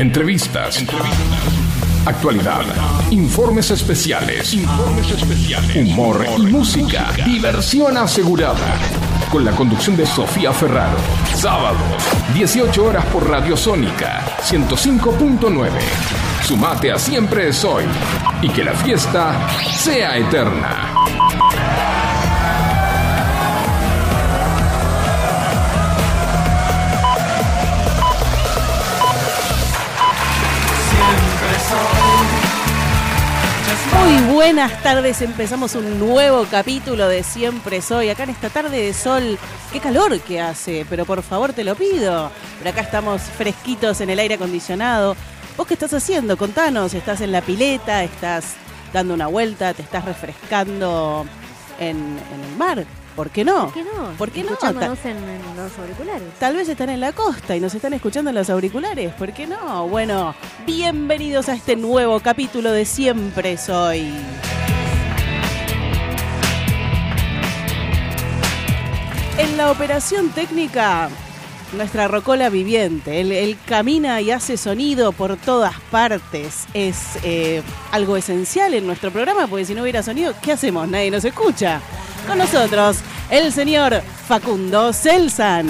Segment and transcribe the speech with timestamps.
[0.00, 0.82] Entrevistas.
[2.06, 2.62] Actualidad.
[3.10, 4.56] Informes especiales.
[5.76, 7.12] Humor y música.
[7.26, 8.78] Diversión asegurada.
[9.30, 10.96] Con la conducción de Sofía Ferraro.
[11.34, 11.76] Sábado,
[12.32, 15.68] 18 horas por Radio Sónica 105.9.
[16.44, 17.84] Sumate a Siempre es hoy.
[18.40, 20.99] Y que la fiesta sea eterna.
[34.40, 39.38] Buenas tardes, empezamos un nuevo capítulo de Siempre Soy, acá en esta tarde de sol,
[39.70, 44.08] qué calor que hace, pero por favor te lo pido, pero acá estamos fresquitos en
[44.08, 45.14] el aire acondicionado.
[45.58, 46.38] ¿Vos qué estás haciendo?
[46.38, 48.02] Contanos, ¿estás en la pileta?
[48.02, 48.54] ¿Estás
[48.94, 49.74] dando una vuelta?
[49.74, 51.26] ¿Te estás refrescando
[51.78, 52.86] en, en el mar?
[53.20, 53.64] ¿Por qué no?
[53.66, 54.12] ¿Por qué no?
[54.16, 54.52] ¿Por qué no?
[54.52, 56.22] Escuchándonos en, en los auriculares.
[56.38, 59.12] Tal vez están en la costa y nos están escuchando en los auriculares.
[59.12, 59.86] ¿Por qué no?
[59.88, 60.34] Bueno,
[60.64, 64.10] bienvenidos a este nuevo capítulo de Siempre Soy.
[69.36, 71.10] En la operación técnica,
[71.72, 73.20] nuestra rocola viviente.
[73.20, 76.66] Él, él camina y hace sonido por todas partes.
[76.74, 77.62] Es eh,
[77.92, 80.88] algo esencial en nuestro programa, porque si no hubiera sonido, ¿qué hacemos?
[80.88, 81.80] Nadie nos escucha.
[82.26, 82.98] Con nosotros,
[83.30, 85.68] el señor Facundo Celsan.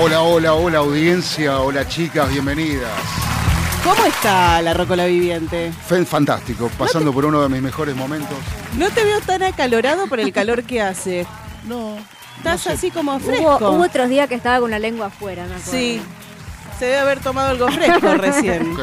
[0.00, 2.90] Hola, hola, hola audiencia, hola chicas, bienvenidas.
[3.84, 5.70] ¿Cómo está la rocola viviente?
[6.06, 8.36] Fantástico, pasando por uno de mis mejores momentos.
[8.78, 11.26] No te veo tan acalorado por el calor que hace.
[11.68, 11.96] No.
[12.38, 12.72] Estás sé.
[12.72, 13.70] así como Hubo, fresco.
[13.70, 15.70] hubo otros días que estaba con la lengua afuera, me acuerdo.
[15.70, 16.00] Sí.
[16.78, 18.76] Se debe haber tomado algo fresco recién.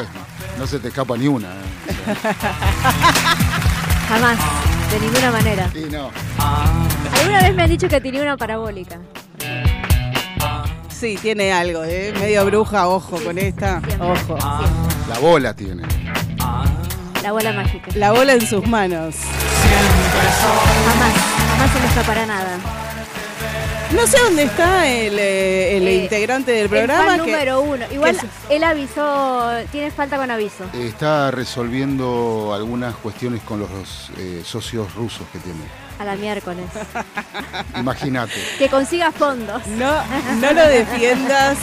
[0.58, 1.48] No se te escapa ni una.
[1.48, 2.14] ¿eh?
[4.08, 4.38] Jamás,
[4.90, 5.70] de ninguna manera.
[5.72, 6.10] Sí, no.
[7.18, 8.98] Alguna vez me han dicho que tenía una parabólica.
[10.88, 12.12] Sí, tiene algo, ¿eh?
[12.18, 13.80] Medio bruja, ojo con esta.
[13.80, 14.38] Siempre, Ojo.
[14.38, 15.08] siempre.
[15.08, 15.82] La bola tiene.
[17.22, 17.90] La bola mágica.
[17.94, 19.16] La bola en sus manos.
[20.86, 21.12] Jamás,
[21.50, 22.58] jamás se me escapará nada.
[23.94, 27.04] No sé dónde está el, eh, el Eh, integrante del El programa.
[27.04, 27.84] fan que- número uno.
[27.92, 30.64] Igual él avisó, tiene falta con aviso.
[30.72, 33.70] Está resolviendo algunas cuestiones con los
[34.16, 35.60] eh, socios rusos que tiene.
[35.98, 36.64] A la miércoles.
[37.78, 38.34] Imagínate.
[38.58, 39.64] Que consiga fondos.
[39.66, 39.92] No,
[40.40, 41.58] no lo defiendas.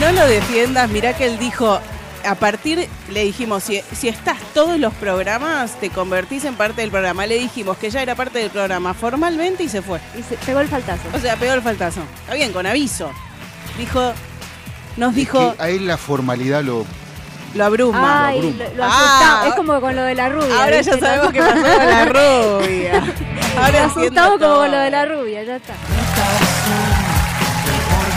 [0.00, 0.88] No lo defiendas.
[0.88, 1.80] Mirá que él dijo.
[2.24, 6.90] A partir, le dijimos, si, si estás todos los programas, te convertís en parte del
[6.90, 7.26] programa.
[7.26, 10.00] Le dijimos que ya era parte del programa formalmente y se fue.
[10.18, 11.02] Y se pegó el faltazo.
[11.14, 12.00] O sea, pegó el faltazo.
[12.22, 13.10] Está bien, con aviso.
[13.78, 14.12] Dijo,
[14.96, 16.84] nos Es dijo, que a él la formalidad lo.
[17.54, 18.26] lo abruma.
[18.28, 18.64] Ay, abruma.
[18.64, 19.44] lo, lo Ah.
[19.48, 20.54] Es como con lo de la rubia.
[20.64, 20.92] Ahora ¿viste?
[20.92, 23.00] ya sabemos qué pasó con la rubia.
[23.00, 25.74] Lo Ahora asustamos como con lo de la rubia, ya está.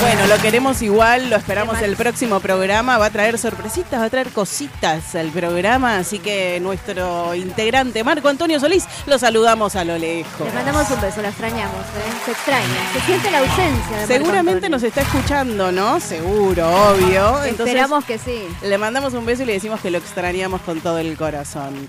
[0.01, 2.97] Bueno, lo queremos igual, lo esperamos el próximo programa.
[2.97, 5.97] Va a traer sorpresitas, va a traer cositas al programa.
[5.97, 10.47] Así que nuestro integrante Marco Antonio Solís lo saludamos a lo lejos.
[10.47, 12.25] Le mandamos un beso, la extrañamos, ¿eh?
[12.25, 15.99] Se extraña, se siente la ausencia de Seguramente nos está escuchando, ¿no?
[15.99, 17.43] Seguro, obvio.
[17.43, 18.47] Entonces, Esperamos que sí.
[18.63, 21.87] Le mandamos un beso y le decimos que lo extrañamos con todo el corazón.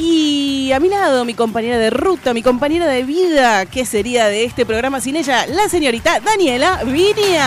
[0.00, 4.44] Y a mi lado, mi compañera de ruta, mi compañera de vida, ¿qué sería de
[4.44, 5.44] este programa sin ella?
[5.48, 7.44] La señorita Daniela Vinia.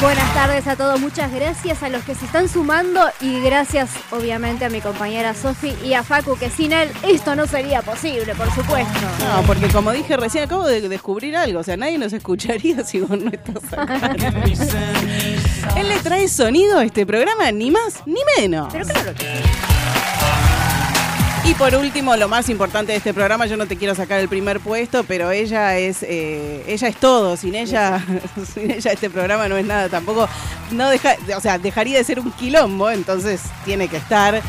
[0.00, 4.64] Buenas tardes a todos, muchas gracias a los que se están sumando y gracias obviamente
[4.64, 8.52] a mi compañera Sofi y a Facu, que sin él esto no sería posible, por
[8.52, 9.00] supuesto.
[9.20, 11.60] No, porque como dije recién, acabo de descubrir algo.
[11.60, 14.16] O sea, nadie nos escucharía si vos no estás acá.
[15.76, 18.72] Él le trae sonido a este programa, ni más ni menos.
[18.72, 19.79] Pero claro que sí.
[21.44, 24.28] Y por último, lo más importante de este programa, yo no te quiero sacar el
[24.28, 27.36] primer puesto, pero ella es eh, ella es todo.
[27.36, 28.04] Sin ella,
[28.54, 29.88] sin ella este programa no es nada.
[29.88, 30.28] Tampoco,
[30.70, 32.90] no deja, o sea, dejaría de ser un quilombo.
[32.90, 34.40] Entonces tiene que estar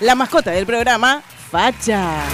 [0.00, 2.24] la mascota del programa, Facha.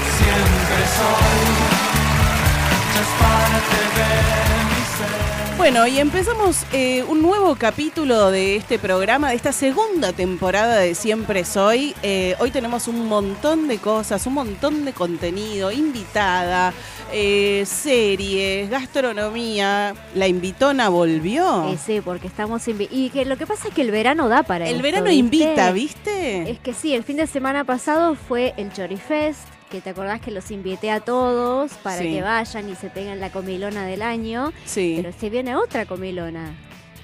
[5.68, 10.94] Bueno, y empezamos eh, un nuevo capítulo de este programa, de esta segunda temporada de
[10.94, 11.92] Siempre Soy.
[12.04, 16.72] Eh, hoy tenemos un montón de cosas, un montón de contenido, invitada,
[17.12, 19.96] eh, series, gastronomía.
[20.14, 21.68] La invitona volvió.
[21.72, 24.44] Eh, sí, porque estamos invi- y que lo que pasa es que el verano da
[24.44, 25.16] para El esto, verano ¿viste?
[25.18, 26.48] invita, ¿viste?
[26.48, 29.40] Es que sí, el fin de semana pasado fue el Chorifest,
[29.70, 32.12] que te acordás que los invité a todos para Sí.
[32.12, 34.52] que vayan y se peguen la comilona del año.
[34.64, 34.94] Sí.
[35.02, 36.54] Pero se viene otra comilona.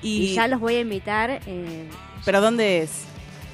[0.05, 1.41] y, Y, ya los voy a invitar.
[1.47, 1.89] eh,
[2.25, 2.91] ¿Pero dónde es?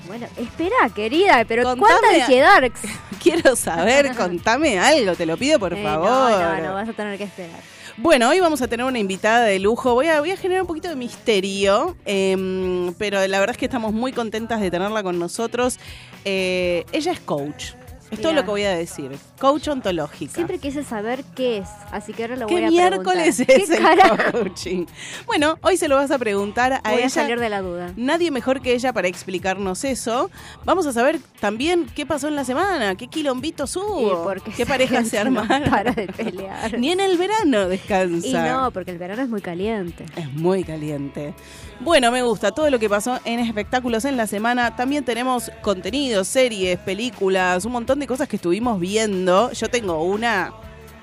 [0.07, 2.63] bueno, espera, querida, pero Contame cuánta a- ansiedad.
[3.23, 6.09] Quiero saber, contame algo, te lo pido por Eh, favor.
[6.09, 7.61] No, no, no, vas a tener que esperar.
[7.99, 9.93] Bueno, hoy vamos a tener una invitada de lujo.
[9.93, 13.67] Voy a, voy a generar un poquito de misterio, em, pero la verdad es que
[13.67, 15.79] estamos muy contentas de tenerla con nosotros.
[16.25, 17.73] Eh, ella es coach.
[18.11, 19.11] Es todo lo que voy a decir.
[19.39, 20.33] Coach ontológica.
[20.35, 23.57] Siempre quise saber qué es, así que ahora lo ¿Qué voy a miércoles preguntar.
[23.61, 24.33] es ¿Qué el carajo?
[24.33, 24.87] coaching?
[25.27, 27.09] Bueno, hoy se lo vas a preguntar a Voy a ella.
[27.11, 27.93] salir de la duda.
[27.97, 30.31] Nadie mejor que ella para explicarnos eso.
[30.65, 35.17] Vamos a saber también qué pasó en la semana, qué quilombitos hubo, qué parejas se
[35.25, 35.71] no armaron.
[35.71, 36.79] para de pelear.
[36.79, 38.27] Ni en el verano descansa.
[38.27, 40.07] Y no, porque el verano es muy caliente.
[40.17, 41.35] Es muy caliente.
[41.81, 44.75] Bueno, me gusta todo lo que pasó en espectáculos en la semana.
[44.75, 49.53] También tenemos contenidos, series, películas, un montón de cosas que estuvimos viendo.
[49.53, 50.53] Yo tengo una,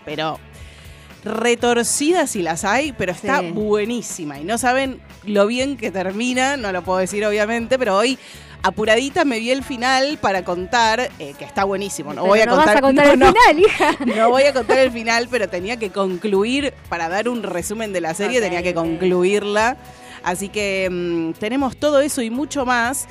[0.05, 0.39] pero
[1.23, 3.51] retorcida si las hay, pero está Sí.
[3.51, 4.39] buenísima.
[4.39, 8.17] Y no saben lo bien que termina, no lo puedo decir obviamente, pero hoy
[8.61, 12.13] apuradita me vi el final para contar, eh, que está buenísimo.
[12.13, 13.27] No Pero voy a no contar, vas a contar no, el no.
[13.33, 13.97] final, hija.
[14.21, 18.01] No voy a contar el final, pero tenía que concluir, para dar un resumen de
[18.01, 19.77] la serie, tenía que concluirla.
[20.23, 23.07] Así que mm, tenemos todo eso y mucho más.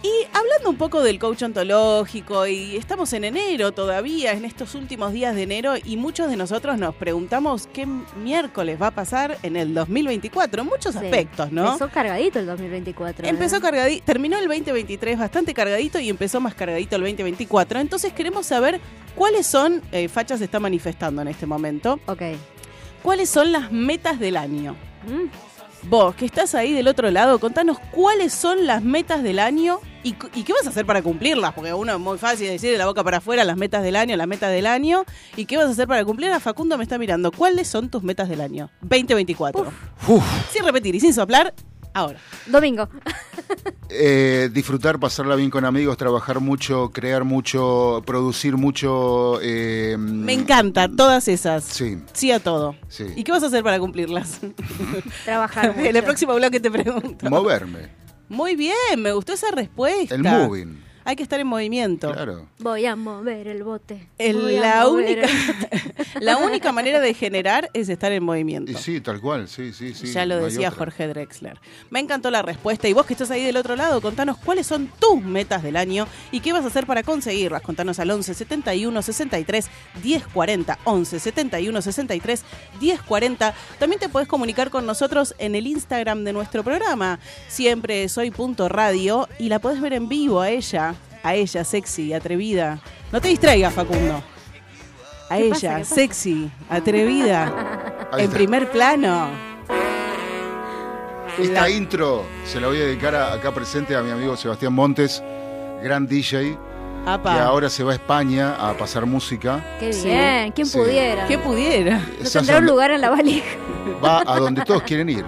[0.00, 5.12] Y hablando un poco del coach ontológico, y estamos en enero todavía, en estos últimos
[5.12, 7.84] días de enero, y muchos de nosotros nos preguntamos qué
[8.16, 11.00] miércoles va a pasar en el 2024, en muchos Sí.
[11.04, 11.66] aspectos, ¿no?
[11.72, 13.26] Empezó cargadito el 2024.
[13.26, 13.28] ¿eh?
[13.28, 17.80] Empezó cargadito, terminó el 2023 bastante cargadito y empezó más cargadito el 2024.
[17.80, 18.80] Entonces queremos saber
[19.16, 22.22] cuáles son, eh, Facha se está manifestando en este momento, Ok.
[23.02, 24.76] cuáles son las metas del año.
[25.08, 25.47] Mm,
[25.84, 30.12] Vos, que estás ahí del otro lado, contanos cuáles son las metas del año y,
[30.12, 33.04] qué vas a hacer para cumplirlas, porque uno es muy fácil decir de la boca
[33.04, 35.04] para afuera las metas del año, las metas del año,
[35.36, 36.42] y qué vas a hacer para cumplirlas.
[36.42, 39.72] Facundo me está mirando, ¿cuáles son tus metas del año 2024?
[40.08, 41.54] Uf, Sin repetir y sin soplar,
[41.98, 42.18] ahora.
[42.46, 42.88] Domingo.
[43.90, 49.38] eh, disfrutar, pasarla bien con amigos, trabajar mucho, crear mucho, producir mucho.
[49.42, 51.64] eh, Me encanta, todas esas.
[51.64, 52.74] Sí, Sí a todo.
[52.88, 53.04] sí.
[53.16, 54.40] ¿Y qué vas a hacer para cumplirlas?
[55.24, 55.80] Trabajar mucho.
[55.88, 57.28] en el próximo bloque te pregunto.
[57.28, 57.88] Moverme.
[58.28, 60.14] Muy bien, me gustó esa respuesta.
[60.14, 60.87] El moving.
[61.08, 62.12] Hay que estar en movimiento.
[62.12, 62.44] Claro.
[62.58, 64.06] Voy a mover el bote.
[64.18, 65.28] El- la, mover única,
[65.70, 65.90] el-
[66.20, 68.70] la única manera de generar es estar en movimiento.
[68.70, 70.08] Y sí, tal cual, sí, sí, sí.
[70.12, 70.70] ya lo no decía.
[70.70, 71.58] Jorge Drexler.
[71.88, 72.88] Me encantó la respuesta.
[72.88, 76.06] Y vos que estás ahí del otro lado, contanos cuáles son tus metas del año
[76.30, 77.62] y qué vas a hacer para conseguirlas.
[77.62, 79.66] Contanos al 11 71 63
[80.02, 80.78] 10 40.
[80.84, 82.42] 11 71 63
[82.80, 83.54] 10 40.
[83.78, 87.18] También te podés comunicar con nosotros en el Instagram de nuestro programa.
[87.48, 90.96] Siempre soy punto radio y la podés ver en vivo a ella.
[91.22, 92.78] A ella, sexy, atrevida.
[93.12, 94.22] No te distraigas, Facundo.
[95.30, 97.52] A ¿Qué ella, sexy, atrevida,
[98.16, 99.28] en primer plano.
[101.38, 104.72] Esta La- intro se la voy a dedicar a- acá presente a mi amigo Sebastián
[104.72, 105.22] Montes,
[105.82, 106.56] gran DJ,
[107.06, 107.34] Apa.
[107.34, 109.76] que ahora se va a España a pasar música.
[109.78, 110.08] Qué Sí.
[110.08, 110.52] bien.
[110.52, 110.78] ¿Quién Sí.
[110.78, 111.26] pudiera?
[111.26, 111.98] ¿Qué pudiera?
[112.22, 113.46] No tendrá un lugar en la valija.
[114.04, 115.24] Va a donde todos quieren ir.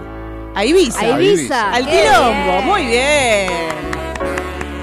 [0.55, 1.01] A Ibiza.
[1.01, 1.73] A Ibiza.
[1.73, 2.63] Al quilombo.
[2.63, 3.51] Muy bien.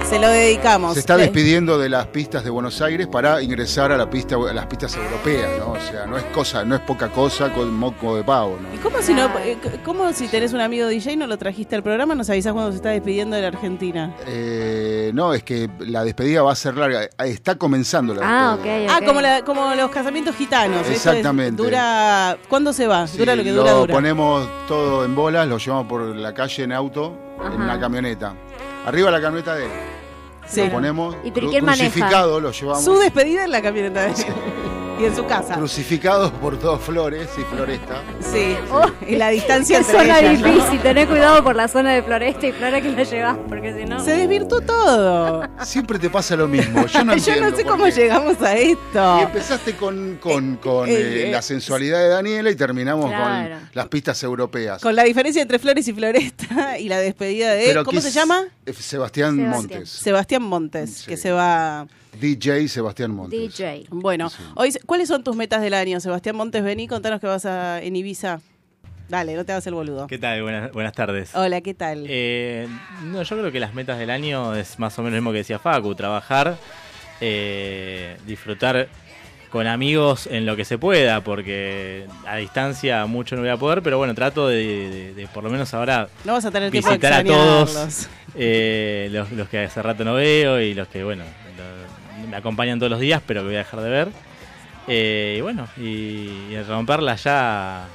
[0.09, 0.93] Se lo dedicamos.
[0.93, 4.53] Se está despidiendo de las pistas de Buenos Aires para ingresar a, la pista, a
[4.53, 5.73] las pistas europeas, ¿no?
[5.73, 8.73] O sea, no es cosa, no es poca cosa con moco de pavo, ¿no?
[8.73, 11.75] ¿Y cómo si, no, eh, cómo si tenés un amigo DJ y no lo trajiste
[11.75, 12.15] al programa?
[12.15, 14.15] ¿Nos avisás cuando se está despidiendo de la Argentina?
[14.25, 17.09] Eh, no, es que la despedida va a ser larga.
[17.25, 18.63] Está comenzando la Ah, ok.
[18.63, 18.93] despedida.
[18.95, 19.05] Ah, ok.
[19.05, 20.87] como, la- como los casamientos gitanos.
[20.87, 21.61] Es- Exactamente.
[21.61, 22.37] dura.
[22.47, 23.07] ¿Cuándo se va?
[23.07, 23.93] Sí, dura lo que dura, dura.
[23.93, 27.53] ponemos todo en bolas, lo llevamos por la calle en auto, Ajá.
[27.53, 28.33] en una camioneta.
[28.85, 29.71] Arriba la camioneta de él.
[30.47, 30.61] Sí.
[30.61, 32.83] Lo ponemos ¿Y pero crucificado, lo llevamos.
[32.83, 34.13] Su despedida en la camioneta de.
[34.99, 35.55] Y en su casa.
[35.55, 38.01] Crucificados por dos flores y floresta.
[38.19, 38.55] Sí.
[38.71, 40.47] Oh, y la distancia entre zona ellas, ¿no?
[40.47, 40.79] difícil.
[40.81, 43.99] Tené cuidado por la zona de Floresta y Flora que la llevas, porque si no.
[44.03, 45.43] Se desvirtuó todo.
[45.63, 46.85] Siempre te pasa lo mismo.
[46.87, 47.91] Yo no, Yo no sé cómo qué.
[47.91, 49.17] llegamos a esto.
[49.19, 53.55] Y empezaste con, con, con, Eh, eh, eh, la sensualidad de Daniela y terminamos Claro.
[53.55, 54.81] con las pistas europeas.
[54.81, 57.65] Con la diferencia entre Flores y Floresta y la despedida de.
[57.67, 58.45] Pero ¿Cómo se llama?
[58.65, 59.49] eh, Sebastián, Sebastián.
[59.49, 59.89] Montes.
[59.89, 61.05] Sebastián Montes, Sí.
[61.07, 61.85] que se va.
[62.19, 63.39] DJ Sebastián Montes.
[63.39, 63.85] DJ.
[63.89, 64.37] Bueno, Sí.
[64.55, 65.99] hoy, ¿cuáles son tus metas del año?
[65.99, 68.39] Sebastián Montes, vení, contanos que vas a, en Ibiza.
[69.09, 70.07] Dale, no te hagas el boludo.
[70.07, 70.41] ¿Qué tal?
[70.43, 71.33] Buenas, buenas tardes.
[71.33, 72.05] Hola, ¿qué tal?
[72.09, 72.67] Eh,
[73.05, 75.37] no, yo creo que las metas del año es más o menos lo mismo que
[75.37, 76.57] decía Facu, trabajar,
[77.21, 78.87] eh, disfrutar
[79.49, 83.81] con amigos en lo que se pueda, porque a distancia mucho no voy a poder,
[83.81, 86.89] pero bueno, trato de, de- de por lo menos ahora no vas a tener tiempo
[86.89, 91.01] de visitar a todos eh, los, los que hace rato no veo y los que,
[91.05, 91.23] bueno,
[92.29, 94.09] me acompañan todos los días, pero que voy a dejar de ver.
[94.87, 95.81] Eh, y bueno, y,
[96.49, 97.85] y romperla ya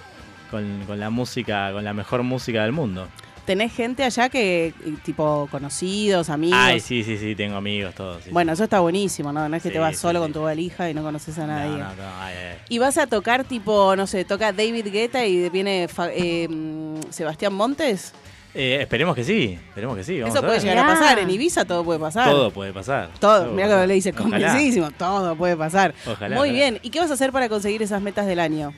[0.50, 3.08] con, con la música, con la mejor música del mundo.
[3.46, 4.72] ¿Tenés gente allá que,
[5.04, 6.56] tipo, conocidos, amigos?
[6.62, 8.22] Ay, sí, sí, sí, tengo amigos, todos.
[8.22, 8.54] sí, Bueno, sí.
[8.54, 9.48] eso está buenísimo, ¿no?
[9.48, 11.72] No es que Sí, te vas solo con tu valija y no conoces a nadie.
[11.72, 12.56] No, no, no, ay, ay.
[12.68, 17.52] Y vas a tocar, tipo, no sé, toca David Guetta y viene eh, mm, Sebastián
[17.54, 18.12] Montes.
[18.54, 20.20] Eh, esperemos que sí, esperemos que sí.
[20.20, 20.94] Vamos Eso a puede llegar a Mirá.
[20.94, 21.18] pasar.
[21.20, 22.28] En Ibiza todo puede pasar.
[22.30, 23.08] Todo puede pasar.
[23.18, 25.94] Todo, mira puede que le dice convencidísimo, todo puede pasar.
[26.06, 26.52] Ojalá, Muy ojalá.
[26.52, 26.78] bien.
[26.82, 28.74] ¿Y qué vas a hacer para conseguir esas metas del año?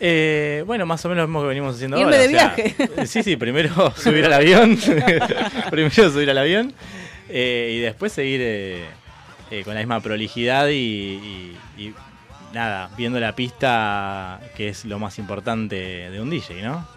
[0.00, 2.26] Eh, bueno, más o menos lo mismo que venimos haciendo Irme ahora.
[2.26, 2.74] de o sea, viaje.
[2.96, 4.78] eh, Sí, sí, primero subir al avión.
[5.70, 6.72] primero subir al avión.
[7.28, 8.84] eh, y después seguir eh,
[9.50, 11.94] eh, con la misma prolijidad y, y- y
[12.54, 15.76] nada, viendo la pista, que es lo más importante
[16.10, 16.88] de un DJ, ¿no?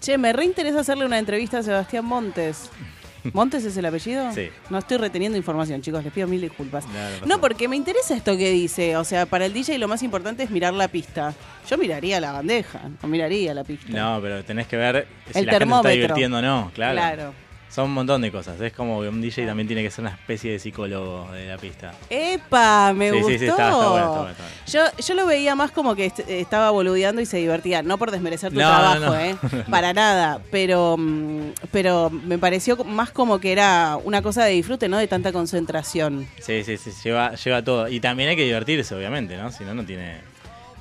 [0.00, 2.70] Che, me reinteresa hacerle una entrevista a Sebastián Montes.
[3.34, 4.32] ¿Montes es el apellido?
[4.32, 4.48] Sí.
[4.70, 6.86] No estoy reteniendo información, chicos, les pido mil disculpas.
[7.26, 8.96] No, porque me interesa esto que dice.
[8.96, 11.34] O sea, para el DJ lo más importante es mirar la pista.
[11.68, 13.92] Yo miraría la bandeja, no miraría la pista.
[13.92, 15.90] No, pero tenés que ver si El la gente se está termómetro.
[15.92, 16.94] divirtiendo o no, claro.
[16.94, 17.34] Claro.
[17.70, 18.60] Son un montón de cosas.
[18.60, 21.56] Es como que un DJ también tiene que ser una especie de psicólogo de la
[21.56, 21.92] pista.
[22.10, 22.92] ¡Epa!
[22.92, 23.28] Me Sí, gustó.
[23.28, 24.90] sí, está- está bueno, está bueno, está bueno.
[24.96, 27.82] Yo, yo lo veía más como que est- estaba boludeando y se divertía.
[27.82, 29.20] No por desmerecer tu No, trabajo, no, no.
[29.20, 29.36] ¿eh?
[29.70, 30.40] Para nada.
[30.50, 34.98] Pero, mm, pero me pareció más como que era una cosa de disfrute, ¿no?
[34.98, 36.26] De tanta concentración.
[36.40, 37.86] Sí, sí, sí, lleva, lleva todo.
[37.88, 39.52] Y también hay que divertirse, obviamente, ¿no?
[39.52, 40.16] Si no, no tiene,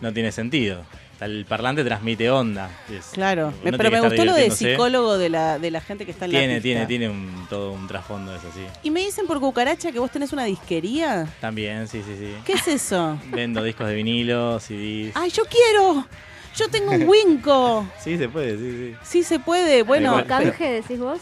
[0.01, 0.83] no tiene sentido.
[1.21, 2.69] El parlante transmite onda.
[2.89, 3.47] Es- Claro.
[3.51, 6.25] Me- tiene pero me gustó lo de psicólogo de la, de la gente que está
[6.25, 6.63] en la Tiene, pista.
[6.63, 8.61] tiene, tiene un, todo un trasfondo de eso, sí.
[8.83, 11.27] Y me dicen por cucaracha que vos tenés una disquería.
[11.41, 12.33] También, sí, sí, sí.
[12.45, 13.19] ¿Qué es eso?
[13.31, 15.11] Vendo discos de vinilo, CDs.
[15.15, 16.05] ¡Ay, yo quiero!
[16.55, 17.85] Yo tengo un Winco.
[18.03, 18.95] Sí, se puede, sí, sí.
[19.03, 19.83] Sí se puede.
[19.83, 20.25] Bueno, Igual.
[20.25, 21.19] ¿Canje decís vos?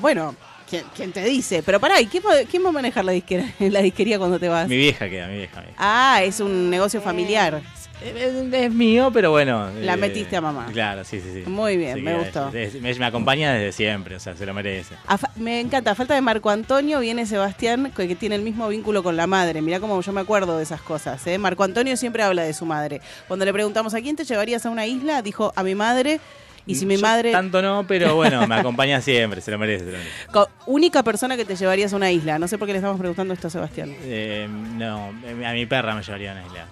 [0.00, 0.34] bueno,
[0.68, 1.62] ¿quién, quién te dice?
[1.62, 4.48] Pero pará, ¿y quién, va- quién va a manejar la disquera, la disquería cuando te
[4.48, 4.68] vas?
[4.68, 5.60] Mi vieja queda, mi vieja.
[5.60, 5.76] mi vieja.
[5.78, 7.60] Ah, es un negocio familiar.
[8.02, 9.68] Es, mío, pero bueno.
[9.80, 10.66] La eh, metiste a mamá.
[10.72, 11.50] Claro, sí, sí, sí.
[11.50, 12.48] Muy bien, me que gustó.
[12.54, 14.94] es- es- me, acompaña desde siempre, o sea, se lo merece.
[15.06, 19.02] A me encanta, a falta de Marco Antonio viene Sebastián, que tiene el mismo vínculo
[19.02, 19.60] con la madre.
[19.62, 21.26] Mirá cómo yo me acuerdo de esas cosas.
[21.26, 21.38] ¿eh?
[21.38, 23.00] Marco Antonio siempre habla de su madre.
[23.28, 26.20] Cuando le preguntamos a quién te llevarías a una isla, dijo a mi madre.
[26.66, 29.86] Y si mi Yo madre, Tanto no, pero bueno, me acompaña siempre, se lo merece.
[29.86, 30.16] Se lo merece.
[30.30, 32.38] co- única persona que te llevarías a una isla.
[32.38, 33.94] No sé por qué le estamos preguntando esto a Sebastián.
[34.02, 35.10] Eh, no,
[35.46, 36.66] a mi perra me llevaría a una isla.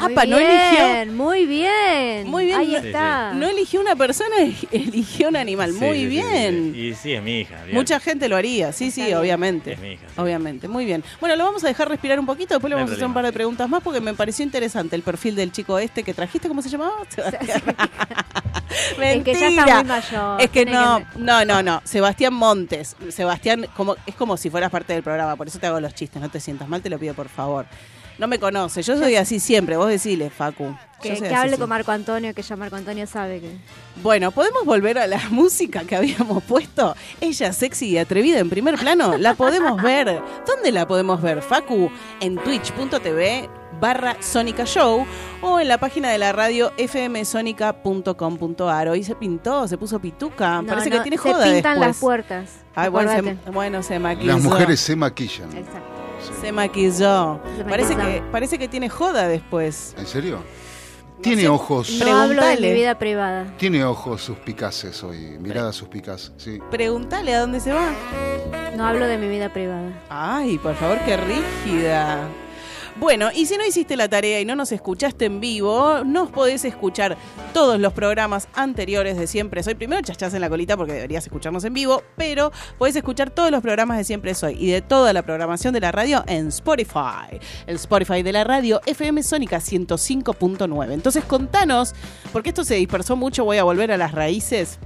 [0.00, 1.12] Muy Apa, ¿no bien, eligió?
[1.14, 2.28] Muy bien.
[2.28, 2.58] Muy bien.
[2.58, 3.32] Ahí está.
[3.34, 4.36] No eligió una persona,
[4.72, 5.72] eligió un animal.
[5.72, 6.72] Sí, Muy sí, bien.
[6.74, 6.80] sí.
[6.80, 7.62] Y sí, es mi hija.
[7.64, 7.76] bien.
[7.76, 9.16] Mucha gente lo haría, sí, sí, bien.
[9.18, 9.72] obviamente.
[9.72, 10.20] Es mi hija, sí.
[10.20, 11.02] Obviamente, muy bien.
[11.20, 13.14] Bueno, lo vamos a dejar respirar un poquito, después le No vamos a hacer un
[13.14, 16.48] par de preguntas más porque me pareció interesante el perfil del chico este que trajiste,
[16.48, 16.92] ¿cómo se llamaba?
[17.08, 17.62] Sebastián.
[19.00, 19.74] Es que ya está Mentira.
[19.76, 20.40] muy mayor.
[20.40, 21.80] Es que no, no, no, no.
[21.84, 22.96] Sebastián Montes.
[23.08, 26.20] Sebastián, como, es como si fueras parte del programa, por eso te hago los chistes,
[26.20, 27.66] no te sientas mal, te lo pido por favor.
[28.18, 30.74] No me conoce, yo soy así siempre, vos decile, Facu.
[31.00, 33.56] Que, hable con Marco Antonio, que ya Marco Antonio sabe que.
[34.02, 36.96] Bueno, ¿podemos volver a la música que habíamos puesto?
[37.20, 40.20] Ella sexy y atrevida en primer plano, la podemos ver.
[40.44, 41.92] ¿Dónde la podemos ver, Facu?
[42.20, 43.48] En twitch.tv
[43.80, 45.06] barra Sónica Show
[45.40, 48.88] o en la página de la radio fmsonica.com.ar.
[48.88, 50.60] Hoy se pintó, se puso pituca.
[50.62, 51.86] No, Parece no, que tiene se joda pintan después.
[51.86, 52.50] las puertas.
[52.74, 54.32] Ay, bueno, se, bueno, se maquilló.
[54.32, 55.56] Las mujeres se maquillan.
[55.56, 55.97] Exacto.
[56.40, 57.40] Se maquilló.
[57.56, 59.94] Se Parece que, parece que tiene joda después.
[59.98, 60.38] ¿En serio?
[61.20, 61.48] Tiene sé.
[61.48, 61.90] ojos.
[61.98, 62.68] No hablo de Preguntale.
[62.68, 63.46] mi vida privada.
[63.58, 66.60] Tiene ojos suspicaces hoy, miradas suspicaces, sí.
[66.70, 67.90] Pregúntale a dónde se va.
[68.76, 69.90] No hablo de mi vida privada.
[70.08, 72.20] Ay, por favor, qué rígida.
[72.98, 76.64] Bueno, y si no hiciste la tarea y no nos escuchaste en vivo, nos podés
[76.64, 77.16] escuchar
[77.54, 79.76] todos los programas anteriores de Siempre Soy.
[79.76, 83.62] Primero chachás en la colita porque deberías escucharnos en vivo, pero podés escuchar todos los
[83.62, 87.38] programas de Siempre Soy y de toda la programación de la radio en Spotify.
[87.68, 90.92] El Spotify de la radio FM Sónica 105.9.
[90.92, 91.94] Entonces contanos,
[92.32, 94.80] porque esto se dispersó mucho, voy a volver a las raíces.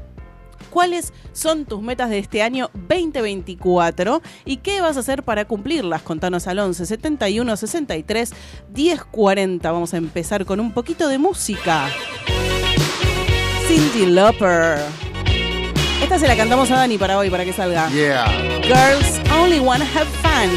[0.70, 6.02] ¿Cuáles son tus metas de este año 2024 y qué vas a hacer para cumplirlas?
[6.02, 8.32] Contanos al 11 71 63
[8.72, 9.72] 10 40.
[9.72, 11.88] Vamos a empezar con un poquito de música.
[13.66, 14.78] Cindy Lauper.
[16.02, 17.88] Esta se la cantamos a Dani para hoy, para que salga.
[17.90, 18.26] Yeah.
[18.62, 20.50] Girls Only Wanna Have Fun.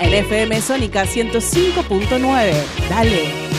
[0.00, 2.52] En FM Sónica 105.9.
[2.88, 3.51] Dale.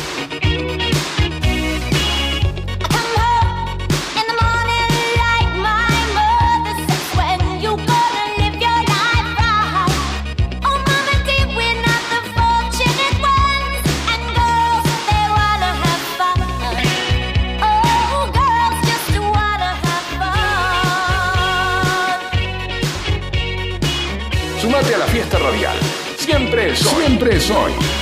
[26.17, 27.05] Siempre soy.
[27.05, 27.92] Siempre soy.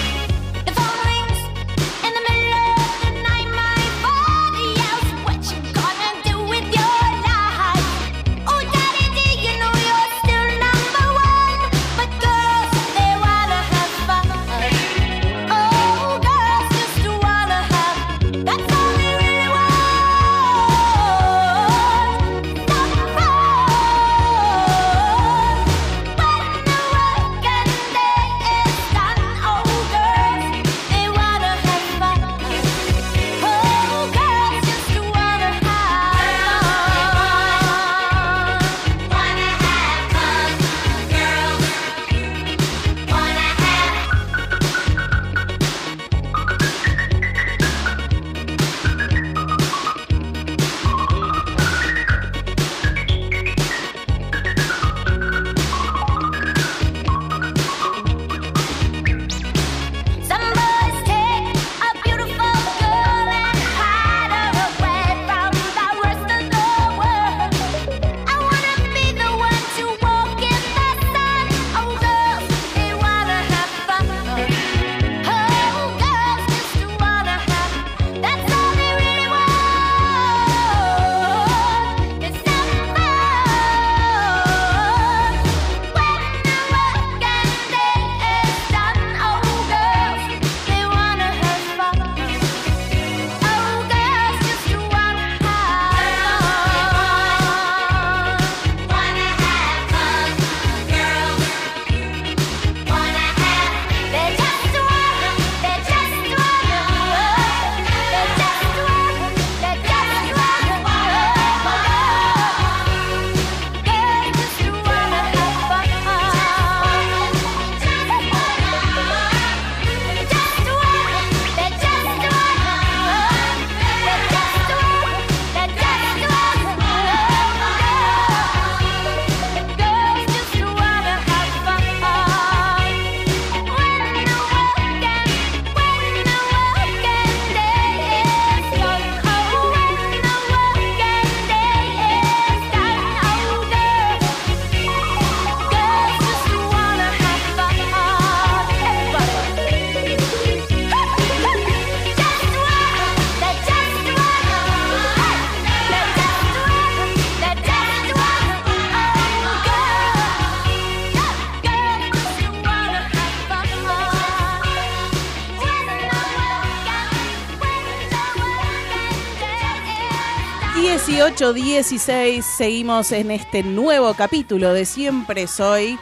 [171.41, 175.97] 18.16, seguimos en este nuevo capítulo de Siempre Soy.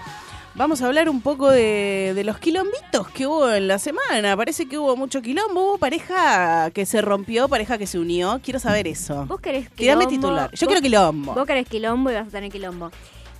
[0.54, 4.36] Vamos a hablar un poco de, de los quilombitos que hubo en la semana.
[4.36, 5.62] Parece que hubo mucho quilombo.
[5.62, 8.41] Hubo pareja que se rompió, pareja que se unió.
[8.43, 9.28] Quiero saber eso.
[9.28, 10.52] Vos querés titular.
[10.52, 11.34] Yo vos- quiero quilombo.
[11.36, 12.91] Vos querés quilombo y vas a tener quilombo.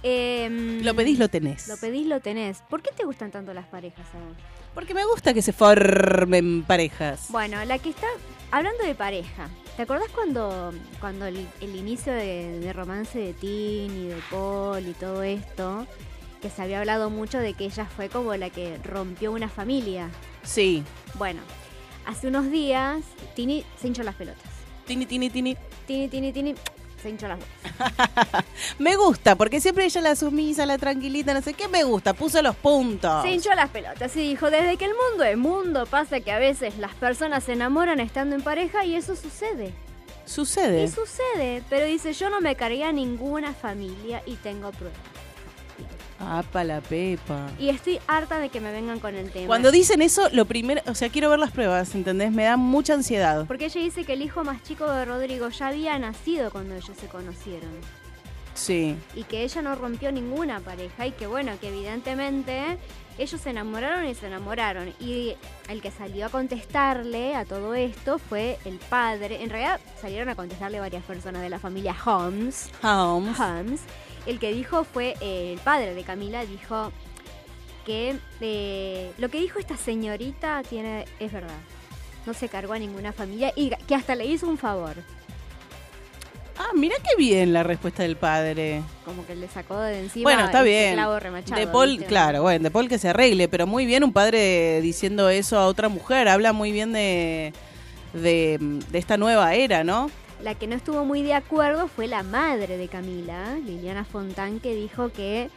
[0.02, 1.68] Em, Lo pedís, lo tenés.
[1.68, 2.60] Lo pedís, lo tenés.
[2.70, 4.38] ¿Por qué te gustan tanto las parejas a vos?
[4.74, 7.26] Porque me gusta que se formen parejas.
[7.28, 8.08] Bueno, la que está
[8.52, 9.50] hablando de pareja.
[9.80, 14.86] ¿Te acordás cuando, cuando el, el inicio de, de romance de Tin y de Paul
[14.86, 15.88] y todo esto?
[16.42, 20.10] Que se había hablado mucho de que ella fue como la que rompió una familia.
[20.44, 20.84] Sí.
[21.14, 21.40] Bueno,
[22.06, 23.06] hace unos días
[23.38, 24.44] Tini se hinchó las pelotas.
[24.86, 25.56] Tini, tini, tini.
[25.88, 26.56] Tini, Tini, Tini
[27.00, 28.46] se hinchó las bolas.
[28.80, 31.68] Me gusta, porque siempre ella la sumisa, la tranquilita, no sé qué.
[31.68, 33.24] Me gusta, puso los puntos.
[33.24, 36.40] Se hinchó las pelotas y dijo, desde que el mundo es mundo, pasa que a
[36.40, 39.74] veces las personas se enamoran estando en pareja y eso sucede.
[40.26, 40.84] Sucede.
[40.84, 45.00] Y sucede, pero dice, yo no me cargué a ninguna familia y tengo pruebas.
[46.20, 47.50] Apa la pepa.
[47.58, 49.48] Y estoy harta de que me vengan con el tema.
[49.48, 52.32] Cuando dicen eso, lo primero, o sea, quiero ver las pruebas, ¿entendés?
[52.32, 53.46] Me da mucha ansiedad.
[53.48, 56.98] Porque ella dice que el hijo más chico de Rodrigo ya había nacido cuando ellos
[57.00, 57.72] se conocieron.
[58.54, 58.98] Sí.
[59.16, 62.78] Y que ella no rompió ninguna pareja y que bueno, que evidentemente
[63.18, 64.94] ellos se enamoraron y se enamoraron.
[65.00, 65.36] Y
[65.70, 69.44] el que salió a contestarle a todo esto fue el padre.
[69.44, 72.70] En realidad salieron a contestarle varias personas de la familia Holmes.
[72.84, 73.40] Holmes.
[73.40, 73.82] Holmes.
[74.26, 76.92] El que dijo fue eh, el padre de Camila, dijo
[77.86, 81.58] que eh, lo que dijo esta señorita tiene es verdad.
[82.26, 84.96] No se cargó a ninguna familia y que hasta le hizo un favor.
[86.58, 88.82] Ah, mira qué bien la respuesta del padre.
[89.06, 90.98] Como que le sacó de encima bueno, está bien.
[91.20, 92.06] remachado, De Paul, ¿viste?
[92.06, 95.68] claro, bueno, de Paul que se arregle, pero muy bien un padre diciendo eso a
[95.68, 96.28] otra mujer.
[96.28, 97.54] Habla muy bien de,
[98.12, 100.12] de, de esta nueva era, ¿no?
[100.42, 104.74] La que no estuvo muy de acuerdo fue la madre de Camila, Liliana Fontán, que
[104.74, 105.50] dijo que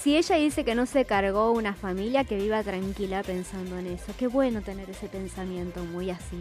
[0.00, 4.12] si ella dice que no se cargó una familia, que viva tranquila pensando en eso.
[4.18, 6.38] Qué bueno tener ese pensamiento muy así.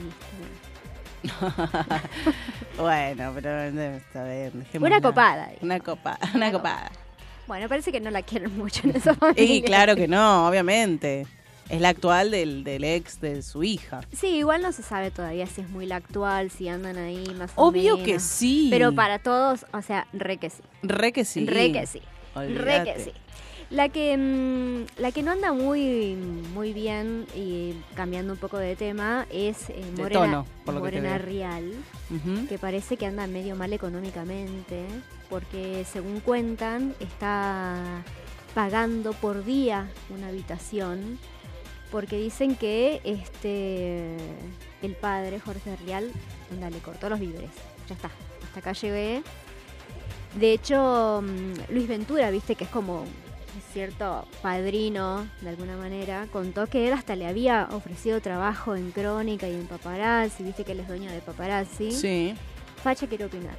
[2.77, 4.65] bueno, pero está bien.
[4.79, 5.51] Una copada.
[5.61, 6.91] Una copada, una copada.
[7.47, 9.55] Bueno, parece que no la quieren mucho en esa familia.
[9.55, 11.27] Y claro que no, obviamente.
[11.69, 14.01] Es la actual del, del ex de su hija.
[14.15, 17.51] Sí, igual no se sabe todavía si es muy la actual, si andan ahí más
[17.55, 18.05] o Obvio menos.
[18.07, 18.67] que sí.
[18.69, 20.61] Pero para todos, o sea, re que sí.
[20.83, 21.45] Re que sí.
[21.47, 22.01] Re que sí.
[22.35, 23.11] Re que sí.
[23.71, 26.15] La que, mm, la que no anda muy,
[26.53, 30.83] muy bien y cambiando un poco de tema es eh, De Morena, tono, por lo
[30.83, 31.17] que te Morena.
[31.17, 31.71] Rial,
[32.11, 32.45] Ujú.
[32.47, 34.85] que parece que anda medio mal económicamente,
[35.31, 38.03] porque según cuentan está
[38.53, 41.17] pagando por día una habitación,
[41.95, 44.17] porque dicen que este
[44.81, 46.11] el padre Jorge Rial,
[46.51, 47.51] le cortó los víveres.
[47.87, 48.11] Ya está,
[48.43, 49.23] hasta acá llegué.
[50.37, 53.05] De hecho, mm, Luis Ventura, viste que es como
[53.71, 59.47] cierto padrino, de alguna manera, contó que él hasta le había ofrecido trabajo en Crónica
[59.47, 61.93] y en Paparazzi, viste que él es dueño de Paparazzi.
[61.93, 62.35] Sí.
[62.83, 63.55] Facha quiere opinar.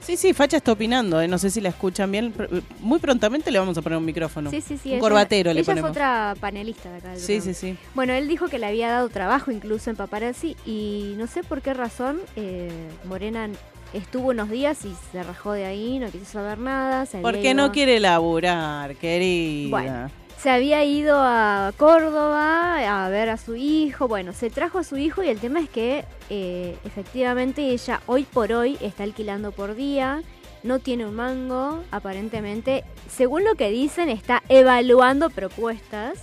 [0.00, 2.34] Sí, sí, Facha está opinando, eh, no sé si la escuchan bien.
[2.34, 4.50] Pr- Muy prontamente le vamos a poner un micrófono.
[4.50, 4.88] Sí, sí, sí.
[4.88, 5.90] Un ella- corbatero le ella ponemos.
[5.90, 7.10] es otra panelista de acá.
[7.10, 7.54] del Sí, programa.
[7.54, 7.76] sí, sí.
[7.94, 11.60] Bueno, él dijo que le había dado trabajo incluso en Paparazzi y no sé por
[11.62, 12.70] qué razón eh,
[13.04, 13.48] Morena
[13.92, 17.06] estuvo unos días y se rajó de ahí, no quiso saber nada.
[17.06, 19.70] Se Porque no quiere laburar, querida.
[19.70, 20.10] Bueno.
[20.42, 24.08] Se había ido a Córdoba a ver a su hijo.
[24.08, 28.22] Bueno, se trajo a su hijo y el tema es que eh, efectivamente ella hoy
[28.24, 30.22] por hoy está alquilando por día.
[30.62, 32.84] No tiene un mango, aparentemente.
[33.10, 36.14] Según lo que dicen, está evaluando propuestas.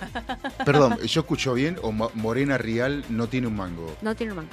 [0.64, 3.94] Perdón, ¿yo escucho bien o Mo- Morena Rial no tiene un mango?
[4.02, 4.50] No tiene un mango.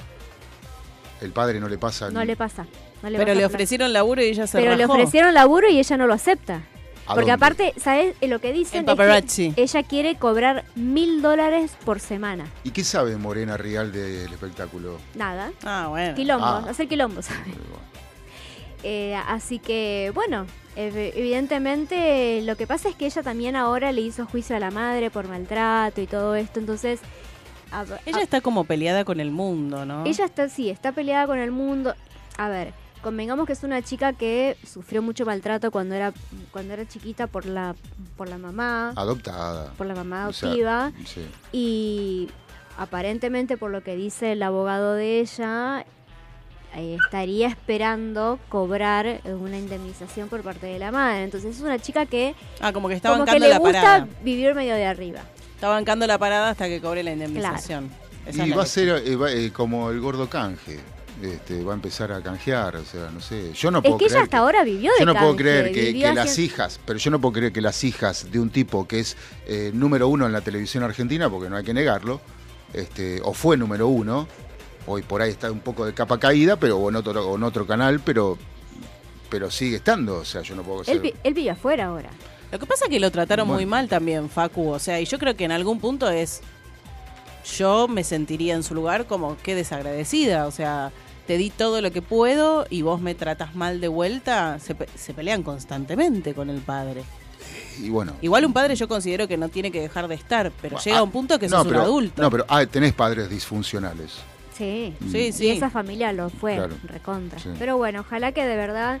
[1.20, 2.66] El padre no le pasa No ni- le pasa.
[3.02, 5.78] no le Pero pasa le ofrecieron laburo y ella se Pero le ofrecieron laburo y
[5.80, 6.62] ella no lo acepta.
[7.08, 7.32] ¿A Porque dónde?
[7.32, 8.14] aparte, ¿sabes?
[8.20, 9.52] Eh, Lo que dicen En es paparazzi.
[9.52, 12.46] que ella quiere cobrar mil dólares por semana.
[12.64, 14.98] ¿Y qué sabe Morena Rial del espectáculo?
[15.14, 15.50] Nada.
[15.64, 16.14] Ah, bueno.
[16.14, 16.66] Quilombos, Ah.
[16.70, 17.26] hacer quilombos.
[18.84, 24.02] Eh, así que, bueno, ev- evidentemente lo que pasa es que ella también ahora le
[24.02, 27.00] hizo juicio a la madre por maltrato y todo esto, entonces...
[27.72, 30.04] a- Ella a- está como peleada con el mundo, ¿no?
[30.04, 31.94] ella está, sí, está peleada con el mundo.
[32.36, 36.12] A ver, convengamos que es una chica que sufrió mucho maltrato cuando era,
[36.50, 37.74] cuando era chiquita por la,
[38.16, 39.72] por la mamá, Adoptada.
[39.78, 40.92] por la mamá O sea, adoptiva.
[41.06, 41.26] sí.
[41.52, 42.28] Y
[42.76, 45.84] aparentemente, por lo que dice el abogado de ella,
[46.76, 51.24] eh, estaría esperando cobrar una indemnización por parte de la madre.
[51.24, 53.80] Entonces es una chica que Ah, como que está como que bancando le la gusta
[53.80, 54.08] parada.
[54.22, 55.20] vivir medio de arriba.
[55.54, 57.90] Está bancando la parada hasta que cobre la indemnización.
[58.26, 60.78] Esa es Y la va a ser eh, va- eh, como el gordo canje.
[61.22, 63.52] Este, va a empezar a canjear, o sea, no sé.
[63.52, 65.72] Yo no Es puedo que ella creer hasta ahora vivió de Yo no puedo creer
[65.72, 69.00] que, las hijas, pero yo no puedo creer que las hijas de un tipo que
[69.00, 72.20] es eh, número uno en la televisión argentina, porque no hay que negarlo,
[72.72, 74.28] este, o fue número uno,
[74.86, 77.42] hoy por ahí está un poco de capa caída, pero o en otro, o en
[77.42, 78.38] otro canal, pero,
[79.28, 82.10] pero sigue estando, o sea, yo no puedo Él, vi- él vive afuera ahora.
[82.50, 84.70] Lo que pasa es que lo trataron muy mal también, Facu.
[84.70, 86.40] O sea, y yo creo que en algún punto es.
[87.58, 90.46] Yo me sentiría en su lugar como que desagradecida.
[90.46, 90.90] O sea,
[91.28, 94.58] te di todo lo que puedo y vos me tratas mal de vuelta.
[94.58, 97.04] Se, pe- se pelean constantemente con el padre.
[97.80, 98.14] Y bueno.
[98.22, 101.02] Igual un padre yo considero que no tiene que dejar de estar, pero Ah, llega
[101.02, 102.22] un punto que no, sos pero, un adulto.
[102.22, 104.14] No, pero ah, tenés padres disfuncionales.
[104.56, 104.94] Sí.
[105.12, 105.48] Sí, Y sí.
[105.50, 106.74] esa familia lo fue, Claro.
[106.84, 107.38] recontra.
[107.38, 107.50] Sí.
[107.58, 109.00] Pero bueno, ojalá que de verdad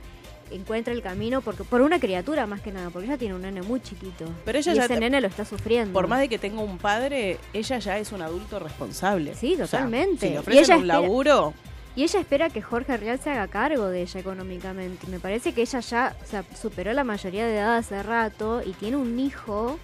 [0.50, 3.62] encuentre el camino porque por una criatura más que nada, porque ella tiene un nene
[3.62, 4.24] muy chiquito.
[4.44, 5.92] Pero ella y ya ese te- nene lo está sufriendo.
[5.94, 9.34] Por más de que tenga un padre, ella ya es un adulto responsable.
[9.34, 10.20] Sí, O sea, totalmente.
[10.20, 11.54] si le Y ofrecen ella un espera- laburo,
[11.98, 15.08] Y ella espera que Jorge Real se haga cargo de ella económicamente.
[15.08, 18.70] Me parece que ella ya o sea, superó la mayoría de edad hace rato y
[18.74, 19.80] tiene un hijo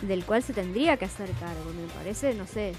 [0.00, 1.64] del cual se tendría que hacer cargo.
[1.74, 2.72] Me parece, no sé,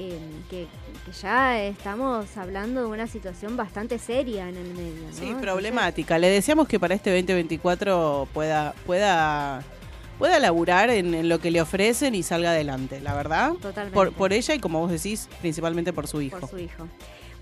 [0.00, 0.18] eh,
[0.50, 0.66] que,
[1.06, 4.94] que ya estamos hablando de una situación bastante seria en el medio.
[4.94, 5.12] ¿no?
[5.12, 6.18] Sí, Entonces, problemática.
[6.18, 9.62] Le deseamos que para este 2024 pueda pueda
[10.18, 13.52] pueda laburar en, en lo que le ofrecen y salga adelante, la verdad.
[13.62, 13.94] Totalmente.
[13.94, 16.40] Por, por ella y como vos decís, principalmente por su hijo.
[16.40, 16.88] por su hijo.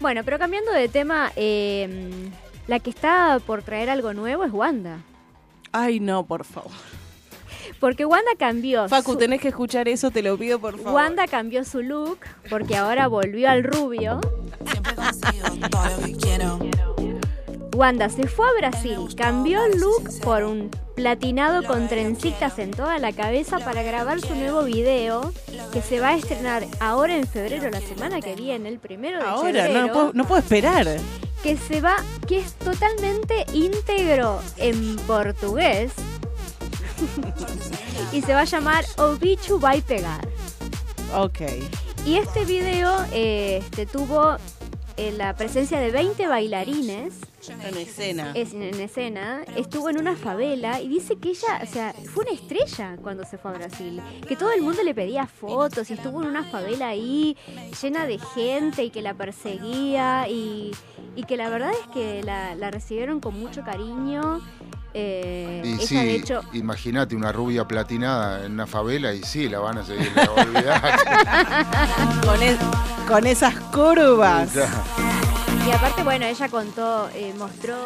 [0.00, 2.28] Bueno, pero cambiando de tema, eh,
[2.66, 4.98] la que está por traer algo nuevo es Wanda.
[5.72, 6.70] Ay, no, por favor.
[7.80, 8.88] Porque Wanda cambió.
[8.88, 10.94] Facu, su- tenés que escuchar eso, te lo pido, por favor.
[10.94, 14.20] Wanda cambió su look porque ahora volvió al rubio.
[14.70, 16.59] Siempre consigo todo lo que quiero.
[17.76, 22.98] Wanda se fue a Brasil, cambió el look por un platinado con trencitas en toda
[22.98, 25.30] la cabeza para grabar su nuevo video
[25.74, 29.24] que se va a estrenar ahora en febrero, la semana que viene, el primero de
[29.24, 29.74] Ahora, febrero.
[29.74, 30.86] no, no puedo, no puedo esperar.
[31.42, 35.92] que se va, que es totalmente íntegro en portugués.
[38.12, 40.26] y se va a llamar O Bicho Vai Pegar.
[41.14, 41.40] Ok.
[42.06, 44.36] Y este video eh, este, tuvo
[44.96, 47.12] eh, la presencia de 20 bailarines
[47.48, 48.32] En escena.
[48.35, 49.42] es- en escena.
[49.56, 53.38] Estuvo en una favela y dice que ella, o sea, fue una estrella cuando se
[53.38, 54.00] fue a Brasil.
[54.26, 57.37] Que todo el mundo le pedía fotos y estuvo en una favela ahí
[57.82, 60.72] llena de gente y que la perseguía y,
[61.14, 64.40] y que la verdad es que la, la recibieron con mucho cariño.
[64.98, 69.76] Eh, Y sí, hecho imagínate una rubia platinada en una favela y sí, la van
[69.76, 72.20] a seguir, la van a olvidar.
[72.24, 72.59] Con, es-
[73.06, 74.48] con esas curvas.
[75.66, 77.76] Y aparte, bueno, ella contó, eh, mostró,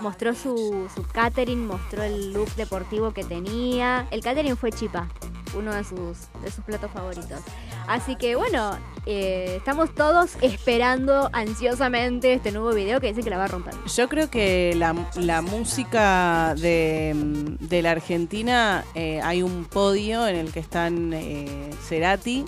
[0.00, 4.06] mostró su, su catering, mostró el look deportivo que tenía.
[4.10, 5.08] El catering fue chipa,
[5.56, 7.40] uno de sus, de sus platos favoritos.
[7.88, 13.38] Así que bueno, eh, estamos todos esperando ansiosamente este nuevo video que dice que la
[13.38, 13.72] va a romper.
[13.96, 17.14] Yo creo que la, la música de,
[17.58, 22.44] de la Argentina eh, hay un podio en el que están eh, Cerati,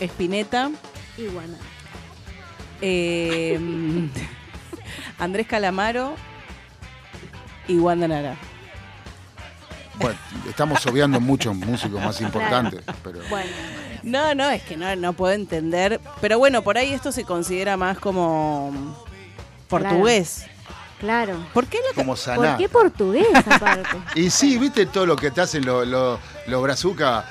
[0.00, 0.70] Spinetta,
[1.16, 1.54] Y bueno,
[2.80, 3.58] eh,
[5.18, 6.14] Andrés Calamaro
[7.68, 8.36] y Wanda Nara.
[9.98, 13.50] Bueno, estamos obviando muchos músicos más importantes, pero bueno.
[14.02, 16.00] No, no, es que no, no puedo entender.
[16.20, 18.96] Pero bueno, por ahí esto se considera más como
[19.68, 20.44] portugués.
[21.00, 21.36] Claro.
[21.52, 23.98] ¿Por qué como ¿Por qué portugués aparte?
[24.14, 27.24] Y sí, viste todo lo que te hacen los lo, los brazucas.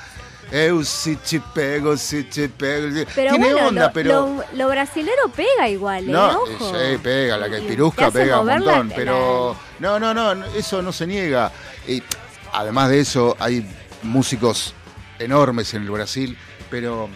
[0.52, 3.04] Eu si te pego, si te pego.
[3.14, 4.10] Pero Tiene bueno, onda, lo, pero.
[4.10, 6.12] lo- lo brasilero pega igual, ¿eh?
[6.12, 6.70] No, Ojo.
[6.72, 7.56] sí, pega, la que
[8.04, 11.50] hace pega un la- montón, pero no, no, no, eso no se niega.
[11.88, 12.00] Y
[12.52, 13.66] además de eso, hay
[14.04, 14.72] músicos
[15.18, 16.38] enormes en el Brasil,
[16.70, 17.08] pero,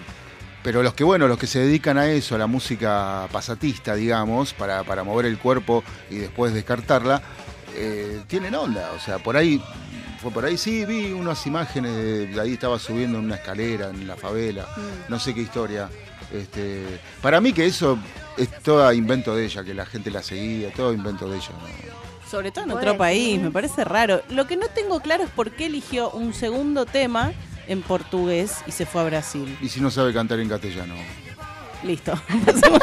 [0.64, 4.54] pero los que, bueno, los que se dedican a eso, a la música pasatista, digamos,
[4.54, 7.22] para, para mover el cuerpo y después descartarla,
[7.76, 8.90] eh, tienen onda.
[8.96, 9.62] O sea, por ahí,
[10.20, 13.88] fue por ahí, sí, vi unas imágenes, de, de ahí estaba subiendo en una escalera
[13.90, 15.10] en la favela, Mm.
[15.10, 15.88] no sé qué historia.
[16.32, 16.84] Este,
[17.22, 17.98] para mí que eso
[18.36, 21.48] es todo invento de ella, que la gente la seguía, todo invento de ella.
[21.50, 22.28] ¿no?
[22.30, 24.22] Sobre todo en otro país, me parece raro.
[24.30, 27.32] Lo que no tengo claro es por qué eligió un segundo tema
[27.66, 29.58] en portugués y se fue a Brasil.
[29.60, 30.94] Y si no sabe cantar en castellano.
[31.82, 32.12] Listo.
[32.44, 32.78] Pasemos,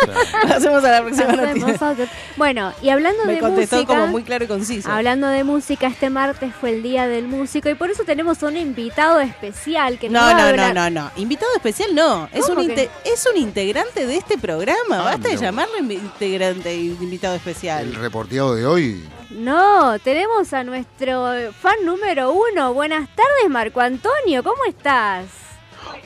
[0.47, 2.07] pasemos a la próxima noticia.
[2.35, 4.89] Bueno, y hablando Me de contestó música, como muy claro y conciso.
[4.91, 8.57] hablando de música, este martes fue el día del músico y por eso tenemos un
[8.57, 11.11] invitado especial que nos No, va a no, no, hablar- no, no.
[11.15, 12.27] Invitado especial no.
[12.33, 14.99] Es un, ¿Cómo que inte- es un integrante de este programa.
[14.99, 17.85] Ah, Basta de llamarlo integrante invitado especial.
[17.85, 22.73] El reporteado de hoy, No, tenemos a nuestro fan número uno.
[22.73, 25.25] Buenas tardes, Marco Antonio, ¿cómo estás?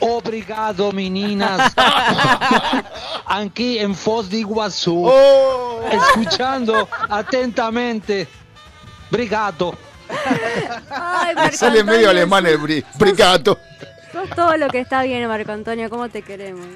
[0.00, 1.72] Obrigado, meninas.
[3.26, 5.06] Aquí en Foz de Iguazú.
[5.06, 5.80] ¡Oh!
[5.90, 8.28] Escuchando atentamente.
[9.10, 9.74] Obrigado.
[10.90, 13.58] Ay, Marco sale medio alemán el bri- bricato.
[14.12, 15.88] Sos todo lo que está bien, Marco Antonio.
[15.88, 16.66] ¿Cómo te queremos?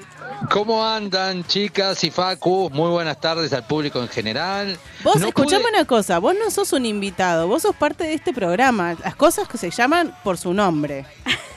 [0.51, 2.69] ¿Cómo andan, chicas y Facu?
[2.73, 4.77] Muy buenas tardes al público en general.
[5.03, 8.13] Vos, No escuchame pude- una cosa, vos no sos un invitado, vos sos parte de
[8.15, 8.95] este programa.
[9.03, 11.05] Las cosas que se llaman por su nombre.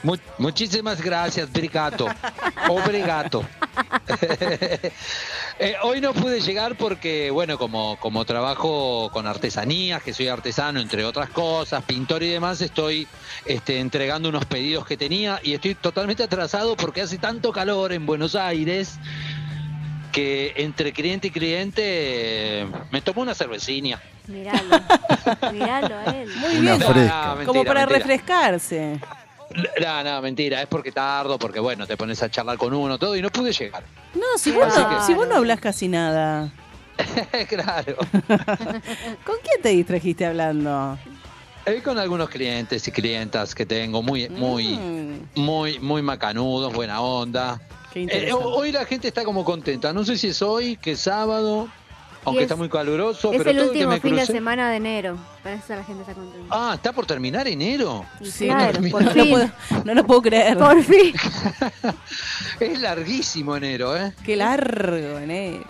[0.03, 2.07] Mu- muchísimas gracias, Brigato.
[2.69, 3.43] Obrigato.
[5.59, 10.79] Eh, hoy no pude llegar porque, bueno, como, como trabajo con artesanías, que soy artesano,
[10.79, 13.07] entre otras cosas, pintor y demás, estoy
[13.45, 18.05] este, entregando unos pedidos que tenía y estoy totalmente atrasado porque hace tanto calor en
[18.05, 18.99] Buenos Aires
[20.11, 24.01] que entre cliente y cliente eh, me tomo una cervecina.
[24.27, 24.81] Miralo.
[25.53, 26.29] Miralo a él.
[26.35, 26.79] Muy Una bien.
[26.79, 27.97] No, mentira, como para mentira.
[27.99, 28.99] refrescarse.
[29.81, 33.15] No, no, mentira, es porque tardo, porque bueno, te pones a charlar con uno, todo,
[33.17, 33.83] y no pude llegar.
[34.15, 36.51] No, si vos, no, que- si vos no hablas casi nada.
[37.49, 37.95] claro.
[39.25, 40.97] ¿Con quién te distrajiste hablando?
[41.65, 47.01] Eh, con algunos clientes y clientas que tengo muy, muy, Mm, muy, muy macanudos, buena
[47.01, 47.61] onda.
[47.93, 48.43] Eh, interesante.
[48.45, 49.93] hoy la gente está como contenta.
[49.93, 51.67] No sé si es hoy, que es sábado,
[52.25, 54.25] aunque es- está muy caluroso, Es pero el todo el que último me fin de
[54.25, 55.17] semana de enero.
[55.43, 56.47] Para eso la gente está contenta.
[56.49, 58.05] Ah, está por terminar enero.
[58.23, 59.29] Sí, claro, no, por no, fin.
[59.29, 59.49] puedo,
[59.85, 60.57] no lo puedo creer.
[60.57, 61.13] Por fin.
[62.59, 64.13] Es larguísimo enero, ¿eh?
[64.25, 65.65] Qué largo enero.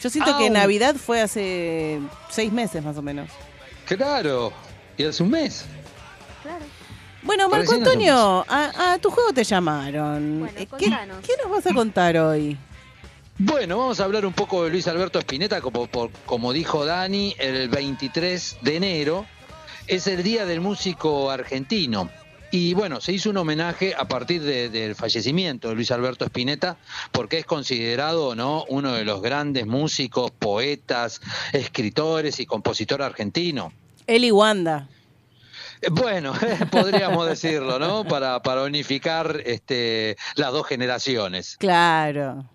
[0.00, 0.48] Yo siento que.
[0.50, 3.28] Navidad fue hace seis meses más o menos.
[3.86, 4.52] Claro.
[4.96, 5.64] Y hace un mes.
[6.42, 6.64] Claro.
[7.22, 10.40] Bueno, Marco Recién Antonio, a, a tu juego te llamaron.
[10.40, 11.18] Bueno, Eh, ¿Qué, contanos.
[11.26, 12.56] qué nos vas a contar hoy?
[13.38, 17.34] Bueno, vamos a hablar un poco de Luis Alberto Spinetta, como, por- como dijo Dani,
[17.38, 19.26] el 23 de enero
[19.88, 22.08] es el Día del Músico Argentino.
[22.52, 26.78] Y bueno, se hizo un homenaje a partir de- del fallecimiento de Luis Alberto Spinetta,
[27.10, 28.64] porque es considerado ¿no?
[28.68, 31.20] uno de los grandes músicos, poetas,
[31.52, 33.72] escritores y compositor argentino.
[34.06, 34.88] Eli Wanda.
[35.80, 36.32] Eh, Bueno,
[36.70, 38.04] podríamos decirlo, ¿no?
[38.04, 41.56] Para, para unificar este, las dos generaciones.
[41.58, 42.48] Claro.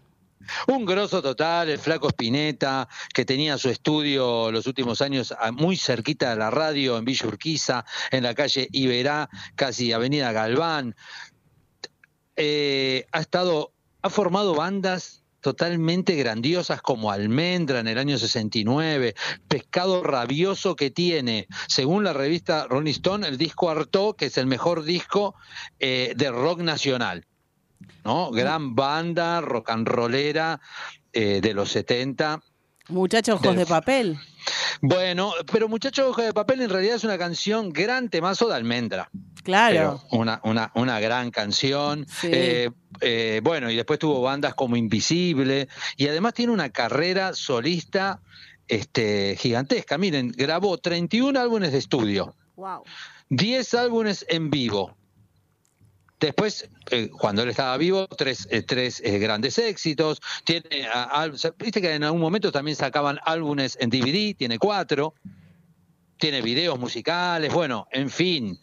[0.67, 5.77] Un grosso total, el flaco Spinetta, que tenía su estudio los últimos años a- muy
[5.77, 10.95] cerquita de la radio, en Villa Urquiza, en la calle Iberá, casi Avenida Galván.
[12.35, 19.15] Eh, ha estado, ha formado bandas totalmente grandiosas como Almendra en el año 69,
[19.47, 24.45] Pescado Rabioso que tiene, según la revista Rolling Stone, el disco Artaud, que es el
[24.45, 25.35] mejor disco
[25.79, 27.25] eh, de rock nacional.
[28.05, 28.31] ¿no?
[28.31, 30.61] Gran banda rock and rollera
[31.13, 32.41] eh, de los 70.
[32.89, 34.17] Muchachos ojos de papel.
[34.81, 39.09] Bueno, pero Muchacho Hoja de Papel en realidad es una canción gran temazo de Almendra.
[39.43, 40.01] Claro.
[40.09, 42.05] Pero una, una, una gran canción.
[42.07, 42.29] Sí.
[42.31, 42.69] Eh,
[43.01, 45.67] eh, bueno, y después tuvo bandas como Invisible.
[45.97, 48.21] Y además tiene una carrera solista
[48.67, 49.97] este, gigantesca.
[49.97, 52.35] Miren, grabó 31 álbumes de estudio.
[52.55, 52.83] Wow.
[53.29, 54.95] 10 álbumes en vivo.
[56.21, 60.21] Después, eh, cuando él estaba vivo, tres, eh, tres eh, grandes éxitos.
[60.45, 60.87] Tiene,
[61.57, 65.15] viste que en algún momento también sacaban álbumes en DVD, tiene cuatro.
[66.17, 68.59] Tiene videos musicales, bueno, en fin.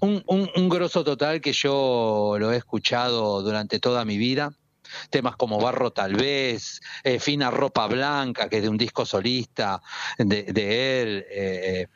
[0.00, 4.54] un, un, un grosso total que yo lo he escuchado durante toda mi vida.
[5.10, 6.80] Temas como Barro tal vez,
[7.20, 9.82] Fina Ropa Blanca, que es de un disco solista
[10.16, 11.26] de, de él.
[11.30, 11.86] eh,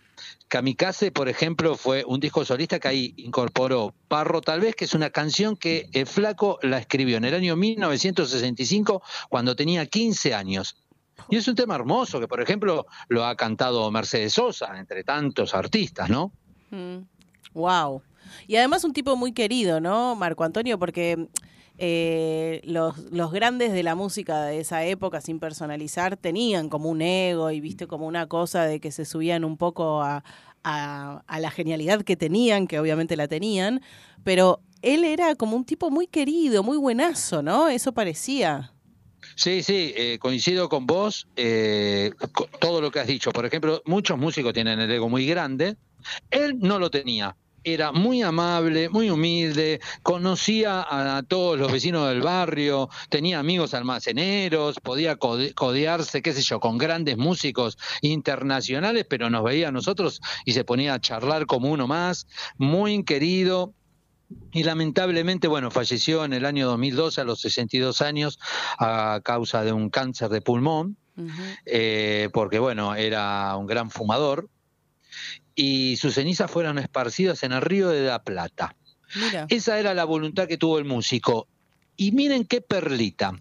[0.48, 4.94] Kamikaze, por ejemplo, fue un disco solista que ahí incorporó Barro tal vez, que es
[4.94, 10.76] una canción que el flaco la escribió en el año 1965 cuando tenía 15 años.
[11.28, 15.54] Y es un tema hermoso que, por ejemplo, lo ha cantado Mercedes Sosa, entre tantos
[15.54, 16.30] artistas, ¿no?
[17.52, 18.02] Wow.
[18.46, 20.78] Y además un tipo muy querido, ¿no, Marco Antonio?
[20.78, 21.28] Porque
[21.78, 27.02] eh, los, los grandes de la música de esa época, sin personalizar, tenían como un
[27.02, 30.24] ego y viste como una cosa de que se subían un poco a,
[30.66, 33.82] a, la genialidad que tenían, que obviamente la tenían,
[34.24, 37.68] pero él era como un tipo muy querido, muy buenazo, ¿no?
[37.68, 38.72] Eso parecía.
[39.36, 42.10] Sí, sí, eh, coincido con vos, eh,
[42.60, 43.32] todo lo que has dicho.
[43.32, 45.76] Por ejemplo, muchos músicos tienen el ego muy grande.
[46.30, 47.36] Él no lo tenía.
[47.68, 53.74] Era muy amable, muy humilde, conocía a, a todos los vecinos del barrio, tenía amigos
[53.74, 59.72] almaceneros, podía code- codearse, qué sé yo, con grandes músicos internacionales, pero nos veía a
[59.72, 63.74] nosotros y se ponía a charlar como uno más, muy querido,
[64.52, 68.38] y lamentablemente, bueno, falleció en el año 2012 a los 62 años
[68.78, 70.98] a causa de un cáncer de pulmón,
[71.64, 74.50] eh, porque bueno, era un gran fumador,
[75.56, 78.76] y sus cenizas fueron esparcidas en el río de la Plata.
[79.16, 79.46] Mira.
[79.48, 81.48] Esa era la voluntad que tuvo el músico.
[81.96, 83.32] Y miren qué perlita.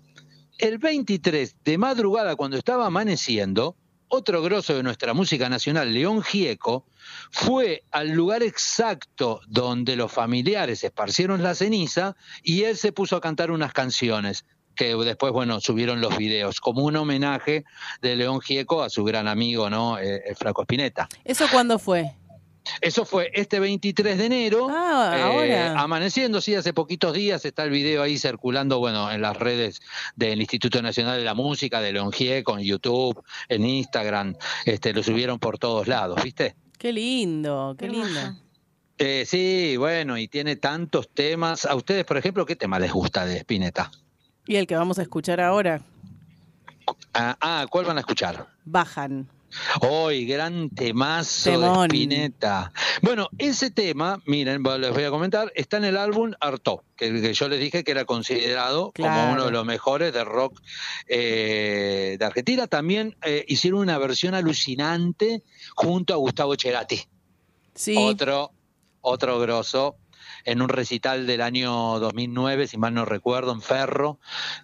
[0.57, 3.75] El 23 de madrugada, cuando estaba amaneciendo,
[4.07, 6.85] otro grosso de nuestra música nacional, León Gieco,
[7.31, 13.21] fue al lugar exacto donde los familiares esparcieron la ceniza y él se puso a
[13.21, 17.65] cantar unas canciones que después, bueno, subieron los videos, como un homenaje
[18.01, 19.97] de León Gieco a su gran amigo, ¿no?
[19.99, 21.07] Eh, el Flaco Espineta.
[21.23, 22.13] ¿Eso cuándo fue?
[22.81, 24.67] Eso fue este 23 de enero.
[24.69, 25.79] Ah, eh, ahora.
[25.79, 29.81] Amaneciendo, sí, hace poquitos días está el video ahí circulando, bueno, en las redes
[30.15, 34.35] del Instituto Nacional de la Música, de León Gieco, en YouTube, en Instagram,
[34.65, 36.55] este, lo subieron por todos lados, ¿viste?
[36.77, 38.19] Qué lindo, qué lindo.
[38.97, 41.65] Eh, sí, bueno, y tiene tantos temas.
[41.65, 43.91] A ustedes, por ejemplo, ¿qué tema les gusta de Spinetta?
[44.47, 45.81] Y el que vamos a escuchar ahora,
[47.13, 48.47] Ah, ah, ¿cuál van a escuchar?
[48.63, 49.27] Bajan.
[49.81, 51.87] Hoy, gran temazo Temón.
[51.87, 52.71] de Spinetta.
[53.01, 57.33] Bueno, ese tema, miren, les voy a comentar, está en el álbum Arto, que, que
[57.33, 60.61] yo les dije que era considerado como uno de los mejores de rock
[61.07, 62.67] eh, de Argentina.
[62.67, 65.41] También eh, hicieron una versión alucinante
[65.73, 67.01] junto a Gustavo Cerati,
[67.73, 67.95] Sí.
[67.97, 68.51] otro,
[69.01, 69.95] otro grosso.
[70.45, 74.19] En un recital del año 2009, si mal no recuerdo, en Ferro,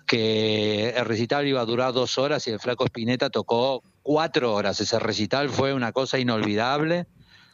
[0.05, 4.79] que el recital iba a durar dos horas y el flaco Spinetta tocó cuatro horas.
[4.79, 7.07] Ese recital fue una cosa inolvidable.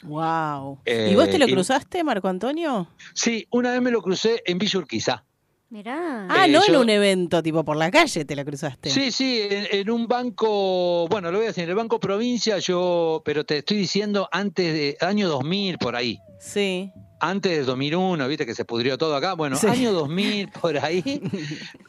[0.04, 0.80] Wow.
[0.86, 2.88] Eh, ¿Y vos te lo y- cruzaste, Marco Antonio?
[3.14, 5.24] Sí, una vez me lo crucé en Villa Urquiza.
[5.70, 6.28] Mirá.
[6.30, 8.90] Ah, Eh, no en un evento, tipo por la calle te la cruzaste.
[8.90, 12.58] Sí, sí, en, en un banco, bueno, lo voy a decir, en el Banco Provincia,
[12.60, 16.20] yo, pero te estoy diciendo antes de año 2000 por ahí.
[16.40, 16.92] Sí.
[17.20, 19.34] Antes de 2001, viste que se pudrió todo acá.
[19.34, 19.68] Bueno, Sí.
[19.68, 21.22] año 2000 por ahí.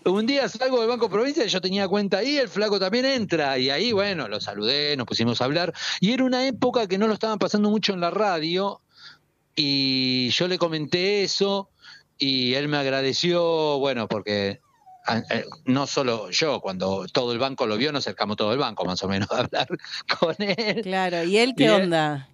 [0.04, 3.58] Un día salgo del Banco Provincia, yo tenía cuenta ahí, el flaco también entra.
[3.58, 5.74] Y ahí, bueno, lo saludé, nos pusimos a hablar.
[6.00, 8.80] Y era una época que no lo estaban pasando mucho en la radio.
[9.54, 11.70] Y yo le comenté eso.
[12.16, 14.60] Y él me agradeció, bueno, porque
[15.66, 19.02] no solo yo, cuando todo el banco lo vio, nos acercamos todo el banco más
[19.02, 19.68] o menos a hablar
[20.18, 20.82] con él.
[20.82, 21.22] Claro.
[21.24, 22.28] ¿Y él qué onda?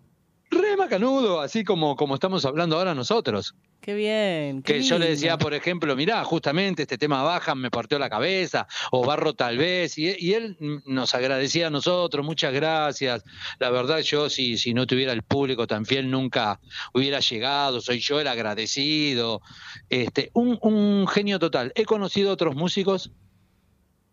[0.55, 3.55] Re macanudo, así como, como estamos hablando ahora nosotros.
[3.81, 4.63] Qué bien.
[4.63, 8.09] qué Que yo le decía, por ejemplo, mirá, justamente este tema baja me partió la
[8.09, 13.25] cabeza, o barro tal vez, y, y él nos agradecía a nosotros, muchas gracias.
[13.59, 16.61] La verdad, yo si, si no tuviera el público tan fiel nunca
[16.93, 19.43] hubiera llegado, soy yo el agradecido.
[19.89, 21.73] Este, un, un genio total.
[21.75, 23.11] He conocido otros músicos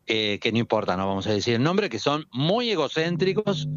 [0.07, 3.67] eh, que no importa, no vamos a decir el nombre, que son muy egocéntricos,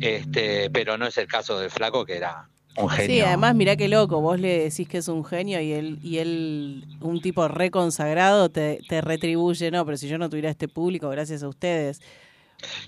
[0.00, 3.06] este, pero no es el caso del flaco que era un genio.
[3.06, 6.18] Sí, además, mirá qué loco, vos le decís que es un genio y él, y
[6.18, 11.08] él un tipo reconsagrado, te, te retribuye, no, pero si yo no tuviera este público,
[11.08, 12.00] gracias a ustedes.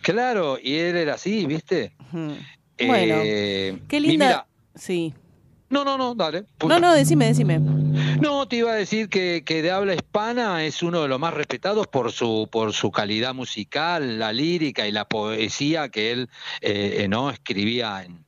[0.03, 1.93] Claro, y él era así, ¿viste?
[2.13, 2.35] Ujú.
[2.87, 4.27] Bueno, Eh, qué linda.
[4.27, 5.13] mira, Sí.
[5.71, 6.45] no, no, no, dale.
[6.67, 7.61] No, no, decime, decime.
[8.21, 11.35] No, te iba a decir que, que de habla hispana es uno de los más
[11.35, 16.29] respetados por su por su calidad musical, la lírica y la poesía que él
[16.61, 18.25] eh, eh, no escribía en,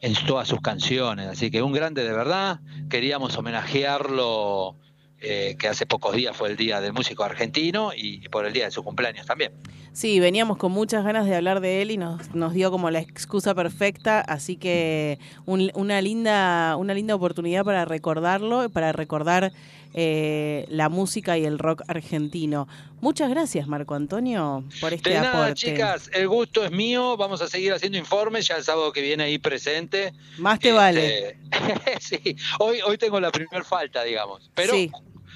[0.00, 1.28] en todas sus canciones.
[1.28, 2.60] Así que un grande de verdad.
[2.90, 4.76] Queríamos homenajearlo,
[5.22, 8.64] eh, que hace pocos días fue el Día del Músico Argentino y por el día
[8.66, 9.52] de su cumpleaños también.
[9.92, 13.00] Sí, veníamos con muchas ganas de hablar de él y nos, nos dio como la
[13.00, 19.52] excusa perfecta, así que un- una linda una linda oportunidad para recordarlo, para recordar
[19.94, 22.66] eh, la música y el rock argentino.
[23.02, 25.54] Muchas gracias, Marco Antonio, por este De nada, aporte.
[25.54, 27.18] chicas, el gusto es mío.
[27.18, 30.14] Vamos a seguir haciendo informes ya el sábado que viene ahí presente.
[30.38, 31.36] Más te vale.
[31.50, 34.50] Este, sí, hoy, hoy tengo la primer falta, digamos.
[34.54, 34.90] Pero sí,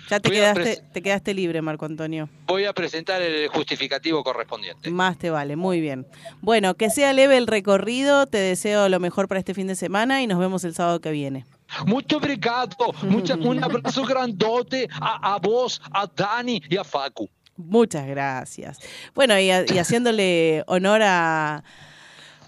[0.08, 2.28] ya te quedaste, pres- te quedaste libre, Marco Antonio.
[2.46, 4.90] voy a presentar el justificativo correspondiente.
[4.90, 6.06] Más te vale, muy bien.
[6.40, 10.22] Bueno, que sea leve el recorrido, te deseo lo mejor para este fin de semana
[10.22, 11.44] y nos vemos el sábado que viene.
[11.86, 12.76] Muito obrigado.
[13.02, 17.28] Mucha- un abrazo grandote a, a vos, a Dani y a Facu.
[17.56, 18.78] Muchas gracias.
[19.14, 21.64] Bueno, y, a- y haciéndole honor a,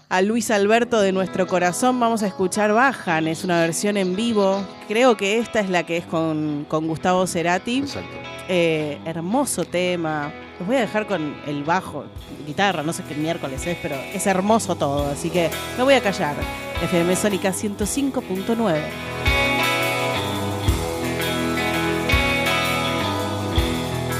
[0.09, 4.65] a Luis Alberto de nuestro corazón, vamos a escuchar Bajan, es una versión en vivo.
[4.87, 7.77] Creo que esta es la que es con, con Gustavo Cerati.
[7.77, 8.17] Exacto.
[8.47, 10.33] Eh, hermoso tema.
[10.57, 12.05] Los voy a dejar con el bajo,
[12.45, 16.01] guitarra, no sé qué miércoles es, pero es hermoso todo, así que me voy a
[16.01, 16.35] callar.
[16.83, 18.81] FM Sónica 105.9.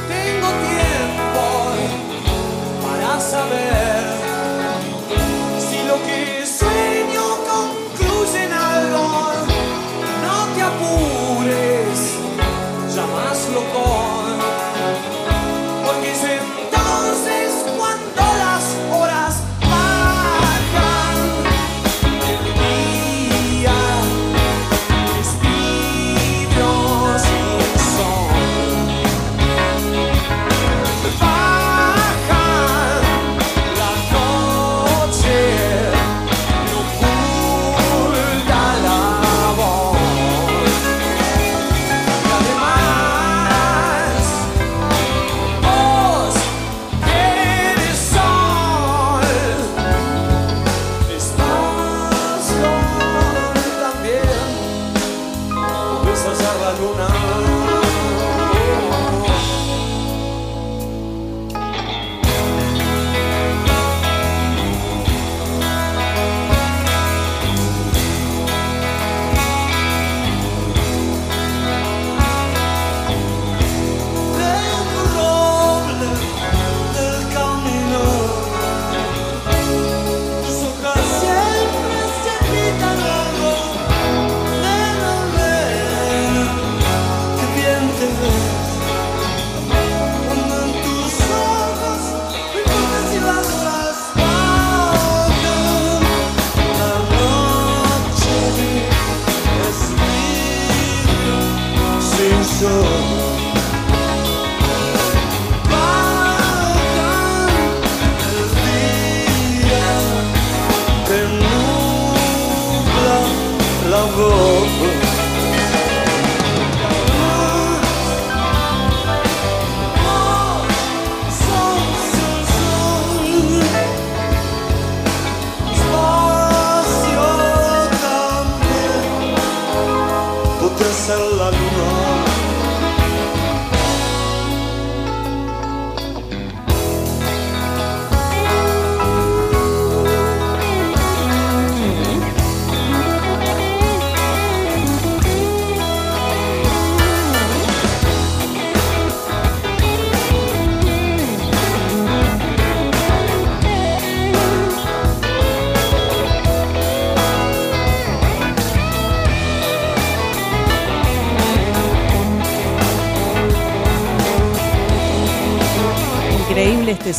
[0.07, 1.73] Tengo tiempo
[2.83, 3.88] para saber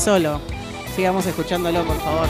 [0.00, 0.40] solo.
[0.96, 2.26] Sigamos escuchándolo, por favor.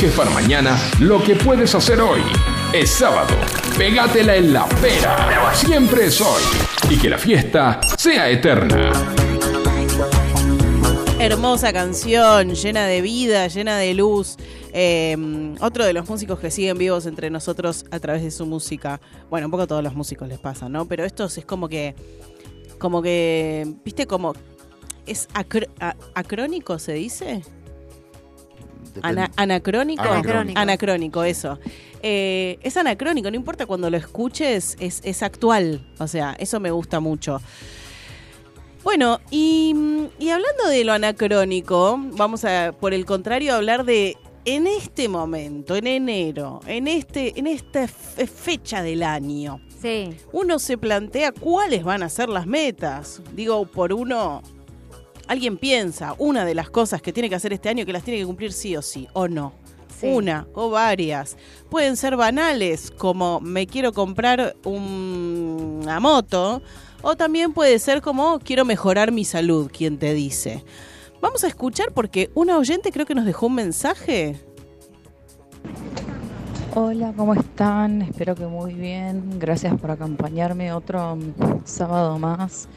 [0.00, 2.22] Dejes para mañana lo que puedes hacer hoy.
[2.72, 3.34] Es sábado.
[3.76, 5.52] Pégatela en la pera.
[5.54, 6.42] Siempre es hoy.
[6.88, 8.92] Y que la fiesta sea eterna.
[11.18, 14.36] Hermosa canción, llena de vida, llena de luz.
[14.72, 19.02] Eh, otro de los músicos que siguen vivos entre nosotros a través de su música.
[19.28, 20.86] Bueno, un poco a todos los músicos les pasa, ¿no?
[20.86, 21.94] Pero estos es como que.
[22.78, 23.70] Como que.
[23.84, 24.06] ¿Viste?
[24.06, 24.32] Como.
[25.04, 25.28] ¿Es
[26.14, 27.42] acrónico, se dice?
[29.02, 30.02] Ana- anacrónico.
[30.02, 30.58] Anacrónico.
[30.60, 31.58] Anacrónico, eso.
[32.02, 35.86] Eh, es anacrónico, no importa cuando lo escuches, es, es actual.
[35.98, 37.40] O sea, eso me gusta mucho.
[38.82, 39.74] Bueno, y,
[40.18, 44.16] y hablando de lo anacrónico, vamos a, por el contrario, hablar de
[44.46, 50.58] en este momento, en enero, en este, en esta fe- fecha del año, Sí, uno
[50.58, 53.22] se plantea cuáles van a ser las metas.
[53.34, 54.42] Digo, por uno,
[55.30, 58.18] alguien piensa una de las cosas que tiene que hacer este año que las tiene
[58.18, 59.52] que cumplir sí o sí, o no.
[60.00, 60.08] Sí.
[60.08, 61.36] Una o varias.
[61.68, 66.62] Pueden ser banales, como me quiero comprar un- una moto,
[67.02, 70.64] o también puede ser como quiero mejorar mi salud, quien te dice.
[71.20, 74.40] Vamos a escuchar porque una oyente creo que nos dejó un mensaje.
[76.74, 78.02] Hola, ¿cómo están?
[78.02, 79.38] Espero que muy bien.
[79.38, 81.18] Gracias por acompañarme otro
[81.64, 82.68] sábado más.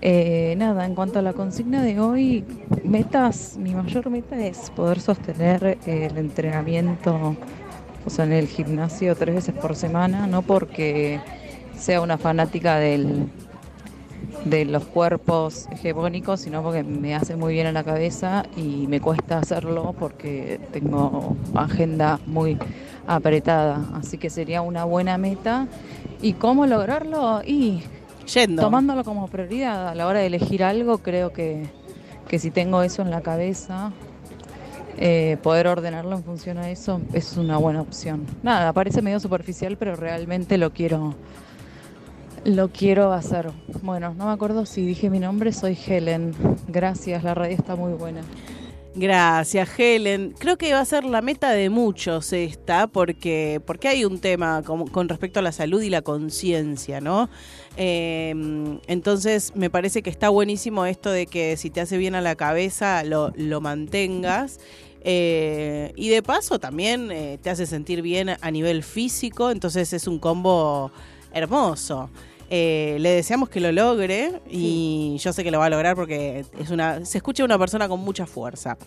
[0.00, 2.44] Eh, nada, en cuanto a la consigna de hoy,
[2.84, 7.36] metas, mi mayor meta es poder sostener el entrenamiento,
[8.06, 11.20] o sea, en el gimnasio tres veces por semana, no porque
[11.76, 13.28] sea una fanática del,
[14.44, 19.00] de los cuerpos hegemónicos, sino porque me hace muy bien a la cabeza y me
[19.00, 22.56] cuesta hacerlo porque tengo agenda muy
[23.08, 23.84] apretada.
[23.94, 25.66] Así que sería una buena meta.
[26.22, 27.42] ¿Y cómo lograrlo?
[27.44, 27.82] Y
[28.32, 28.62] Yendo.
[28.62, 31.66] tomándolo como prioridad a la hora de elegir algo, creo que,
[32.28, 33.92] que si tengo eso en la cabeza,
[34.98, 38.26] eh, poder ordenarlo en función a eso es una buena opción.
[38.42, 41.14] Nada, parece medio superficial, pero realmente lo quiero
[42.44, 43.50] lo quiero hacer.
[43.82, 46.34] Bueno, no me acuerdo si dije mi nombre, soy Helen.
[46.68, 48.22] Gracias, la radio está muy buena.
[48.94, 50.34] Gracias, Helen.
[50.38, 54.62] Creo que va a ser la meta de muchos esta, porque, porque hay un tema
[54.64, 57.28] con, con respecto a la salud y la conciencia, ¿no?
[57.80, 58.34] Eh,
[58.88, 62.34] entonces, me parece que está buenísimo esto de que si te hace bien a la
[62.34, 64.58] cabeza, lo, lo mantengas.
[65.02, 70.08] Eh, y de paso también eh, te hace sentir bien a nivel físico, entonces es
[70.08, 70.90] un combo
[71.32, 72.10] hermoso.
[72.50, 76.46] Eh, le deseamos que lo logre y yo sé que lo va a lograr porque
[76.58, 78.78] es una se escucha una persona con mucha fuerza.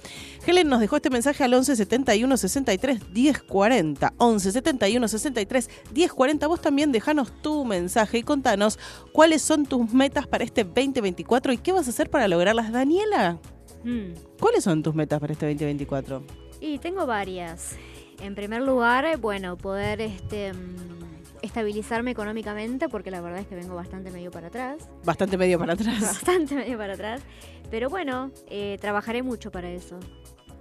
[0.46, 4.14] Helen nos dejó este mensaje al 11 71 63 10 40.
[4.18, 6.48] 11 71 63 10 40.
[6.48, 8.80] Vos también dejanos tu mensaje y contanos
[9.14, 12.72] cuáles son tus metas para este 2024 y qué vas a hacer para lograrlas.
[12.72, 13.38] Daniela,
[13.84, 14.14] Mm.
[14.40, 16.24] ¿cuáles son tus metas para este 2024?
[16.60, 17.76] Y tengo varias.
[18.22, 21.01] En primer lugar, bueno, poder este, mm,
[21.42, 24.90] estabilizarme económicamente, porque la verdad es que vengo bastante medio para atrás.
[25.04, 26.00] Bastante medio para atrás.
[26.02, 27.22] Bastante medio para atrás.
[27.70, 29.98] Pero bueno, eh, trabajaré mucho para eso.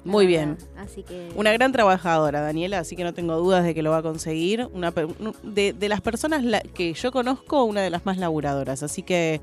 [0.05, 0.57] Muy bien.
[0.79, 1.29] Así que.
[1.37, 4.67] Una gran trabajadora, Daniela, así que no tengo dudas de que lo va a conseguir.
[4.73, 4.93] Una,
[5.43, 9.43] de, de las personas la- que yo conozco, una de las más laburadoras, así que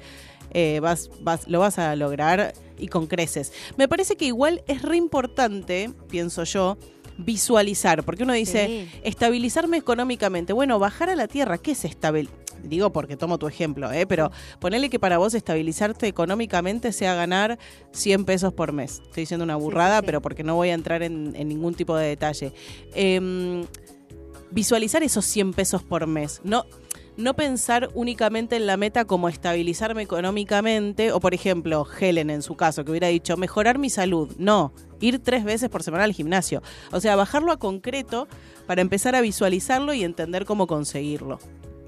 [0.51, 3.53] eh, vas, vas, lo vas a lograr y con creces.
[3.77, 6.77] Me parece que igual es re importante, pienso yo,
[7.17, 8.99] visualizar, porque uno dice, Sí.
[9.03, 10.53] estabilizarme económicamente.
[10.53, 12.37] Bueno, bajar a la tierra, ¿qué es estabilizar?
[12.63, 14.07] Digo porque tomo tu ejemplo, ¿eh?
[14.07, 17.59] pero ponele que para vos estabilizarte económicamente sea ganar
[17.91, 19.01] 100 pesos por mes.
[19.05, 20.03] Estoy diciendo una burrada, sí.
[20.07, 22.53] pero porque no voy a entrar en, en ningún tipo de detalle.
[22.95, 23.63] Em,
[24.49, 26.41] visualizar esos 100 pesos por mes.
[26.43, 26.65] No,
[27.15, 32.55] no pensar únicamente en la meta como estabilizarme económicamente, o por ejemplo, Helen en su
[32.55, 34.35] caso, que hubiera dicho mejorar mi salud.
[34.37, 36.61] No, ir tres veces por semana al gimnasio.
[36.91, 38.27] O sea, bajarlo a concreto
[38.65, 41.39] para empezar a visualizarlo y entender cómo conseguirlo.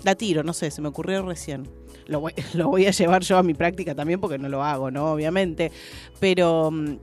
[0.03, 1.67] La tiro, no sé, se me ocurrió recién.
[2.07, 5.11] Lo voy, a llevar yo a mi práctica también porque no lo hago, ¿no?
[5.11, 5.71] Obviamente.
[6.19, 6.95] Pero mm,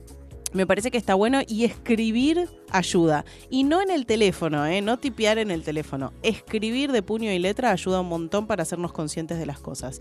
[0.53, 3.25] me parece que está bueno y escribir ayuda.
[3.49, 4.83] Y no en el teléfono, ¿eh?
[4.83, 6.13] No tipear en el teléfono.
[6.23, 10.01] Escribir de puño y letra ayuda un montón para hacernos conscientes de las cosas.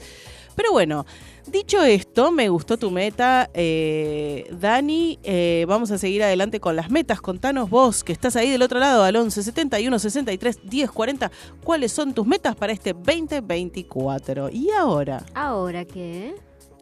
[0.56, 1.06] Pero bueno,
[1.47, 5.20] dicho esto, me gustó tu meta, eh, Dani.
[5.24, 7.22] Eh, vamos a seguir adelante con las metas.
[7.22, 11.32] Contanos vos, que estás ahí del otro lado, al 11 71 63 10 40,
[11.64, 14.49] cuáles son tus metas para este 2024.
[14.49, 16.36] Y ahora, Ahora que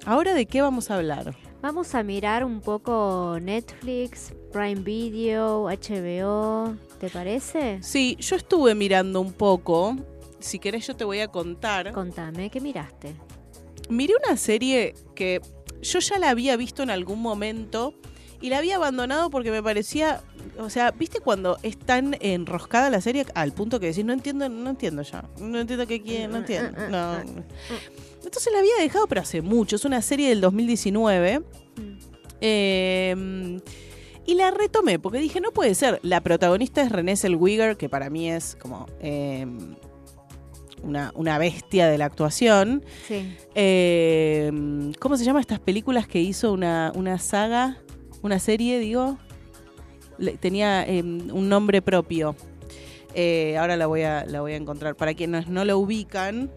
[0.06, 1.36] ¿ahora de qué vamos a hablar?
[1.62, 7.80] vamos a mirar un poco Netflix, Prime Video, HBO, ¿te parece?
[7.82, 9.96] Sí, yo estuve mirando un poco.
[10.40, 11.94] Si querés, yo te voy a contar.
[11.94, 13.16] Contame, ¿qué miraste?
[13.90, 15.42] Miré una serie que
[15.82, 17.94] yo ya la había visto en algún momento
[18.42, 20.22] y la había abandonado porque me parecía,
[20.58, 24.50] o sea, ¿viste cuando es tan enroscada la serie al punto que decís, no entiendo,
[24.50, 27.22] no entiendo ya, no entiendo qué quiere, no entiendo, no.
[28.24, 31.42] Entonces la había dejado, pero hace mucho, es una serie del 2019.
[32.42, 33.60] Eh,
[34.26, 36.00] y la retomé porque dije, no puede ser.
[36.02, 39.46] La protagonista es Renée Zellweger, que para mí es como eh,
[40.84, 42.84] una, una bestia de la actuación.
[43.08, 43.36] Sí.
[43.56, 44.52] Eh,
[45.00, 47.78] ¿Cómo se llama estas películas que hizo una, una saga?
[48.22, 49.18] Una serie, digo.
[50.18, 52.36] Le- tenía eh, un nombre propio.
[53.16, 54.96] Eh, ahora la voy, a, la voy a encontrar.
[54.96, 56.50] Para quienes no lo ubican,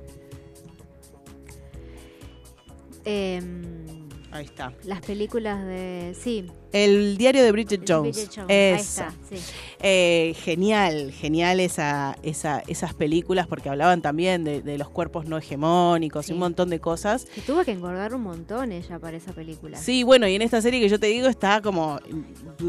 [3.05, 4.73] Em, ahí está.
[4.85, 6.17] las películas de.
[6.21, 6.47] Sí.
[6.85, 8.17] El diario de Bridget Jones.
[8.17, 9.37] Bridget Jones, Ahí está, sí.
[9.81, 15.37] Eh, genial, genial esa, esa, esas películas porque hablaban también de, de los cuerpos no
[15.39, 17.27] hegemónicos y un montón de cosas.
[17.27, 19.79] Que tuvo que engordar un montón ella para esa película.
[19.79, 22.01] Sí, bueno, y en esta serie que yo te digo está como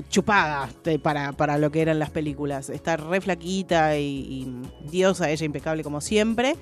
[0.10, 0.70] chupada
[1.02, 2.70] para, para lo que eran las películas.
[2.70, 4.48] Está re flaquita y, y
[4.90, 6.56] diosa, ella impecable como siempre.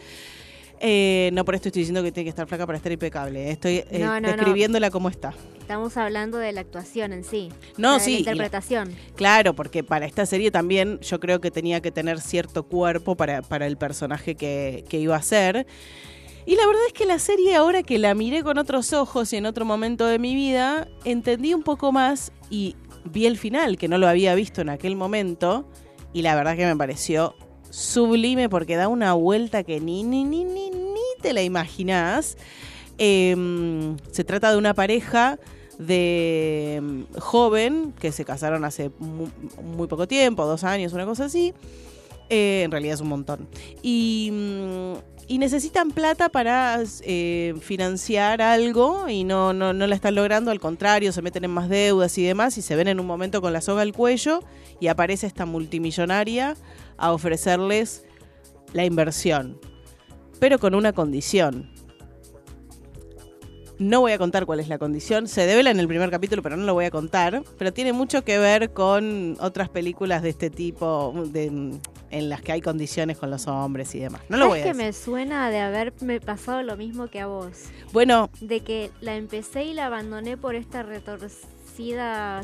[0.81, 3.49] Eh, no por esto estoy diciendo que tiene que estar flaca para estar impecable.
[3.49, 4.27] Estoy eh, No, no, no.
[4.27, 5.33] describiéndola como está.
[5.59, 7.49] Estamos hablando de la actuación en sí.
[7.77, 8.95] No, O sea, de sí, La la- interpretación.
[9.15, 13.41] Claro, porque para esta serie también yo creo que tenía que tener cierto cuerpo para,
[13.41, 15.65] para el personaje que, que iba a ser.
[16.45, 19.37] Y la verdad es que la serie, ahora que la miré con otros ojos y
[19.37, 23.87] en otro momento de mi vida, entendí un poco más y vi el final, que
[23.87, 25.67] no lo había visto en aquel momento.
[26.13, 27.35] Y la verdad que me pareció
[27.75, 32.37] sublime porque da una vuelta que ni, ni, ni, ni, ni te la imaginás.
[32.97, 33.35] Eh,
[34.11, 35.37] se trata de una pareja
[35.77, 39.27] de mm, joven que se casaron hace mu-
[39.61, 41.53] muy, poco tiempo, dos años, una cosa así.
[42.29, 43.47] Eh, en realidad es un montón.
[43.81, 50.51] Y, mm, necesitan plata para eh, financiar algo y no, no, no la están logrando,
[50.51, 53.41] al contrario, se meten en más deudas y demás y se ven en un momento
[53.41, 54.41] con la soga al cuello
[54.79, 56.55] y aparece esta multimillonaria
[56.97, 58.05] a ofrecerles
[58.73, 59.59] la inversión,
[60.39, 61.74] pero con una condición.
[63.77, 65.27] No voy a contar cuál es la condición.
[65.27, 67.43] Se devela en el primer capítulo, pero no lo voy a contar.
[67.57, 71.73] Pero tiene mucho que ver con otras películas de este tipo, de-
[72.11, 74.21] en las que hay condiciones con los hombres y demás.
[74.29, 74.87] No lo voy ¿Sabes a que decir.
[74.87, 77.63] me suena de haberme pasado lo mismo que a vos?
[77.91, 80.83] Bueno, De que la empecé y la abandoné por esta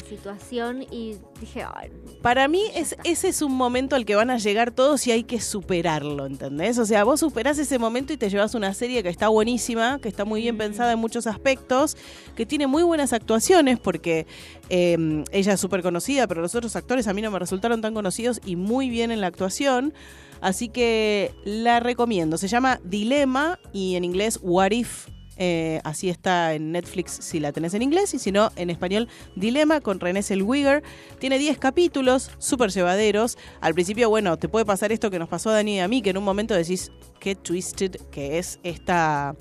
[0.07, 1.89] situación y dije, "Ay,
[2.21, 5.23] para mí es, ese es un momento al que van a llegar todos y hay
[5.23, 6.77] que superarlo, ¿entendés?
[6.77, 10.09] O sea, vos superás ese momento y te llevas una serie que está buenísima, que
[10.09, 11.97] está muy bien pensada en muchos aspectos,
[12.36, 14.27] que tiene muy buenas actuaciones porque
[14.69, 17.93] eh, ella es súper conocida, pero los otros actores a mí no me resultaron tan
[17.93, 19.93] conocidos y muy bien en la actuación.
[20.41, 22.38] Así que la recomiendo.
[22.38, 25.07] Se llama Dilema y en inglés What If.
[25.43, 29.07] Eh, así está en Netflix si la tenés en inglés y si no en español
[29.35, 30.83] Dilema con René Zellweger.
[31.17, 33.39] Tiene 10 capítulos, súper llevaderos.
[33.59, 36.03] Al principio, bueno, te puede pasar esto que nos pasó a Dani y a mí,
[36.03, 39.35] que en un momento decís qué twisted que es esta,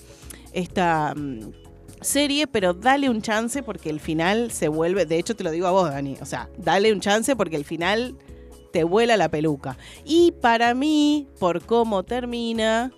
[0.55, 1.53] esta mm,
[2.01, 5.05] serie, pero dale un chance porque el final se vuelve.
[5.05, 6.17] De hecho, te lo digo a vos, Dani.
[6.23, 8.17] O sea, dale un chance porque el final
[8.73, 9.77] te vuela la peluca.
[10.07, 12.91] Y para mí, por cómo termina,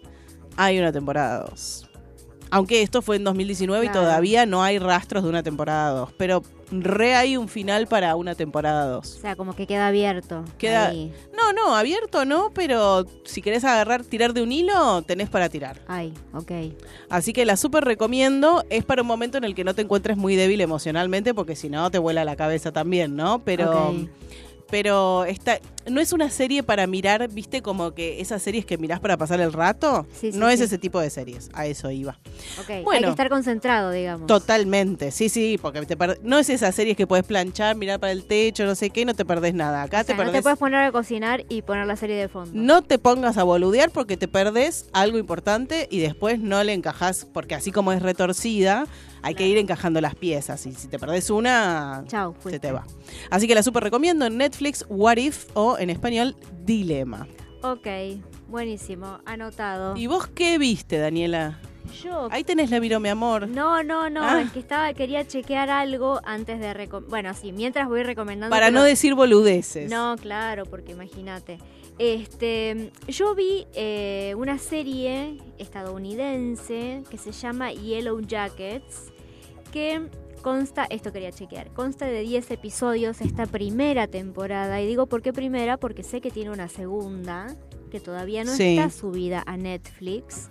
[0.56, 1.81] hay una temporada 2.
[2.52, 6.10] Aunque esto fue en 2019 y todavía no hay rastros de una temporada 2.
[6.18, 9.16] Pero re hay un final para una temporada 2.
[9.16, 10.44] O sea, como que queda abierto.
[10.58, 11.12] Queda- Ahí.
[11.36, 15.80] No, no, abierto no, pero si querés agarrar, tirar de un hilo, tenés para tirar.
[15.88, 16.52] Ay, ok.
[17.10, 18.62] Así que la súper recomiendo.
[18.70, 21.68] Es para un momento en el que no te encuentres muy débil emocionalmente, porque si
[21.70, 23.40] no te vuela la cabeza también, ¿no?
[23.44, 23.94] Pero.
[24.72, 29.00] Pero esta, no es una serie para mirar, viste, como que esas series que mirás
[29.00, 30.06] para pasar el rato.
[30.18, 30.64] Sí, sí, no es sí.
[30.64, 31.50] esse tipo de series.
[31.52, 32.18] A eso iba.
[32.58, 33.08] Ok, Hay Bueno.
[33.08, 34.26] que estar concentrado, digamos.
[34.26, 38.24] Totalmente, sí, sí, porque te no es esas series que puedes planchar, mirar para el
[38.24, 39.82] techo, no sé qué, no te perdés nada.
[39.82, 40.36] Acá O sea, te no perdés.
[40.36, 42.50] te puedes poner a cocinar y poner la serie de fondo.
[42.54, 47.26] No te pongas a boludear porque te perdés algo importante y después no le encajás,
[47.30, 48.86] porque así como es retorcida,
[49.22, 50.66] hay que ir encajando las piezas.
[50.66, 52.84] Y si te perdés una, Chau, se te va.
[53.30, 57.26] Así que la super recomiendo en Netflix, What If, o en español, Dilema.
[57.62, 57.86] Ok,
[58.48, 59.96] buenísimo, anotado.
[59.96, 61.58] ¿Y vos qué viste, Daniela?
[62.02, 63.46] yo Ahí tenés la viró, mi amor.
[63.48, 64.40] No, no, no, Ah.
[64.40, 68.50] es que estaba, quería chequear algo antes de Bueno, sí, mientras voy recomendando.
[68.54, 69.90] Para pero- no decir boludeces.
[69.90, 71.58] No, claro, porque imagínate.
[71.98, 79.11] Este, yo vi eh, una serie estadounidense que se llama Yellow Jackets,
[79.72, 80.08] que
[80.42, 84.80] consta, esto quería chequear, consta de 10 episodios esta primera temporada.
[84.80, 85.76] Y digo, ¿por qué primera?
[85.78, 87.56] Porque sé que tiene una segunda,
[87.90, 88.76] que todavía no Sí.
[88.78, 90.50] está subida a Netflix.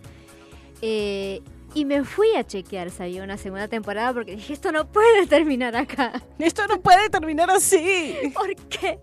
[0.82, 1.42] Eh,
[1.74, 5.26] y me fui a chequear si había una segunda temporada porque dije, esto no puede
[5.28, 6.22] terminar acá.
[6.40, 8.16] Esto no puede terminar así.
[8.34, 9.00] ¿Por qué?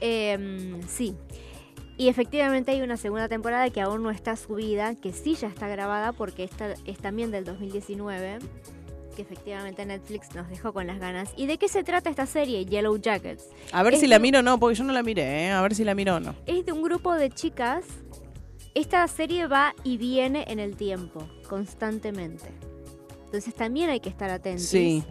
[0.00, 1.16] Em, sí.
[1.98, 5.66] Y efectivamente hay una segunda temporada que aún no está subida, que sí ya está
[5.68, 8.38] grabada porque esta es también del 2019,
[9.16, 11.32] que efectivamente Netflix nos dejó con las ganas.
[11.36, 13.48] ¿Y de qué se trata esta serie, Yellow Jackets?
[13.72, 15.50] A ver Es si la miro o no, porque yo no la miré, ¿eh?
[15.50, 16.36] A ver si la miro o no.
[16.46, 17.84] Es de un grupo de chicas.
[18.74, 22.44] Esta serie va y viene en el tiempo, constantemente.
[23.24, 24.66] Entonces también hay que estar atentos.
[24.66, 25.02] Sí.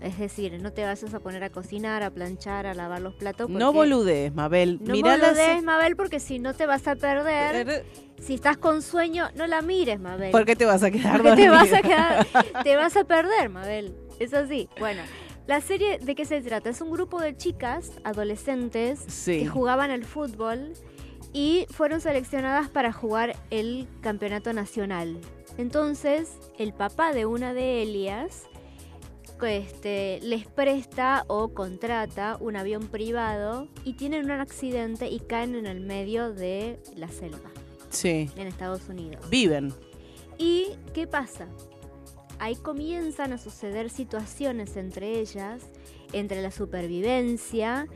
[0.00, 3.48] Es decir, no te vayas a poner a cocinar, a planchar, a lavar los platos.
[3.48, 4.78] No boludes, Mabel.
[4.82, 7.84] No Mirá boludees, Mabel, porque si no te vas a perder.
[8.20, 10.30] Si estás con sueño, no la mires, Mabel.
[10.30, 12.26] ¿Por qué te vas a quedar Porque te vas a quedar,
[12.64, 13.94] te vas a perder, Mabel.
[14.18, 14.68] Es así.
[14.78, 15.02] Bueno,
[15.46, 16.70] la serie de qué se trata?
[16.70, 19.40] Es un grupo de chicas, adolescentes, Sí.
[19.40, 20.72] que jugaban al fútbol
[21.32, 25.18] y fueron seleccionadas para jugar el campeonato nacional.
[25.58, 28.44] Entonces, el papá de una de ellas
[29.44, 35.66] este, les presta o contrata un avión privado y tienen un accidente y caen en
[35.66, 37.50] el medio de la selva
[37.90, 38.28] Sí.
[38.36, 39.28] en Estados Unidos.
[39.30, 39.72] Viven.
[40.38, 41.46] ¿Y qué pasa?
[42.38, 45.62] Ahí comienzan a suceder situaciones entre ellas,
[46.12, 47.86] entre la supervivencia,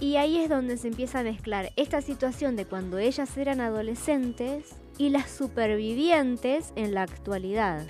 [0.00, 4.66] y ahí es donde se empieza a mezclar esta situación de cuando ellas eran adolescentes
[4.96, 7.86] y las supervivientes en la actualidad.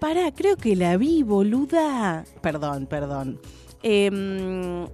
[0.00, 2.24] Pará, creo que la vi, boluda.
[2.40, 3.40] Perdón, perdón.
[3.82, 4.84] Em,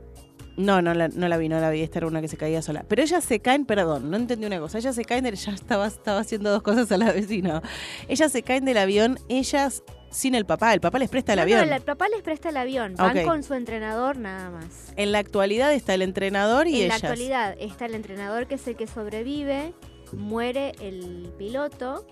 [0.57, 1.83] no, no la, no la vi, no la vi.
[1.83, 2.85] Esta era una que se caía sola.
[2.89, 4.79] Pero ellas se caen, perdón, no entendí una cosa.
[4.79, 5.37] Ellas se caen del.
[5.47, 7.63] Ya estaba, estaba haciendo dos cosas a la no.
[8.09, 10.73] Ellas se caen del avión, ellas sin el papá.
[10.75, 11.73] El papá les presta el No, no, avión.
[11.73, 14.93] el papá les presta el avión, van con su entrenador nada más.
[14.97, 17.05] En la actualidad está el entrenador y en la ellas.
[17.05, 19.73] actualidad está el entrenador que es el que sobrevive,
[20.13, 22.07] muere el piloto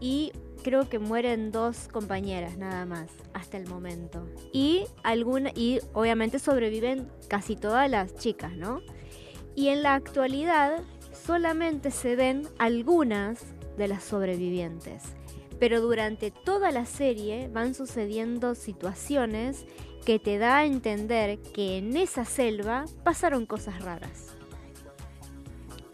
[0.00, 0.32] y
[0.66, 4.28] creo que mueren dos compañeras nada más hasta el momento.
[4.52, 8.80] Y alguna y obviamente sobreviven casi todas las chicas, ¿no?
[9.54, 10.82] Y en la actualidad
[11.24, 13.44] solamente se ven algunas
[13.78, 15.04] de las sobrevivientes.
[15.60, 19.66] Pero durante toda la serie van sucediendo situaciones
[20.04, 24.34] que te da a entender que en esa selva pasaron cosas raras.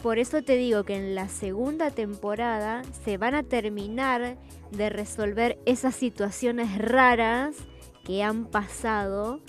[0.02, 4.38] Por eso te digo que en la segunda temporada se van a terminar
[4.72, 7.56] de resolver esas situaciones raras
[8.04, 9.40] que han pasado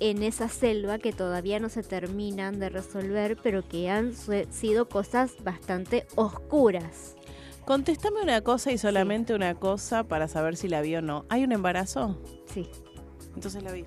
[0.00, 5.34] en esa selva que todavía no se terminan de resolver, pero que han sido cosas
[5.42, 7.16] bastante oscuras.
[7.64, 11.24] Contéstame una cosa y solamente una cosa para saber si la vi o no.
[11.28, 12.20] ¿Hay un embarazo?
[12.52, 12.68] Sí.
[13.34, 13.84] Entonces la vi.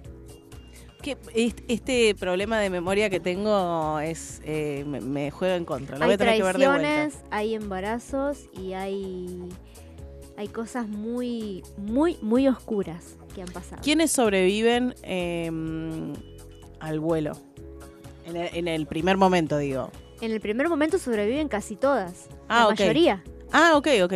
[1.01, 1.17] Que
[1.69, 5.97] este problema de memoria que tengo es eh, me, me juega en contra.
[5.97, 6.81] Lo voy hay a tener que ver de vuelta.
[6.81, 9.47] traiciones, hay embarazos y hay
[10.39, 13.81] hay cosas muy muy muy oscuras que han pasado.
[13.83, 15.51] ¿Quiénes sobreviven eh,
[16.79, 17.33] al vuelo?
[18.25, 19.91] En el, en el primer momento, digo.
[20.21, 23.21] En el primer momento sobreviven casi todas, Ah, la mayoría.
[23.51, 24.13] Ah, ok, ok.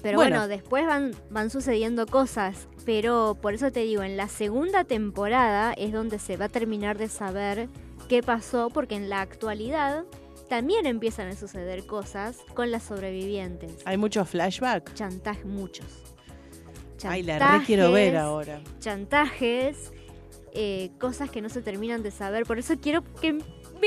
[0.00, 2.68] Pero bueno, después van, van sucediendo cosas.
[2.84, 6.98] Pero por eso te digo, en la segunda temporada es donde se va a terminar
[6.98, 7.68] de saber
[8.08, 10.04] qué pasó, porque en la actualidad
[10.54, 13.72] también empiezan a suceder cosas con las sobrevivientes.
[13.86, 14.94] Hay muchos flashback.
[14.94, 15.84] Chantajes, muchos.
[17.02, 18.62] Ay, la re quiero ver ahora.
[18.78, 19.92] Chantajes,
[20.52, 22.44] eh, cosas que no se terminan de saber.
[22.44, 23.38] Por eso quiero que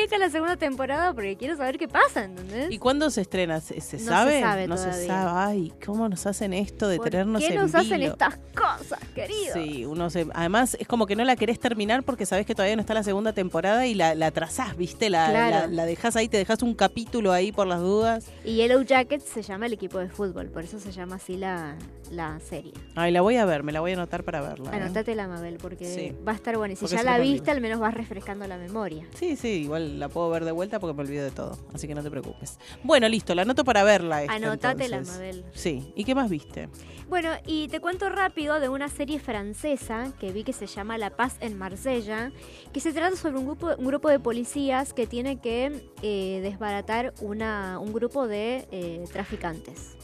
[0.01, 2.71] venga la segunda temporada, porque quiero saber qué pasa, ¿entendés?
[2.71, 3.59] ¿Y cuándo se estrena?
[3.61, 4.41] ¿Se, se No se sabe?
[4.41, 5.31] sabe no se sabe.
[5.33, 8.11] Ay, ¿cómo nos hacen esto de ¿Por tenernos qué en nos hacen vilo?
[8.13, 9.53] estas cosas, querido?
[9.53, 10.27] Sí, uno se...
[10.33, 13.03] Además, es como que no la querés terminar porque sabés que todavía no está la
[13.03, 15.09] segunda temporada y la, la trazás, ¿viste?
[15.09, 15.67] La, Claro.
[15.67, 18.25] la, la dejás ahí, te dejas un capítulo ahí por las dudas.
[18.45, 21.75] Y Yellow Jackets se llama el equipo de fútbol, por eso se llama así la,
[22.11, 22.73] la serie.
[22.95, 24.71] Ay, la voy a ver, me la voy a anotar para verla.
[24.71, 24.75] ¿eh?
[24.81, 26.15] Anotate la Mabel, porque Sí.
[26.27, 26.73] va a estar buena.
[26.73, 29.05] Y si Porque ya la viste, al menos vas refrescando la memoria.
[29.15, 31.95] Sí, sí, igual la puedo ver de vuelta porque me olvido de todo, así que
[31.95, 32.57] no te preocupes.
[32.83, 34.21] Bueno, listo, la anoto para verla.
[34.23, 35.15] esta, Anotate la entonces.
[35.17, 35.45] Mabel.
[35.53, 36.69] Sí, ¿y qué más viste?
[37.09, 41.11] Bueno, y te cuento rápido de una serie francesa que vi que se llama La
[41.15, 42.31] Paz en Marsella,
[42.73, 47.13] que se trata sobre un grupo, un grupo de policías que tiene que eh, desbaratar
[47.21, 49.96] una, un grupo de eh, traficantes.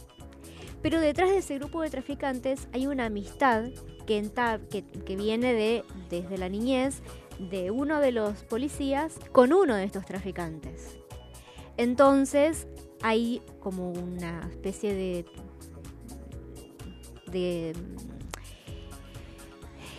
[0.84, 3.70] Pero detrás de ese grupo de traficantes hay una amistad
[4.06, 7.02] que, enta- que, que viene de, desde la niñez
[7.40, 10.98] de uno de los policías con uno de estos traficantes.
[11.78, 12.68] Entonces
[13.02, 15.26] hay como una especie de
[17.32, 17.74] de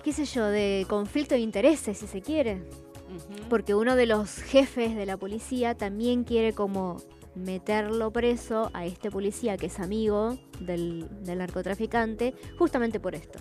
[0.05, 2.63] qué sé yo, de conflicto de intereses, si se quiere.
[3.49, 6.99] Porque uno de los jefes de la policía también quiere como
[7.35, 13.39] meterlo preso a este policía que es amigo del, del narcotraficante, justamente por esto.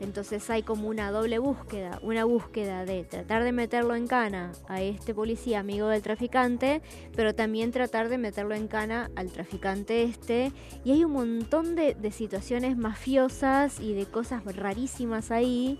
[0.00, 4.82] Entonces hay como una doble búsqueda, una búsqueda de tratar de meterlo en cana a
[4.82, 6.82] este policía amigo del traficante,
[7.16, 10.52] pero también tratar de meterlo en cana al traficante este.
[10.84, 15.78] Y hay un montón de, de situaciones mafiosas y de cosas rarísimas ahí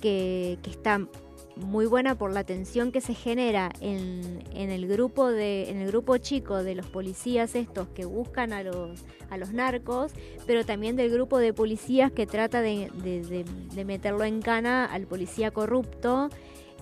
[0.00, 1.08] que, que están
[1.56, 5.88] muy buena por la tensión que se genera en, en el grupo de en el
[5.88, 9.00] grupo chico de los policías estos que buscan a los
[9.30, 10.12] a los narcos
[10.46, 13.44] pero también del grupo de policías que trata de, de- de-
[13.74, 16.28] de meterlo en cana al policía corrupto.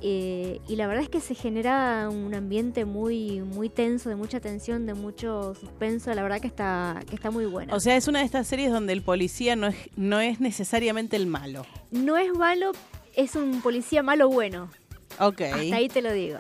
[0.03, 4.41] Eh, y la verdad es que se genera un ambiente muy muy tenso de mucha
[4.41, 6.14] tensión de mucho suspenso.
[6.14, 7.75] La verdad que está que está muy buena.
[7.75, 11.16] O sea, es una de estas series donde el policía no es, no es necesariamente
[11.16, 11.66] el malo.
[11.91, 12.73] no es malo
[13.14, 14.70] es un policía malo bueno
[15.18, 15.40] Ok.
[15.42, 16.38] hasta ahí te lo digo.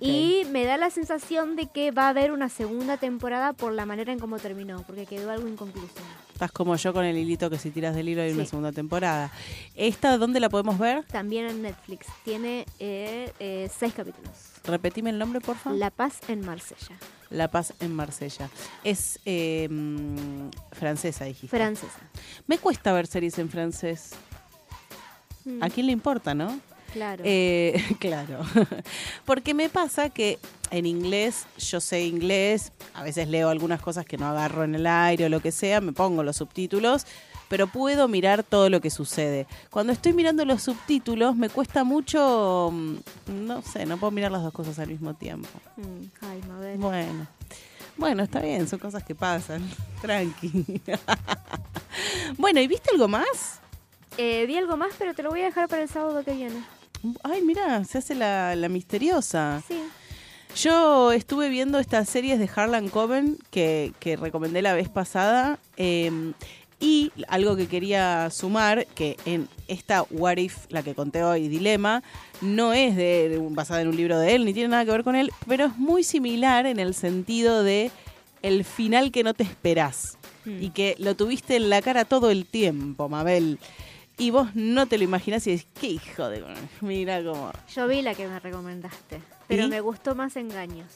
[0.00, 3.86] Y me da la sensación de que va a haber una segunda temporada por la
[3.86, 5.94] manera en cómo terminó, porque quedó algo inconcluso.
[6.32, 9.30] Estás como yo con el hilito que si tiras del hilo hay una segunda temporada.
[9.74, 11.04] ¿Esta dónde la podemos ver?
[11.04, 12.06] También en Netflix.
[12.24, 14.32] Tiene eh, eh, seis capítulos.
[14.64, 15.78] Repetime el nombre, por favor.
[15.78, 16.96] La Paz en Marsella.
[17.30, 18.50] La Paz en Marsella.
[18.82, 19.68] Es eh,
[20.72, 21.56] francesa, dijiste.
[21.56, 22.00] Francesa.
[22.46, 24.10] Me cuesta ver series en francés.
[25.46, 26.58] Mm, ¿A quién le importa, no?
[26.92, 27.22] Claro.
[27.24, 28.40] Eh, claro.
[29.24, 30.38] Porque me pasa que
[30.70, 34.86] en inglés, yo sé inglés, a veces leo algunas cosas que no agarro en el
[34.86, 37.06] aire o lo que sea, me pongo los subtítulos,
[37.48, 39.46] pero puedo mirar todo lo que sucede.
[39.70, 42.96] Cuando estoy mirando los subtítulos, me cuesta mucho, mm,
[43.46, 45.48] no sé, no puedo mirar las dos cosas al mismo tiempo.
[45.76, 46.78] Mm, ay, Mabel.
[46.78, 47.26] Bueno.
[47.96, 49.62] Bueno, está bien, son cosas que pasan.
[50.02, 50.82] Tranqui.
[52.36, 53.60] bueno, ¿y viste algo más?
[54.18, 56.62] Eh, vi algo más, pero te lo voy a dejar para el sábado que viene.
[57.22, 59.62] Ay, mira, se hace la, la misteriosa.
[59.66, 59.80] Sí.
[60.56, 65.58] Yo estuve viendo estas series de Harlan Coben que, que recomendé la vez pasada.
[65.76, 66.32] eh,
[66.78, 72.02] y algo que quería sumar, que en esta What If, la que conté hoy, Dilema,
[72.42, 75.16] no es de, basada en un libro de él, ni tiene nada que ver con
[75.16, 77.90] él, pero es muy similar en el sentido de
[78.42, 80.18] el final que no te esperás.
[80.44, 80.62] Mm.
[80.62, 83.58] Y que lo tuviste en la cara todo el tiempo, Mabel.
[84.18, 86.42] Y vos no te lo imaginás y decís, qué hijo de...
[86.80, 87.52] Mira cómo...
[87.74, 89.68] Yo vi la que me recomendaste, pero ¿Y?
[89.68, 90.86] me gustó más Engaños.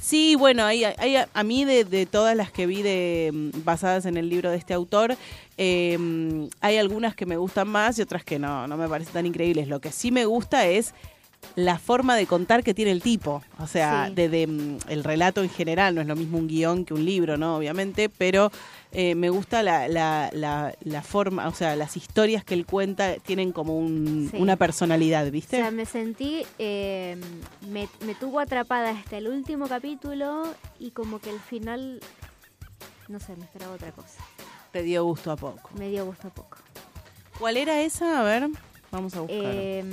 [0.00, 4.06] Sí, bueno, hay, hay- a mí de, de todas las que vi de, mm, basadas
[4.06, 5.16] en el libro de este autor,
[5.56, 9.14] eh, mm, hay algunas que me gustan más y otras que no, no me parecen
[9.14, 9.66] tan increíbles.
[9.66, 10.94] Lo que sí me gusta es
[11.56, 13.42] la forma de contar que tiene el tipo.
[13.58, 14.14] O sea, Sí.
[14.14, 17.04] de, de, mm, el relato en general, no es lo mismo un guion que un
[17.04, 17.56] libro, ¿no?
[17.56, 18.52] Obviamente, pero
[18.92, 23.16] eh, me gusta la, la, la, la forma, o sea, las historias que él cuenta
[23.16, 24.36] tienen como un- Sí.
[24.38, 25.56] una personalidad, O ¿viste?
[25.58, 27.16] sea, me sentí, eh,
[27.68, 32.00] me, me tuvo atrapada hasta el último capítulo y como que el final,
[33.08, 34.18] no sé, me esperaba otra cosa.
[34.72, 35.70] Te dio gusto a poco.
[35.78, 36.58] Me dio gusto poco.
[37.38, 38.20] ¿Cuál era esa?
[38.20, 38.48] A ver,
[38.90, 39.38] vamos a buscar.
[39.42, 39.84] Eh,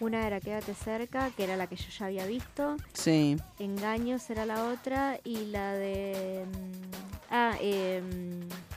[0.00, 2.76] una era Quédate cerca, que era la que yo ya había visto.
[2.92, 3.36] Sí.
[3.58, 5.18] Engaños era la otra.
[5.24, 6.46] Y la de.
[6.46, 8.02] mm, Ah, eh,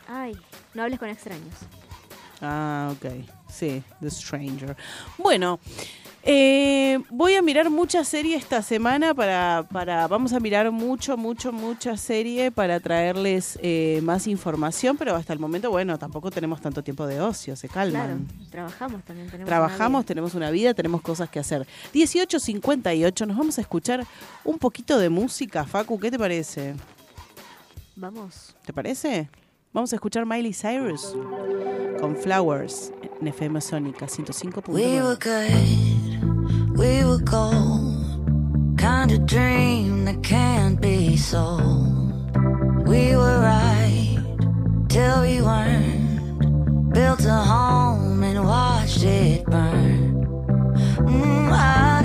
[0.07, 0.37] ay,
[0.75, 1.55] no hables con extraños.
[2.39, 3.05] Ah, ok.
[3.53, 4.75] Sí, The Stranger.
[5.17, 5.59] Bueno,
[6.23, 11.51] eh, voy a mirar mucha serie esta semana para, para, vamos a mirar mucho, mucho,
[11.51, 16.81] mucha serie para traerles eh, más información, pero hasta el momento, bueno, tampoco tenemos tanto
[16.83, 18.27] tiempo de ocio, se Claro, calman.
[18.49, 19.27] trabajamos también.
[19.29, 21.67] Tenemos Trabajamos, una tenemos una vida, tenemos cosas que hacer.
[21.93, 24.05] 18.58, nos vamos a escuchar
[24.45, 26.73] un poquito de música, Facu, ¿qué te parece?
[27.95, 28.55] Vamos.
[28.65, 29.29] ¿Te parece?
[29.73, 31.15] Vamos a escuchar Miley Cyrus
[31.99, 34.05] con Flowers en FM Sónica
[34.67, 38.77] We were good, we were gold.
[38.77, 42.37] Kind of dream that can't be sold.
[42.85, 44.19] We were right
[44.89, 46.93] till we weren't.
[46.93, 50.23] Built a home and watched it burn.
[50.99, 52.02] Mm, I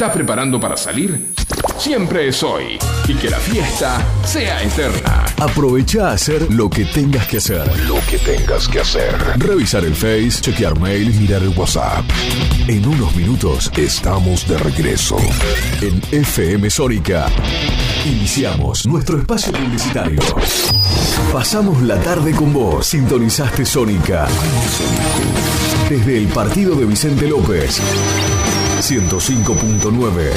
[0.00, 1.34] estás preparando para salir?
[1.76, 2.78] Siempre es hoy.
[3.06, 5.26] Y que la fiesta sea eterna.
[5.38, 7.70] Aprovecha a hacer lo que tengas que hacer.
[7.86, 9.14] Lo que tengas que hacer.
[9.36, 12.02] Revisar el Face, chequear mail, mirar el WhatsApp.
[12.66, 15.18] En unos minutos estamos de regreso.
[15.82, 17.26] En FM Sónica.
[18.06, 20.20] Iniciamos nuestro espacio publicitario.
[21.30, 22.86] Pasamos la tarde con vos.
[22.86, 24.26] Sintonizaste Sónica.
[25.90, 27.82] Desde el partido de Vicente López.
[28.80, 30.32] 105.9.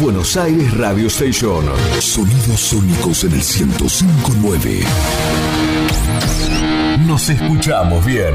[0.00, 1.64] Buenos Aires Radio Station.
[2.00, 4.84] Sonidos sónicos en el 105.9.
[7.06, 8.34] Nos escuchamos bien.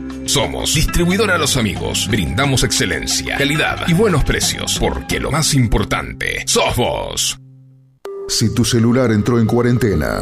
[0.25, 2.07] Somos Distribuidora Los Amigos.
[2.09, 7.39] Brindamos excelencia, calidad y buenos precios porque lo más importante sos vos.
[8.27, 10.21] Si tu celular entró en cuarentena,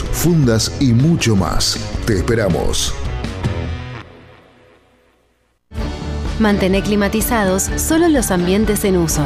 [0.00, 1.76] fundas y mucho más.
[2.06, 2.94] Te esperamos.
[6.38, 9.24] Mantener climatizados solo los ambientes en uso.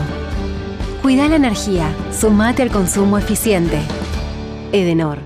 [1.02, 1.94] Cuida la energía.
[2.12, 3.78] Sumate al consumo eficiente.
[4.72, 5.25] Edenor.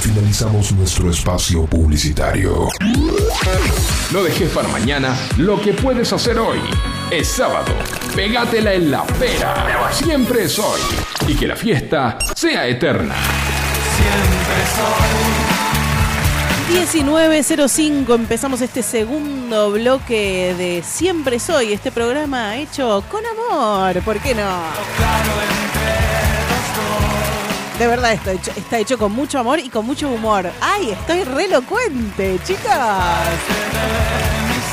[0.00, 2.68] Finalizamos nuestro espacio publicitario.
[4.10, 6.58] No dejes para mañana lo que puedes hacer hoy.
[7.10, 7.72] Es sábado.
[8.16, 9.90] Pégatela en la pera.
[9.92, 10.80] Siempre es hoy.
[11.28, 13.14] Y que la fiesta sea eterna.
[16.72, 24.34] 19.05 empezamos este segundo bloque de Siempre Soy, este programa hecho con amor, ¿por qué
[24.34, 25.69] no?
[27.80, 30.52] De verdad hecho- está hecho con mucho amor y con mucho humor.
[30.60, 33.26] ¡Ay, estoy re elocuente, chicas!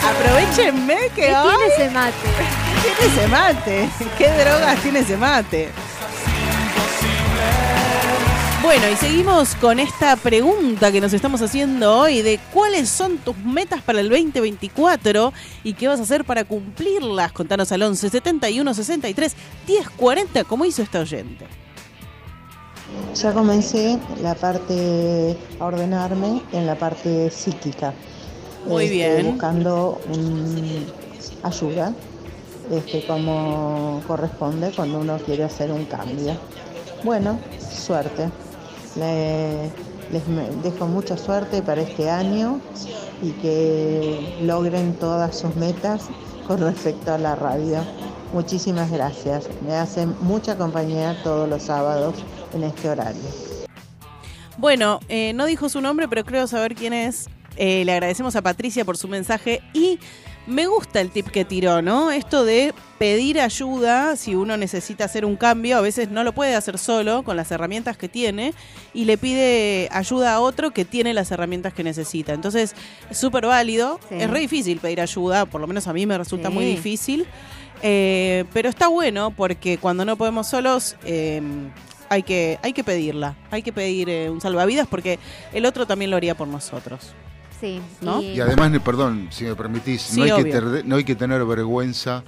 [0.05, 2.17] Aprovechenme que ¿Qué hoy- tiene ese mate?
[2.83, 3.89] ¿Qué tiene ese mate?
[4.17, 5.69] ¿Qué drogas tiene ese mate?
[8.61, 13.37] Bueno, y seguimos con esta pregunta que nos estamos haciendo hoy de cuáles son tus
[13.37, 15.31] metas para el 2024
[15.63, 17.31] y qué vas a hacer para cumplirlas.
[17.31, 19.33] Contanos al 11 71 63
[19.65, 21.45] 10 40, como hizo esta oyente.
[23.15, 27.93] Ya comencé la parte a ordenarme en la parte psíquica.
[28.67, 29.31] Muy Este, bien.
[29.31, 29.99] Buscando
[31.43, 31.93] ayuda,
[32.71, 36.33] este, como corresponde cuando uno quiere hacer un cambio.
[37.03, 38.29] Bueno, suerte.
[38.95, 39.71] Le-
[40.11, 40.23] les
[40.63, 42.61] dejo mucha suerte para este año
[43.21, 46.03] y que logren todas sus metas
[46.47, 47.79] con respecto a la radio.
[48.33, 49.49] Muchísimas gracias.
[49.67, 52.15] Me hacen mucha compañía todos los sábados
[52.53, 53.21] en este horario.
[54.57, 57.29] Bueno, eh, no dijo su nombre, pero creo saber quién es.
[57.57, 59.99] Eh, le agradecemos a Patricia por su mensaje y
[60.45, 62.11] me gusta el tip que tiró, ¿no?
[62.11, 66.55] Esto de pedir ayuda si uno necesita hacer un cambio, a veces no lo puede
[66.55, 68.53] hacer solo con las herramientas que tiene
[68.93, 72.33] y le pide ayuda a otro que tiene las herramientas que necesita.
[72.33, 72.75] Entonces,
[73.09, 73.99] es súper válido.
[74.09, 74.15] Sí.
[74.19, 76.53] Es re difícil pedir ayuda, por lo menos a mí me resulta Sí.
[76.53, 77.27] muy difícil.
[77.83, 81.41] Eh, pero está bueno porque cuando no podemos solos, eh,
[82.09, 83.35] hay, que, hay que pedirla.
[83.51, 85.19] Hay que pedir eh, un salvavidas porque
[85.53, 87.13] el otro también lo haría por nosotros.
[87.59, 87.81] Sí.
[88.01, 88.21] ¿No?
[88.21, 91.43] Y además, perdón, si me permitís, Sí, no, hay que ter- no hay que tener
[91.45, 92.23] vergüenza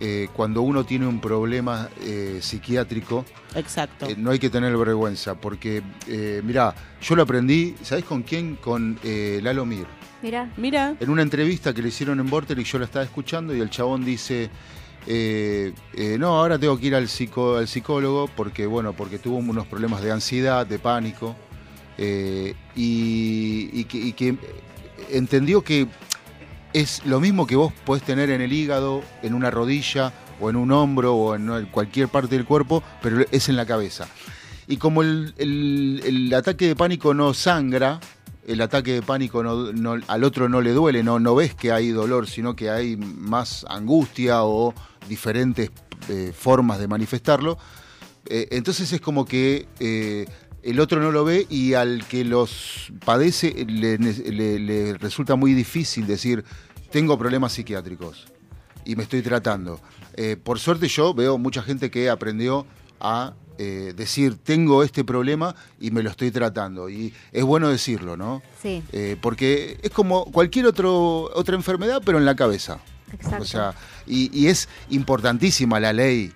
[0.00, 3.24] eh, cuando uno tiene un problema eh, psiquiátrico.
[3.54, 4.06] Exacto.
[4.06, 8.56] eh, no hay que tener vergüenza, porque, eh, mirá, yo lo aprendí, ¿sabés con quién?
[8.56, 9.86] Con eh, Lalo Mir.
[10.22, 10.50] Mira.
[10.56, 10.94] Mira.
[10.98, 14.04] En una entrevista que le hicieron en Vorterix, yo la estaba escuchando y el chabón
[14.04, 14.50] dice,
[15.06, 19.36] eh, eh, no, ahora tengo que ir al, psico- al psicólogo porque, bueno, porque tuvo
[19.36, 21.34] unos problemas de ansiedad, de pánico,
[21.98, 24.36] eh, y, que,
[25.10, 25.88] entendió que
[26.72, 30.56] es lo mismo que vos podés tener en el hígado, en una rodilla, o en
[30.56, 34.08] un hombro, o en cualquier parte del cuerpo, pero es en la cabeza.
[34.66, 38.00] Y como el, ataque de pánico no sangra,
[38.46, 42.28] el ataque de pánico no- al otro no le duele, no ves que hay dolor,
[42.28, 44.74] sino que hay más angustia o
[45.08, 45.70] diferentes
[46.08, 47.58] eh, formas de manifestarlo.
[48.26, 50.26] Eh, entonces es como que eh,
[50.62, 55.54] el otro no lo ve y al que los padece le, le- le resulta muy
[55.54, 56.44] difícil decir,
[56.90, 58.26] tengo problemas psiquiátricos
[58.84, 59.80] y me estoy tratando.
[60.44, 62.66] Por suerte yo veo mucha gente que aprendió
[63.00, 66.88] a eh, decir, tengo este problema y me lo estoy tratando.
[66.90, 68.42] Y es bueno decirlo, ¿no?
[68.60, 68.82] Sí.
[68.92, 72.78] Eh, porque es como cualquier otro, otra enfermedad, pero en la cabeza.
[73.12, 73.42] Exacto.
[73.42, 73.74] O sea,
[74.06, 76.32] y, y es importantísima la ley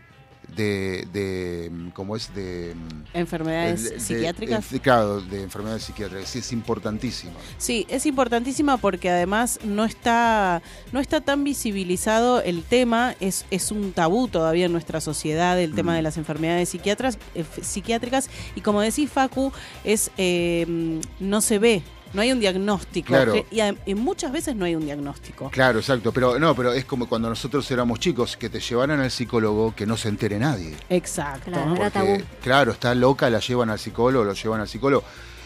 [0.54, 2.32] de, de ¿cómo es?
[2.34, 2.72] De
[3.12, 4.70] Enfermedades de- de- psiquiátricas.
[4.70, 6.28] de- claro, de enfermedades psiquiátricas.
[6.30, 7.32] Sí, es importantísima.
[7.58, 10.62] Sí, es importantísima porque además no está,
[10.92, 15.74] no está tan visibilizado el tema, es, es un tabú todavía en nuestra sociedad el
[15.74, 15.96] tema Mm.
[15.96, 19.52] de las enfermedades psiquiatras, eh, psiquiátricas y como decís Facu,
[19.84, 21.82] es eh, no se ve,
[22.16, 23.32] no hay un diagnóstico Claro.
[23.34, 25.50] Que- y, a- y muchas veces no hay un diagnóstico.
[25.50, 26.10] Claro, exacto.
[26.12, 29.86] Pero no, pero es como cuando nosotros éramos chicos, que te llevaran al psicólogo que
[29.86, 30.74] no se entere nadie.
[30.88, 31.50] Exacto.
[31.52, 32.22] Claro, era Porque, tabú.
[32.42, 35.04] claro, está loca, la llevan al psicólogo, lo llevan al psicólogo.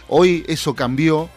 [0.08, 1.28] Hoy eso cambió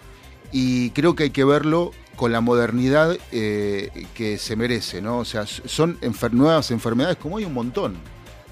[0.51, 5.17] y creo que hay que verlo con la modernidad eh, que se merece, ¿no?
[5.17, 7.95] O sea, son enfer- nuevas enfermedades, como hay un montón.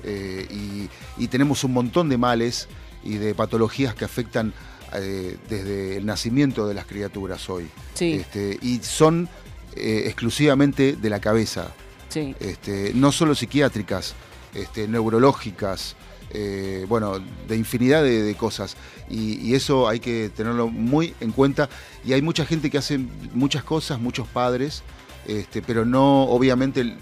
[0.04, 0.90] Eh, y,
[1.24, 2.68] y tenemos un montón de males
[3.04, 4.52] y de patologías que afectan
[4.96, 7.68] eh, desde el nacimiento de las criaturas hoy.
[7.94, 8.14] Sí.
[8.14, 9.30] Este, y son
[9.76, 11.72] eh, exclusivamente de la cabeza
[12.10, 12.36] Sí.
[12.40, 14.16] este, no solo psiquiátricas,
[14.54, 15.96] este, neurológicas,
[16.34, 18.76] eh, bueno, de infinidad de, de cosas.
[19.10, 21.70] Y, y eso hay que tenerlo muy en cuenta.
[22.06, 22.98] Y hay mucha gente que hace
[23.34, 24.84] muchas cosas, muchos padres,
[25.28, 26.96] este, pero no, obviamente,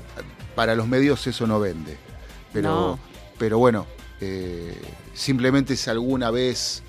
[0.56, 1.98] para los medios eso no vende.
[2.54, 3.00] Pero, No.
[3.38, 3.86] pero bueno,
[4.22, 4.76] eh,
[5.14, 6.84] simplemente es alguna vez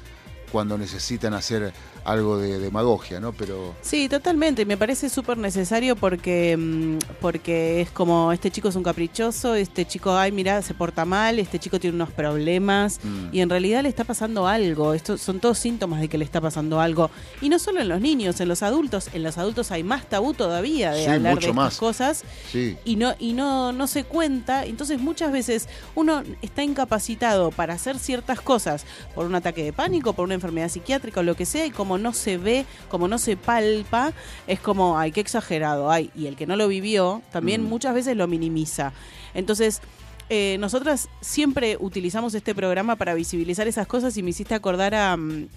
[0.51, 1.73] cuando necesitan hacer
[2.05, 3.33] algo de demagogia, ¿no?
[3.33, 4.65] Pero Sí, totalmente.
[4.65, 9.85] Me parece súper necesario porque, mm, porque es como, este chico es un caprichoso, este
[9.87, 13.29] chico, ay, mira, se porta mal, este chico tiene unos problemas Mm.
[13.33, 14.95] y en realidad le está pasando algo.
[14.95, 17.11] Estos son todos síntomas de que le está pasando algo.
[17.41, 19.09] Y no solo en los niños, en los adultos.
[19.13, 21.77] En los adultos hay más tabú todavía de Sí, hablar mucho de estas más.
[21.79, 22.77] cosas sí.
[22.85, 27.99] y no y no no se cuenta entonces muchas veces uno está incapacitado para hacer
[27.99, 31.67] ciertas cosas por un ataque de pánico por una enfermedad psiquiátrica o lo que sea
[31.67, 34.13] y como no se ve como no se palpa
[34.47, 37.69] es como ay qué exagerado ay y el que no lo vivió también Mm.
[37.69, 38.93] muchas veces lo minimiza.
[39.35, 39.81] Entonces
[40.29, 45.17] eh, nosotras siempre utilizamos este programa para visibilizar esas cosas y me hiciste acordar a
[45.17, 45.49] mm,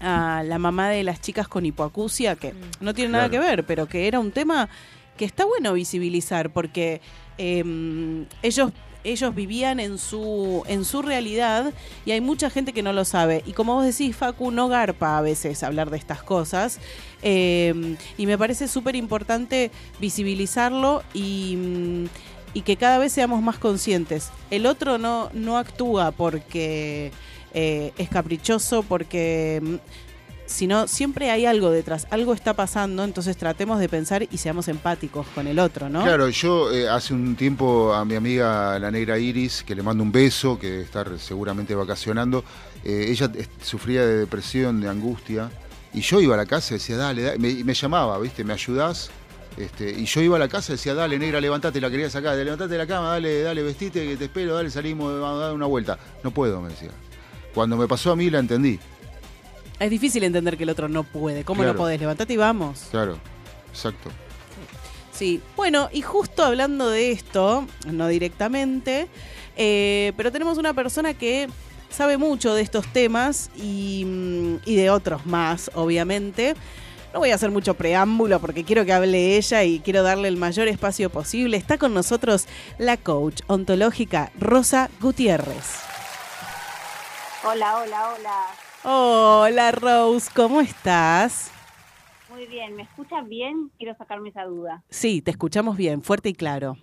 [0.00, 3.86] a la mamá de las chicas con hipoacusia, que no tiene nada que ver, pero
[3.86, 4.68] que era un tema
[5.16, 7.00] que está bueno visibilizar porque
[7.38, 7.62] eh,
[8.42, 8.72] ellos
[9.04, 11.72] ellos vivían en su en su realidad
[12.04, 13.42] y hay mucha gente que no lo sabe.
[13.46, 16.80] Y como vos decís Facu no garpa a veces hablar de estas cosas.
[17.22, 19.70] Eh, y me parece súper importante
[20.00, 22.04] visibilizarlo y mm,
[22.54, 24.30] y que cada vez seamos más conscientes.
[24.50, 27.12] El otro no no actúa porque
[27.52, 29.74] eh, es caprichoso porque mm,
[30.46, 35.26] sino siempre hay algo detrás, algo está pasando, entonces tratemos de pensar y seamos empáticos
[35.34, 36.02] con el otro, ¿no?
[36.02, 40.02] Claro, yo eh, hace un tiempo a mi amiga la negra Iris, que le mando
[40.02, 42.44] un beso, que debe estar seguramente vacacionando,
[42.84, 43.30] eh, ella
[43.62, 45.50] sufría de depresión, de angustia,
[45.92, 48.44] y yo iba a la casa y decía, dale, dale", me, me llamaba, ¿viste?
[48.44, 49.10] ¿Me ayudás?
[49.56, 52.36] Este, y yo iba a la casa y decía, dale, negra, levantate, la quería sacar,
[52.36, 55.54] levantate de la cama, dale, dale, vestite, que te espero, dale, salimos, vamos a dar
[55.54, 55.98] una vuelta.
[56.22, 56.90] No puedo, me decía.
[57.54, 58.80] Cuando me pasó a mí la entendí,
[59.78, 61.44] Es difícil entender que el otro no puede.
[61.44, 61.72] ¿Cómo Claro.
[61.74, 62.00] no podés?
[62.00, 62.88] Levantate y vamos.
[62.90, 63.18] claro,
[63.70, 64.10] exacto.
[65.12, 69.06] Sí, bueno, y justo hablando de esto, no directamente,
[69.56, 71.48] eh, pero tenemos una persona que
[71.88, 76.54] sabe mucho de estos temas y, mm, y de otros más, obviamente.
[77.12, 80.36] No voy a hacer mucho preámbulo porque quiero que hable ella y quiero darle el
[80.36, 81.56] mayor espacio posible.
[81.56, 82.46] Está con nosotros
[82.78, 85.76] la coach ontológica Rosa Gutiérrez.
[87.44, 88.40] Hola, hola, hola.
[88.86, 91.50] Hola Rose, ¿cómo estás?
[92.28, 93.70] Muy bien, ¿me escuchan bien?
[93.78, 94.84] Quiero sacarme esa duda.
[94.90, 96.76] Sí, te escuchamos bien, fuerte y claro.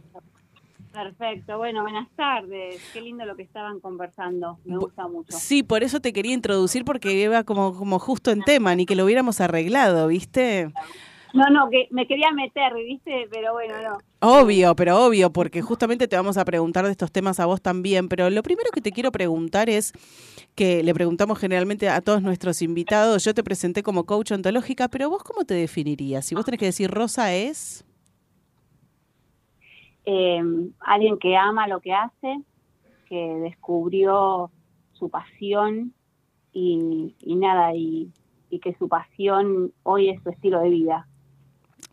[0.92, 2.82] Perfecto, bueno, buenas tardes.
[2.92, 4.58] Qué lindo lo que estaban conversando.
[4.66, 5.38] Me gusta mucho.
[5.38, 8.96] Sí, por eso te quería introducir porque iba como, como justo en tema, ni que
[8.96, 10.74] lo hubiéramos arreglado, ¿viste?
[11.34, 13.28] No, no, que me quería meter, ¿viste?
[13.32, 13.98] Pero bueno, no.
[14.20, 18.10] Obvio, pero obvio, porque justamente te vamos a preguntar de estos temas a vos también,
[18.10, 19.94] pero lo primero que te quiero preguntar es
[20.56, 25.10] que le preguntamos generalmente a todos nuestros invitados, yo te presenté como coach ontológica, pero
[25.10, 26.26] vos cómo te definirías?
[26.26, 27.86] Si vos tenés que decir Rosa es...
[30.06, 30.42] Eh,
[30.80, 32.42] alguien que ama lo que hace,
[33.08, 34.52] que descubrió
[34.94, 35.94] su pasión
[36.52, 38.12] y, y nada, y,
[38.50, 41.08] y que su pasión hoy es su estilo de vida.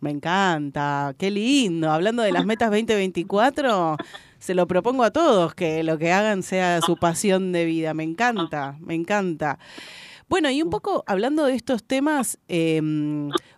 [0.01, 1.91] Me encanta, qué lindo.
[1.91, 3.97] Hablando de las metas 2024,
[4.39, 7.95] se lo propongo a todos que lo que hagan sea su pasión de vida.
[7.95, 9.59] Me encanta, me encanta.
[10.29, 12.81] Bueno, y un poco hablando de estos temas, eh,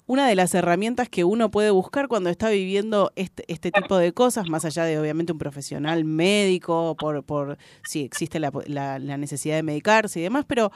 [0.06, 4.12] una de las herramientas que uno puede buscar cuando está viviendo este, este tipo de
[4.12, 9.16] cosas, más allá de obviamente un profesional médico, por, por si existe la, la- la
[9.18, 10.70] necesidad de medicarse y demás, pero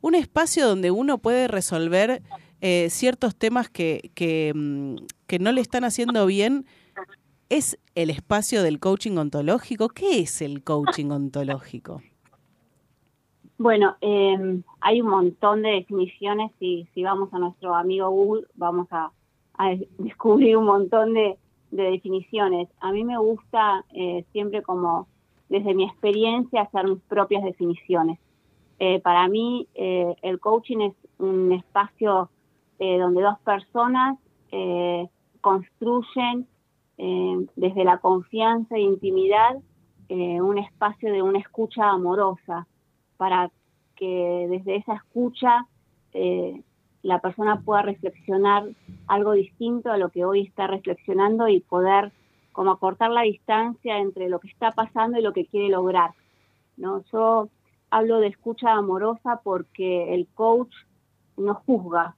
[0.00, 2.22] un espacio donde uno puede resolver
[2.60, 4.10] eh, ciertos temas que,
[4.54, 4.96] mm,
[5.26, 6.66] que no le están haciendo bien,
[7.48, 9.88] es el espacio del coaching ontológico.
[9.88, 12.02] ¿Qué es el coaching ontológico?
[13.58, 18.86] Bueno, eh, hay un montón de definiciones y si vamos a nuestro amigo Google vamos
[18.90, 19.10] a,
[19.98, 21.36] descubrir un montón de,
[21.72, 22.68] de definiciones.
[22.78, 25.08] A mí me gusta eh, siempre como
[25.48, 28.20] desde mi experiencia hacer mis propias definiciones.
[28.78, 32.30] Eh, para mí eh, el coaching es un espacio
[32.78, 34.18] eh, donde dos personas
[35.40, 36.46] construyen
[36.96, 39.58] desde la confianza e intimidad
[40.08, 42.66] un espacio de una escucha amorosa
[43.18, 43.50] para
[43.94, 45.66] que desde esa escucha
[47.02, 48.64] la persona pueda reflexionar
[49.06, 52.10] algo distinto a lo que hoy está reflexionando y poder
[52.52, 56.12] como acortar la distancia entre lo que está pasando y lo que quiere lograr.
[56.78, 57.04] ¿no?
[57.12, 57.50] Yo
[57.90, 60.72] hablo de escucha amorosa porque el coach
[61.36, 62.16] no juzga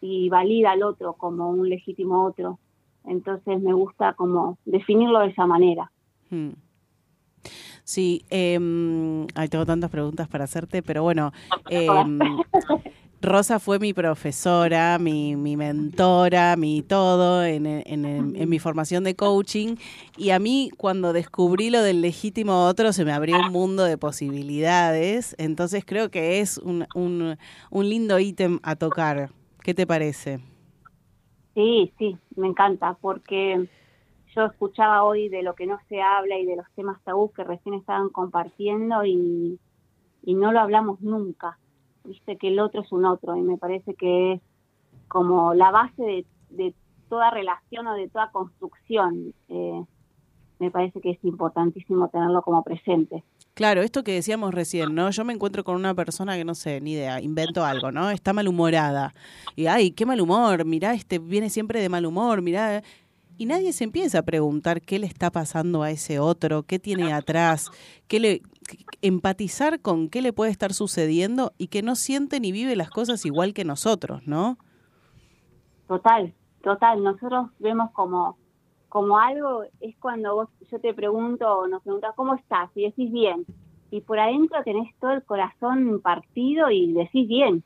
[0.00, 2.58] y valida al otro como un legítimo otro.
[3.04, 5.90] Entonces me gusta como definirlo de esa manera.
[6.30, 6.50] Hmm.
[7.84, 8.58] Sí, eh,
[9.34, 11.32] ay, tengo tantas preguntas para hacerte, pero bueno,
[11.68, 11.86] eh,
[13.24, 19.76] Rosa fue mi profesora, mi, mi mentora, mi todo en, mi formación de coaching.
[20.16, 23.96] Y a mí, cuando descubrí lo del legítimo otro, se me abrió un mundo de
[23.98, 25.34] posibilidades.
[25.38, 29.30] Entonces creo que es un, un, lindo ítem a tocar.
[29.62, 30.40] ¿Qué te parece?
[31.54, 33.68] Sí, sí, me encanta, porque
[34.36, 37.44] yo escuchaba hoy de lo que no se habla y de los temas tabú que
[37.44, 39.58] recién estaban compartiendo y
[40.26, 41.58] no lo hablamos nunca.
[42.04, 44.40] Viste que el otro es un otro y me parece que es
[45.08, 46.74] como la base de, de
[47.08, 49.32] toda relación o de toda construcción.
[49.48, 49.84] Eh,
[50.58, 53.24] me parece que es importantísimo tenerlo como presente.
[53.54, 55.10] Claro, esto que decíamos recién, ¿no?
[55.10, 58.10] Yo me encuentro con una persona que no sé, ni idea, invento algo, ¿no?
[58.10, 59.14] Está malhumorada.
[59.54, 62.82] Y ay, qué mal humor, mirá, este viene siempre de mal humor, mirá.
[63.36, 67.12] Y nadie se empieza a preguntar qué le está pasando a ese otro, qué tiene
[67.12, 67.70] atrás,
[68.06, 68.42] qué le
[69.02, 73.24] empatizar con qué le puede estar sucediendo y que no siente ni vive las cosas
[73.26, 74.56] igual que nosotros, ¿no?
[75.86, 76.32] Total,
[76.62, 77.02] total.
[77.02, 78.38] Nosotros vemos como,
[78.88, 82.70] como algo, es cuando vos, yo te pregunto o nos preguntas, ¿cómo estás?
[82.74, 83.44] Y decís bien.
[83.90, 87.62] Y por adentro tenés todo el corazón partido y decís bien.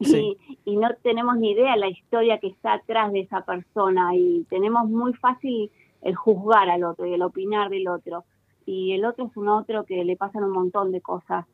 [0.00, 0.36] Sí.
[0.64, 4.88] Y, no tenemos ni idea la historia que está atrás de esa persona y tenemos
[4.88, 5.70] muy fácil
[6.02, 8.24] el juzgar al otro y el opinar del otro.
[8.64, 11.46] Y el otro es un otro que le pasan un montón de cosas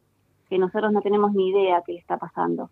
[0.51, 2.71] que nosotros no tenemos ni idea que le está pasando.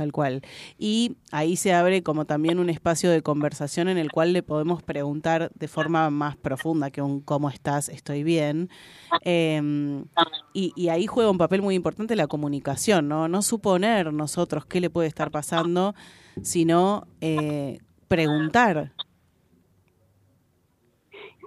[0.00, 0.40] Tal cual.
[0.78, 4.82] Y ahí se abre como también un espacio de conversación en el cual le podemos
[4.82, 7.90] preguntar de forma más profunda que un ¿cómo estás?
[7.90, 8.70] Estoy bien.
[9.26, 9.60] Eh,
[10.54, 13.28] y, ahí juega un papel muy importante la comunicación, ¿no?
[13.28, 15.94] No suponer nosotros qué le puede estar pasando,
[16.40, 18.92] sino eh, preguntar.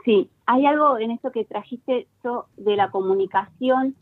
[0.06, 2.08] Sí, hay algo en esto que trajiste
[2.58, 3.96] de la comunicación,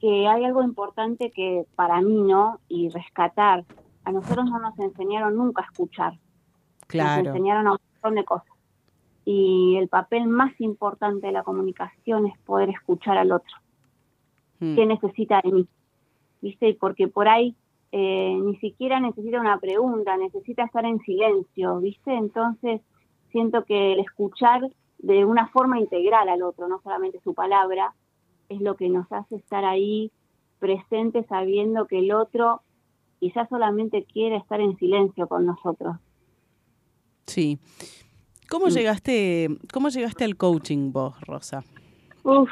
[0.00, 2.60] que hay algo importante que para mí, ¿no?
[2.68, 3.64] Y rescatar.
[4.08, 6.12] A nosotros no nos enseñaron nunca a escuchar.
[6.14, 7.28] Nos Claro.
[7.28, 8.56] enseñaron a un montón de cosas.
[9.26, 13.54] Y el papel más importante de la comunicación es poder escuchar al otro.
[14.60, 14.76] Mm.
[14.76, 15.68] ¿Qué necesita de mí?
[16.40, 16.74] ¿Viste?
[16.80, 17.54] Porque por ahí
[17.92, 22.14] eh, ni siquiera necesita una pregunta, necesita estar en silencio, ¿viste?
[22.14, 22.80] Entonces
[23.30, 24.70] siento que el escuchar
[25.00, 27.92] de una forma integral al otro, no solamente su palabra,
[28.48, 30.10] es lo que nos hace estar ahí
[30.60, 32.62] presentes sabiendo que el otro
[33.20, 35.96] quizás solamente quiere estar en silencio con nosotros.
[37.26, 37.58] Sí.
[38.50, 38.70] ¿Cómo Mm.
[38.70, 41.62] llegaste, cómo llegaste al coaching vos, Rosa?
[42.24, 42.48] Uf,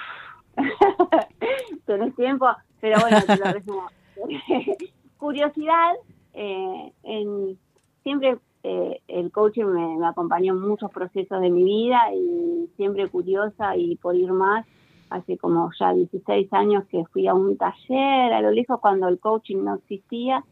[1.87, 2.47] tenés tiempo,
[2.81, 3.83] pero bueno, te lo resumo.
[5.19, 5.93] Curiosidad,
[6.35, 7.59] eh, en,
[8.03, 13.09] siempre eh, el coaching me, me acompañó en muchos procesos de mi vida y siempre
[13.09, 14.67] curiosa y por ir más.
[15.09, 19.21] Hace como ya 16 años que fui a un taller a lo lejos cuando el
[19.21, 20.45] coaching no existía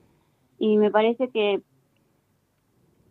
[0.64, 1.60] y me parece que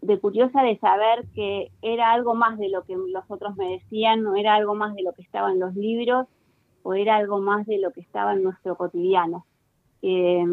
[0.02, 4.24] de curiosa de saber que era algo más de lo que los otros me decían,
[4.24, 6.26] no era algo más de lo que estaba en los libros
[6.82, 9.46] o era algo más de lo que estaba en nuestro cotidiano.
[10.02, 10.44] Eh,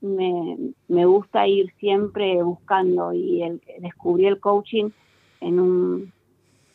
[0.00, 0.56] me,
[0.88, 4.88] me gusta ir siempre buscando y el, descubrí el coaching
[5.42, 6.12] en un,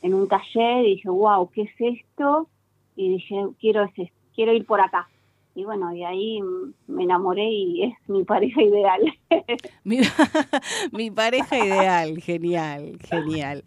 [0.04, 2.48] en un taller y dije, wow, ¿qué es esto?
[2.96, 3.90] Y dije, quiero,
[4.36, 5.10] quiero ir por acá.
[5.56, 6.40] Y bueno, de ahí
[6.88, 9.02] me enamoré y es mi pareja ideal.
[9.84, 10.10] Mira,
[10.92, 13.64] mi pareja ideal, genial, genial.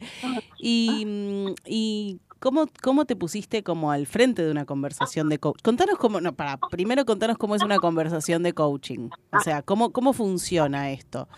[0.59, 5.63] Y, mm, y ¿cómo, ¿cómo te pusiste como al frente de una conversación de coaching?
[5.63, 9.11] Contanos cómo, no, para, primero contanos cómo es una conversación de coaching.
[9.33, 11.29] O sea, ¿cómo, cómo funciona esto?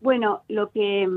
[0.00, 1.08] Bueno, lo que,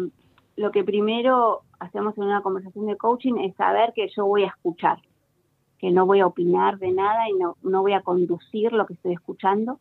[0.56, 4.48] lo que primero hacemos en una conversación de coaching es saber que yo voy a
[4.48, 5.00] escuchar,
[5.86, 8.96] que no voy a opinar de nada y no, no voy a conducir lo que
[8.96, 9.80] estoy escuchando,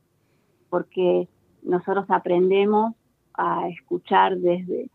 [0.68, 1.28] porque
[1.62, 2.94] nosotros aprendemos
[3.32, 4.90] a escuchar desde,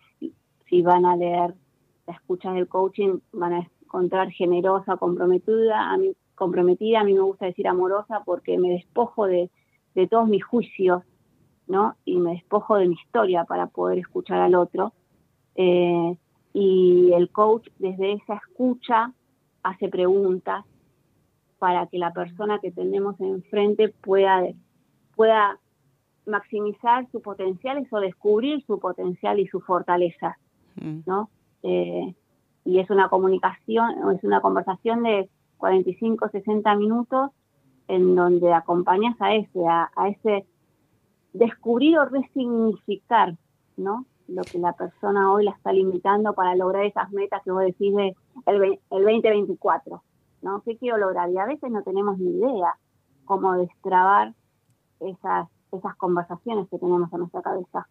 [0.70, 1.56] si van a leer
[2.06, 7.22] la escucha del coaching, van a encontrar generosa, comprometida, a mí, comprometida, a mí me
[7.22, 9.50] gusta decir amorosa porque me despojo de,
[9.96, 11.02] de todos mis juicios,
[11.66, 11.96] ¿no?
[12.06, 14.94] Y me despojo de mi historia para poder escuchar al otro.
[15.56, 16.16] Eh,
[16.54, 19.12] y el coach desde esa escucha
[19.64, 20.66] hace preguntas
[21.60, 24.44] para que la persona que tenemos enfrente pueda,
[25.16, 25.60] pueda
[26.26, 30.38] maximizar sus potenciales o descubrir su potencial y su fortaleza,
[31.06, 31.30] ¿no?
[31.64, 32.16] Eh,
[32.64, 37.32] y es una comunicación, es una conversación de 45, 60 minutos
[37.88, 40.46] en donde acompañas a ese, a, a ese
[41.34, 43.36] descubrir o resignificar,
[43.76, 44.06] ¿no?
[44.28, 47.94] Lo que la persona hoy la está limitando para lograr esas metas que vos decís
[47.96, 48.16] de
[48.46, 50.04] el, el 2024,
[50.42, 50.62] ¿no?
[50.64, 51.30] ¿Qué quiero lograr?
[51.30, 52.76] Y a veces no tenemos ni idea
[53.26, 54.34] cómo destrabar
[55.00, 57.88] esas, esas conversaciones que tenemos en nuestra cabeza.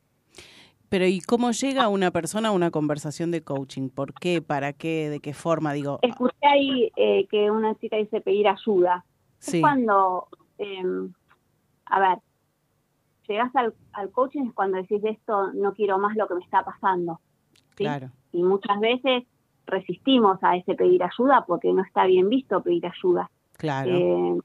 [0.88, 3.90] Pero ¿y cómo llega una persona a una conversación de coaching?
[3.90, 4.40] ¿Por qué?
[4.40, 5.10] ¿Para qué?
[5.10, 5.72] ¿De qué forma?
[5.74, 9.04] Digo, Escuché ahí eh, que una chica dice pedir ayuda.
[9.38, 9.58] Sí.
[9.58, 10.82] Es cuando, eh,
[11.86, 12.18] a ver,
[13.28, 16.64] llegas al, al coaching es cuando decís esto, no quiero más lo que me está
[16.64, 17.20] pasando.
[17.76, 17.84] ¿sí?
[17.84, 18.10] claro.
[18.32, 19.24] Y muchas veces
[19.68, 23.30] resistimos a ese pedir ayuda porque no está bien visto pedir ayuda.
[23.56, 23.90] Claro.
[23.90, 24.38] Eh,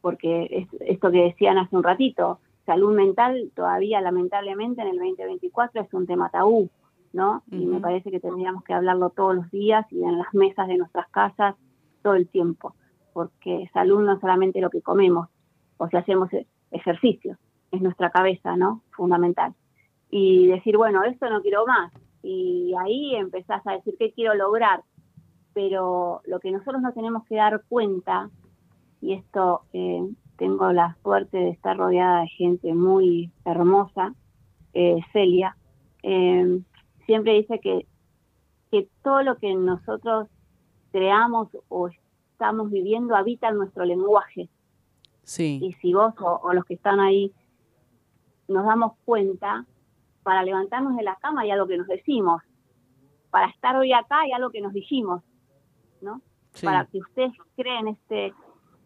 [0.00, 5.82] porque es esto que decían hace un ratito, salud mental todavía lamentablemente en el 2024
[5.82, 6.70] es un tema tabú,
[7.12, 7.42] ¿no?
[7.50, 10.76] Y me parece que tendríamos que hablarlo todos los días y en las mesas de
[10.76, 11.56] nuestras casas
[12.02, 12.74] todo el tiempo,
[13.12, 15.28] porque salud no es solamente lo que comemos
[15.78, 17.36] o si hacemos e- ejercicio,
[17.72, 18.82] es nuestra cabeza, ¿no?
[18.90, 19.54] Fundamental.
[20.10, 21.92] Y decir, bueno, esto no quiero más.
[22.28, 24.82] Y ahí empezás a decir qué quiero lograr.
[25.54, 28.30] Pero lo que nosotros nos tenemos que dar cuenta
[29.00, 30.02] y esto eh,
[30.36, 34.14] tengo la suerte de estar rodeada de gente muy hermosa,
[34.74, 35.56] eh, Celia,
[36.02, 36.60] eh,
[37.06, 37.86] siempre dice que,
[38.70, 40.28] que todo lo que nosotros
[40.90, 41.88] creamos o
[42.32, 44.48] estamos viviendo habita en nuestro lenguaje.
[45.22, 45.60] Sí.
[45.62, 47.32] Y si vos o, o los que están ahí
[48.48, 49.64] nos damos cuenta,
[50.26, 52.42] para levantarnos de la cama hay algo que nos decimos,
[53.30, 55.22] para estar hoy acá hay algo que nos dijimos,
[56.00, 56.20] ¿no?
[56.50, 56.66] Sí.
[56.66, 58.34] para que ustedes creen este,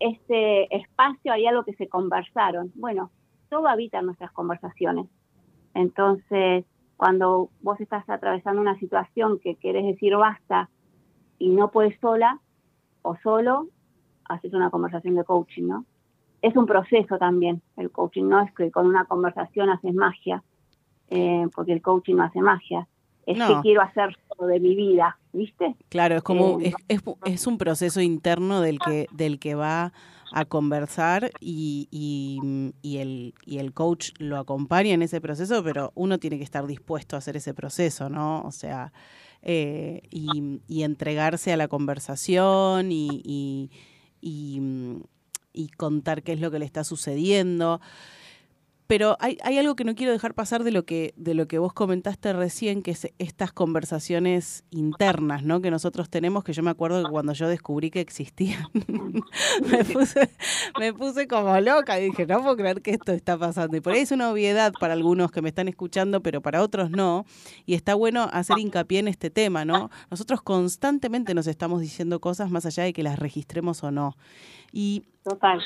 [0.01, 2.73] este espacio, hay algo que se conversaron.
[2.75, 3.11] Bueno,
[3.49, 5.07] todo habita en nuestras conversaciones.
[5.73, 6.67] Entonces,
[6.99, 10.69] cuando vos estás atravesando una situación que querés decir basta
[11.39, 12.39] y no puedes sola
[13.01, 13.69] o solo,
[14.27, 15.87] haces una conversación de coaching, ¿no?
[16.43, 20.45] Es un proceso también el coaching, no es que con una conversación haces magia,
[21.11, 22.89] eh, porque el coaching no hace magia.
[23.27, 23.47] Es No.
[23.49, 25.77] que quiero hacer todo de mi vida, ¿viste?
[25.89, 29.93] Claro, es como Eh, es, es, es un proceso interno del que del que va
[30.33, 35.93] a conversar y, y, y el y el coach lo acompaña en ese proceso, pero
[35.95, 38.43] uno tiene que estar dispuesto a hacer ese proceso, ¿no?
[38.43, 38.93] O sea,
[39.43, 43.71] eh, y, y entregarse a la conversación y, y,
[44.21, 44.61] y,
[45.53, 47.81] y contar qué es lo que le está sucediendo.
[48.91, 51.61] Pero hay, hay algo que no quiero dejar pasar de lo que de lo que
[51.61, 55.61] vos comentaste recién, que es estas conversaciones internas, ¿no?
[55.61, 58.67] Que nosotros tenemos, que yo me acuerdo que cuando yo descubrí que existían,
[59.71, 60.29] me, puse,
[60.81, 63.77] me puse como loca y dije, no puedo creer que esto está pasando.
[63.77, 66.91] Y por ahí es una obviedad para algunos que me están escuchando, pero para otros
[66.91, 67.27] no.
[67.67, 69.89] Y está bueno hacer hincapié en este tema, ¿no?
[70.11, 74.17] Nosotros constantemente nos estamos diciendo cosas más allá de que las registremos o no.
[74.73, 75.05] Y,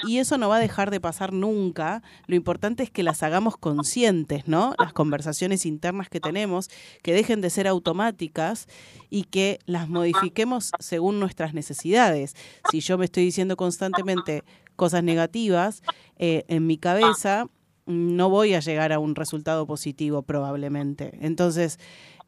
[0.06, 2.02] y eso no va a dejar de pasar nunca.
[2.26, 4.74] Lo importante es que las hagamos conscientes, ¿no?
[4.78, 6.70] Las conversaciones internas que tenemos,
[7.02, 8.66] que dejen de ser automáticas
[9.10, 12.34] y que las modifiquemos según nuestras necesidades.
[12.70, 14.42] Si yo me estoy diciendo constantemente
[14.76, 15.82] cosas negativas
[16.18, 17.46] eh, en mi cabeza,
[17.86, 21.18] no voy a llegar a un resultado positivo probablemente.
[21.20, 21.78] Entonces,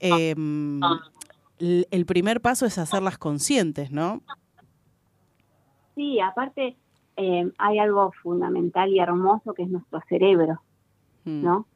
[0.01, 0.35] eh,
[1.59, 4.23] el primer paso es hacerlas conscientes, ¿no?
[5.97, 6.77] Sí, aparte
[7.17, 10.61] eh, hay algo fundamental y hermoso que es nuestro cerebro,
[11.27, 11.43] Mm.
[11.43, 11.67] ¿no?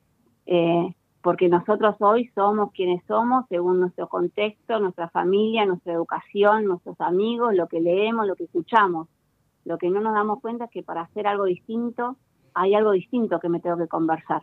[0.47, 6.99] Eh, porque nosotros hoy somos quienes somos según nuestro contexto, nuestra familia, nuestra educación, nuestros
[7.01, 9.09] amigos, lo que leemos, lo que escuchamos.
[9.67, 12.17] Lo que no nos damos cuenta es que para hacer algo distinto
[12.55, 14.43] hay algo distinto que me tengo que conversar,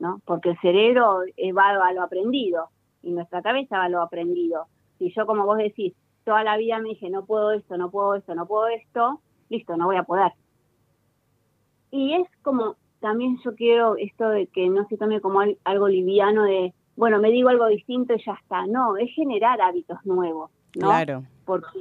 [0.00, 0.20] ¿no?
[0.24, 2.70] Porque el cerebro eh, va a lo aprendido
[3.02, 4.66] y nuestra cabeza va a lo aprendido.
[4.98, 5.94] Si yo, como vos decís,
[6.26, 9.76] toda la vida me dije, no puedo esto, no puedo esto, no puedo esto, listo,
[9.76, 10.32] no voy a poder.
[11.90, 15.88] Y es como, también yo quiero esto de que no se tome como al- algo
[15.88, 18.66] liviano de, bueno, me digo algo distinto y ya está.
[18.66, 20.88] No, es generar hábitos nuevos, ¿no?
[20.88, 21.22] Claro.
[21.44, 21.78] Porque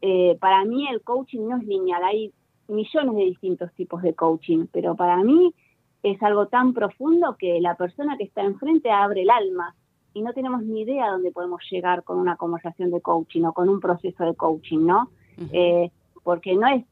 [0.00, 2.32] eh, para mí el coaching no es lineal, hay
[2.66, 5.54] millones de distintos tipos de coaching, pero para mí
[6.02, 9.76] es algo tan profundo que la persona que está enfrente abre el alma
[10.14, 13.52] y no tenemos ni idea a dónde podemos llegar con una conversación de coaching o
[13.52, 15.10] con un proceso de coaching, ¿no?
[15.52, 15.90] Eh,
[16.22, 16.84] porque no es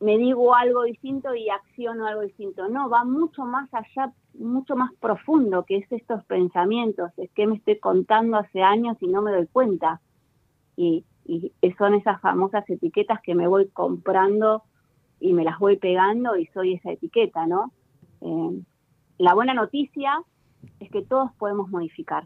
[0.00, 2.68] me digo algo distinto y acciono algo distinto.
[2.68, 7.54] No, va mucho más allá, mucho más profundo que es estos pensamientos, es que me
[7.54, 10.00] estoy contando hace años y no me doy cuenta.
[10.76, 14.64] Y, y son esas famosas etiquetas que me voy comprando
[15.20, 17.72] y me las voy pegando y soy esa etiqueta, ¿no?
[18.22, 18.60] Eh,
[19.18, 20.20] la buena noticia
[20.80, 22.24] es que todos podemos modificar.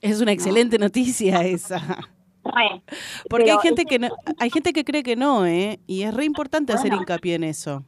[0.00, 1.78] Es una excelente noticia esa.
[2.44, 2.82] Re.
[3.28, 4.08] Porque hay gente es que no,
[4.38, 5.80] hay gente que cree que no, ¿eh?
[5.86, 7.82] Y es re importante hacer hincapié en eso.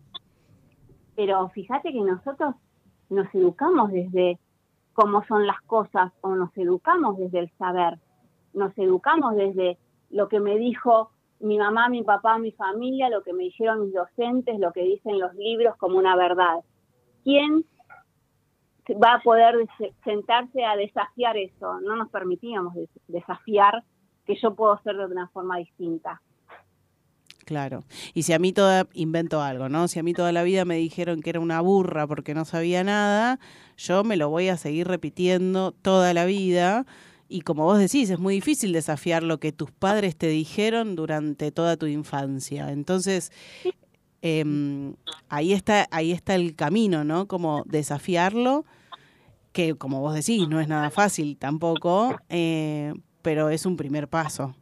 [1.15, 2.55] pero fíjate que nosotros
[3.09, 4.39] nos educamos desde
[4.95, 7.99] cómo son las cosas o nos educamos desde el saber,
[8.53, 9.79] nos educamos desde
[10.11, 11.11] lo que me dijo
[11.41, 15.21] mi mamá, mi papá, mi familia, lo que me dijeron mis docentes, lo que dicen
[15.21, 16.65] los libros como una verdad.
[17.23, 17.65] ¿Quién
[18.95, 19.55] va a poder
[20.05, 21.81] sentarse a desafiar eso?
[21.81, 23.85] No nos permitíamos des- desafiar
[24.27, 26.21] que yo puedo ser de una forma distinta.
[27.45, 27.85] Claro.
[28.13, 29.89] Y si a mí toda, invento algo, ¿no?
[29.89, 32.85] Si a mí toda la vida me dijeron que era una burra porque no sabía
[32.85, 33.41] nada,
[33.79, 36.85] yo me lo voy a seguir repitiendo toda la vida.
[37.27, 41.51] Y como vos decís, es muy difícil desafiar lo que tus padres te dijeron durante
[41.51, 42.71] toda tu infancia.
[42.71, 43.33] Entonces,
[44.21, 44.95] em,
[45.31, 47.29] ahí está, ahí está el camino, ¿no?
[47.29, 48.67] Como desafiarlo,
[49.53, 52.93] que como vos decís, no es nada fácil tampoco, eh,
[53.23, 54.55] pero es un primer paso.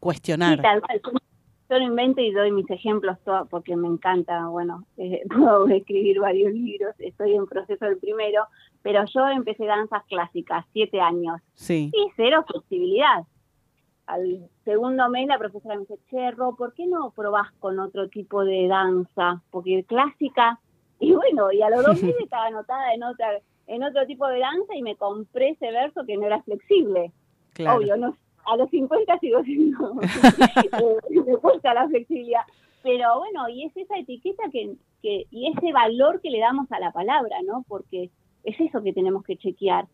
[0.00, 0.56] Cuestionar.
[0.56, 1.00] Sí, tal cual.
[1.04, 1.18] Yo-
[1.78, 6.52] lo invento y doy mis ejemplos todo, porque me encanta, bueno, eh, puedo escribir varios
[6.52, 8.44] libros, estoy en proceso del primero,
[8.82, 11.90] pero yo empecé danzas clásicas, siete años, Sí.
[11.92, 13.24] y cero flexibilidad.
[14.06, 18.08] Al segundo mes la profesora me dice, che, Ro, ¿por qué no probás con otro
[18.08, 19.42] tipo de danza?
[19.50, 20.60] Porque clásica,
[21.00, 23.28] y bueno, y a los dos meses estaba anotada en otra
[23.66, 27.12] en otro tipo de danza y me compré ese verso que no era flexible.
[27.52, 27.78] Claro.
[27.78, 28.16] Obvio, no,
[28.46, 32.42] a los 50 sigo siendo, eh, me cuesta la flexibilidad.
[32.82, 36.78] Pero bueno, y es esa etiqueta que, que, y ese valor que le damos a
[36.78, 37.64] la palabra, ¿no?
[37.66, 38.10] Porque
[38.42, 39.86] es eso que tenemos que chequear.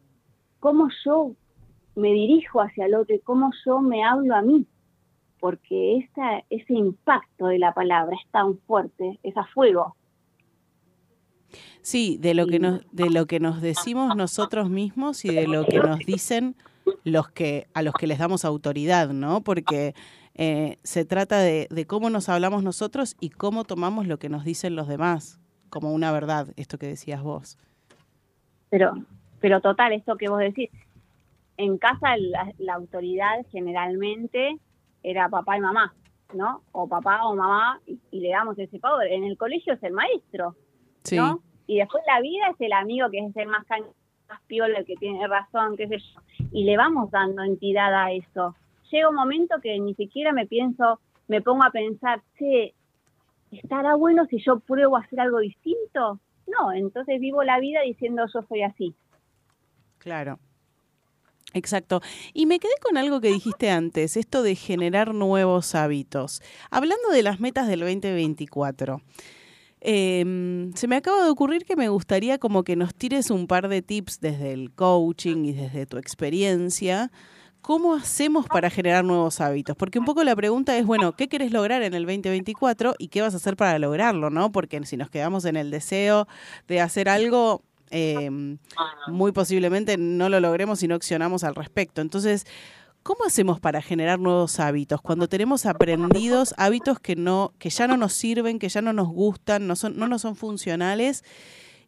[0.59, 1.33] Cómo yo
[1.95, 4.67] me dirijo hacia el otro y cómo yo me hablo a mí.
[5.39, 9.97] Porque esa, ese impacto de la palabra es tan fuerte, es a fuego.
[11.83, 15.65] Sí, de lo que nos, de lo que nos decimos nosotros mismos y de lo
[15.65, 16.57] que nos dicen
[17.05, 19.41] los que, a los que les damos autoridad, ¿no?
[19.43, 19.95] Porque
[20.35, 24.45] eh, se trata de, de cómo nos hablamos nosotros y cómo tomamos lo que nos
[24.45, 25.41] dicen los demás,
[25.71, 27.59] como una verdad, esto que decías vos.
[28.69, 28.93] Pero,
[29.41, 30.71] pero total, esto que vos decís,
[31.57, 34.59] en casa la, la autoridad generalmente
[35.03, 35.95] era papá y mamá,
[36.35, 36.63] ¿no?
[36.73, 39.13] O papá o mamá, y, y le damos ese poder.
[39.13, 40.57] En el colegio es el maestro,
[41.05, 41.17] Sí.
[41.17, 41.43] ¿no?
[41.71, 43.93] Y después la vida es el amigo que es el más cañón,
[44.29, 46.21] más piola, el que tiene razón, qué sé yo.
[46.51, 48.57] Y le vamos dando entidad a eso.
[48.91, 50.99] Llega un momento que ni siquiera me pienso,
[51.29, 52.75] me pongo a pensar, che,
[53.53, 56.19] ¿estará bueno si yo pruebo a hacer algo distinto?
[56.49, 58.93] No, entonces vivo la vida diciendo yo soy así.
[59.99, 60.41] Claro.
[61.53, 62.01] Exacto.
[62.35, 66.43] Y me quedé con algo que dijiste antes, esto de generar nuevos hábitos.
[66.73, 69.03] Hablando de las metas del 2024,
[69.81, 73.69] eh, se me acaba de ocurrir que me gustaría como que nos tires un par
[73.69, 77.11] de tips desde el coaching y desde tu experiencia.
[77.63, 79.77] ¿Cómo hacemos para generar nuevos hábitos?
[79.77, 83.21] Porque un poco la pregunta es, bueno, ¿qué querés lograr en el 2024 y qué
[83.21, 84.51] vas a hacer para lograrlo, no?
[84.51, 86.27] Porque si nos quedamos en el deseo
[86.69, 88.31] de hacer algo, eh,
[89.09, 92.01] muy posiblemente no lo logremos si no accionamos al respecto.
[92.01, 92.47] Entonces,
[93.03, 97.97] ¿cómo hacemos para generar nuevos hábitos cuando tenemos aprendidos hábitos que no, que ya no
[97.97, 101.25] nos sirven, que ya no nos gustan, no son, no nos son funcionales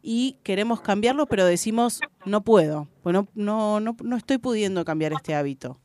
[0.01, 5.35] y queremos cambiarlo, pero decimos no puedo, bueno, no, no, no estoy pudiendo cambiar este
[5.35, 5.77] hábito.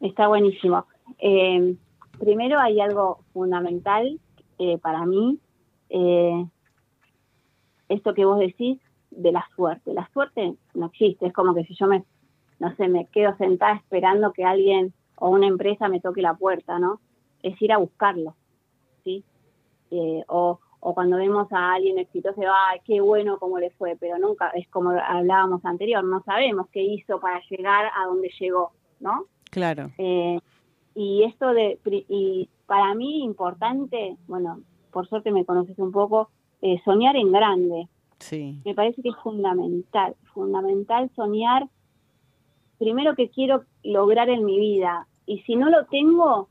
[0.00, 0.86] Está buenísimo.
[1.18, 1.76] Eh,
[2.18, 4.18] primero hay algo fundamental
[4.58, 5.38] eh, para mí,
[5.88, 6.46] eh,
[7.88, 8.78] esto que vos decís
[9.10, 9.92] de la suerte.
[9.92, 12.04] La suerte no existe, es como que si yo me,
[12.60, 16.78] no sé, me quedo sentada esperando que alguien o una empresa me toque la puerta,
[16.78, 17.00] ¿no?
[17.42, 18.36] Es ir a buscarlo,
[19.02, 19.24] ¿sí?
[19.90, 24.18] Eh, o, o cuando vemos a alguien exitoso, ay, qué bueno cómo le fue, pero
[24.18, 29.24] nunca, es como hablábamos anterior, no sabemos qué hizo para llegar a donde llegó, ¿no?
[29.50, 29.90] Claro.
[29.98, 30.38] Eh,
[30.94, 31.78] y esto de,
[32.08, 34.60] y para mí importante, bueno,
[34.90, 36.28] por suerte me conoces un poco,
[36.62, 37.88] eh, soñar en grande.
[38.18, 38.60] Sí.
[38.66, 41.68] Me parece que es fundamental, fundamental soñar
[42.80, 45.06] primero que quiero lograr en mi vida.
[45.26, 46.48] Y si no lo tengo,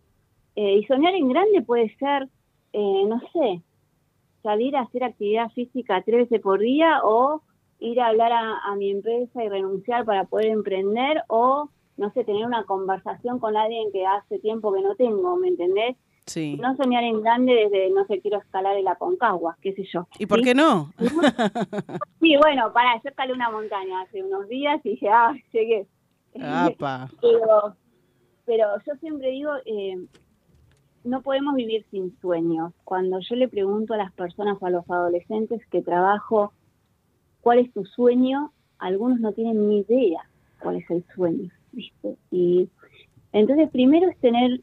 [0.55, 2.29] eh, y soñar en grande puede ser,
[2.71, 3.61] eh, no sé,
[4.43, 7.41] salir a hacer actividad física tres veces por día o
[7.79, 12.23] ir a hablar a, a mi empresa y renunciar para poder emprender o, no sé,
[12.23, 15.97] tener una conversación con alguien que hace tiempo que no tengo, ¿me entendés?
[16.27, 16.57] Sí.
[16.61, 20.07] No soñar en grande desde, no sé, quiero escalar el Aconcagua, qué sé yo.
[20.19, 20.45] ¿Y por ¿sí?
[20.45, 20.91] qué no?
[22.21, 25.87] Sí, bueno, para, yo escalé una montaña hace unos días y dije, ah, llegué.
[27.21, 27.75] Pero,
[28.45, 29.97] pero yo siempre digo, eh,
[31.03, 32.73] no podemos vivir sin sueños.
[32.83, 36.53] Cuando yo le pregunto a las personas o a los adolescentes que trabajo,
[37.41, 38.51] ¿cuál es tu sueño?
[38.79, 40.21] Algunos no tienen ni idea
[40.61, 42.15] cuál es el sueño, ¿viste?
[42.31, 42.69] Y
[43.31, 44.61] entonces primero es tener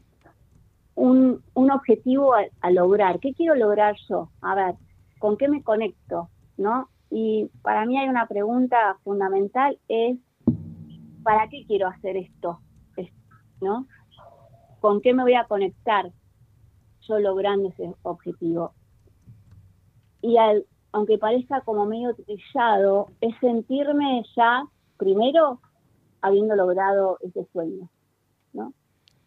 [0.95, 3.19] un, un objetivo a, a lograr.
[3.19, 4.29] ¿Qué quiero lograr yo?
[4.41, 4.75] A ver,
[5.19, 6.29] ¿con qué me conecto?
[6.57, 6.89] ¿No?
[7.09, 10.17] Y para mí hay una pregunta fundamental, es
[11.27, 12.61] ¿para qué quiero hacer esto?
[12.95, 13.11] Es-
[13.59, 13.85] ¿No?
[14.79, 16.09] ¿Con qué me voy a conectar
[17.01, 18.71] yo logrando ese objetivo?
[20.21, 20.37] Y
[20.93, 24.63] aunque parezca como medio trillado, es sentirme ya,
[24.95, 25.59] primero,
[26.21, 27.89] habiendo logrado ese sueño,
[28.53, 28.71] ¿no?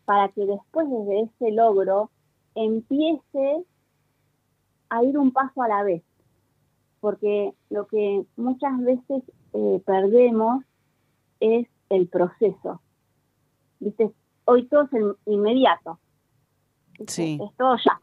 [0.06, 2.10] Para que después desde ese logro
[2.54, 3.62] empiece
[4.88, 6.02] a ir un paso a la vez.
[7.00, 9.22] Porque lo que muchas veces
[9.52, 10.64] eh, perdemos
[11.40, 12.80] es el proceso.
[13.78, 14.10] ¿Viste?
[14.46, 15.98] Hoy todo es inmediato.
[17.06, 17.38] Sí.
[17.42, 18.00] Es todo ya.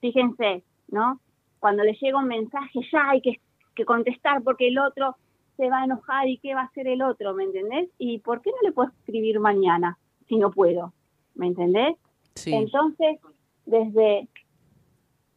[0.00, 1.20] Fíjense, ¿no?
[1.58, 3.40] Cuando le llega un mensaje, ya hay que,
[3.74, 5.16] que contestar porque el otro
[5.56, 7.88] se va a enojar y qué va a hacer el otro, ¿me entendés?
[7.98, 9.98] ¿Y por qué no le puedo escribir mañana
[10.28, 10.92] si no puedo?
[11.34, 11.96] ¿Me entendés?
[12.34, 12.52] Sí.
[12.52, 13.18] Entonces,
[13.64, 14.28] desde,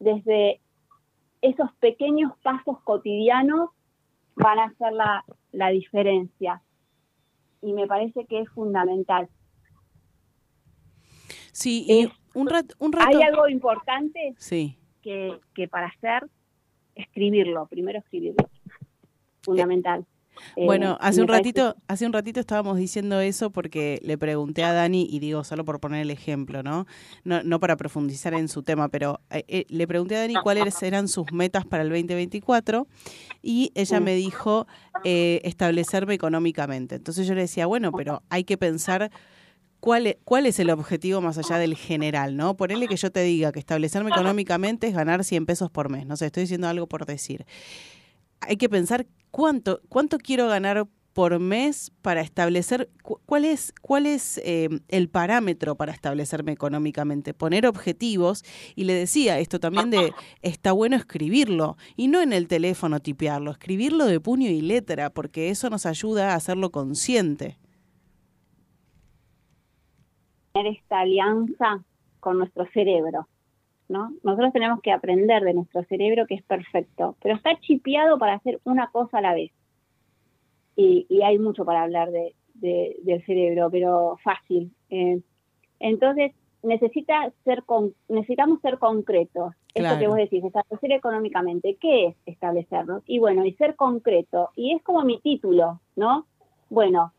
[0.00, 0.60] desde
[1.40, 3.70] esos pequeños pasos cotidianos
[4.34, 6.62] van a hacer la, la diferencia.
[7.62, 9.28] Y me parece que es fundamental.
[11.52, 12.08] Sí, y
[12.38, 13.08] un, rat- un rato...
[13.08, 14.78] Hay algo importante Sí.
[15.02, 16.28] que, que para hacer,
[16.94, 18.48] escribirlo, primero escribirlo.
[19.42, 20.00] Fundamental.
[20.00, 20.04] Eh,
[20.56, 24.72] Bueno, hace un parece- ratito, hace un ratito estábamos diciendo eso porque le pregunté a
[24.72, 26.86] Dani y digo solo por poner el ejemplo, ¿no?
[27.24, 30.82] No, no para profundizar en su tema, pero eh, eh, le pregunté a Dani cuáles
[30.82, 32.86] eran sus metas para el 2024
[33.42, 34.66] y ella me dijo
[35.04, 36.96] eh, establecerme económicamente.
[36.96, 39.10] Entonces yo le decía, bueno, pero hay que pensar
[39.80, 42.56] cuál es, cuál es el objetivo más allá del general, ¿no?
[42.56, 46.16] Ponerle que yo te diga que establecerme económicamente es ganar 100 pesos por mes, no
[46.16, 47.46] sé, estoy diciendo algo por decir
[48.40, 54.06] hay que pensar cuánto, cuánto quiero ganar por mes para establecer cu- cuál es cuál
[54.06, 58.44] es eh, el parámetro para establecerme económicamente poner objetivos
[58.76, 63.50] y le decía esto también de está bueno escribirlo y no en el teléfono tipearlo
[63.50, 67.58] escribirlo de puño y letra porque eso nos ayuda a hacerlo consciente.
[70.52, 71.82] Tener esta alianza
[72.20, 73.28] con nuestro cerebro,
[73.88, 74.12] ¿no?
[74.22, 78.60] Nosotros tenemos que aprender de nuestro cerebro que es perfecto, pero está chipeado para hacer
[78.64, 79.50] una cosa a la vez.
[80.76, 84.72] Y, y hay mucho para hablar de, de- del cerebro, pero fácil.
[84.90, 85.20] Eh,
[85.80, 86.32] entonces,
[86.62, 89.54] necesita ser con- necesitamos ser concretos.
[89.74, 93.02] Esto que vos decís, establecer económicamente, ¿qué es establecernos?
[93.06, 94.50] Y bueno, y ser concreto.
[94.56, 96.26] Y es como mi título, ¿no?
[96.68, 97.12] Bueno,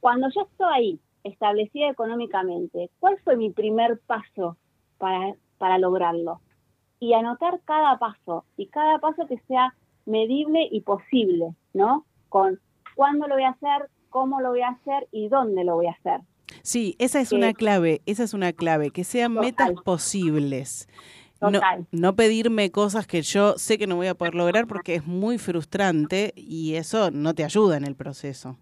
[0.00, 4.56] cuando yo estoy ahí, establecida económicamente, ¿cuál fue mi primer paso
[4.98, 6.40] para, para lograrlo?
[7.00, 9.74] Y anotar cada paso, y cada paso que sea
[10.06, 12.04] medible y posible, ¿no?
[12.28, 12.60] Con
[12.94, 15.92] cuándo lo voy a hacer, cómo lo voy a hacer y dónde lo voy a
[15.92, 16.20] hacer.
[16.62, 20.88] sí esa es Que- una clave esa es una clave que sean metas posibles
[21.40, 21.86] no, Total.
[21.90, 25.36] no pedirme cosas que yo sé que no voy a poder lograr porque es muy
[25.38, 28.56] frustrante y eso no te ayuda en el proceso.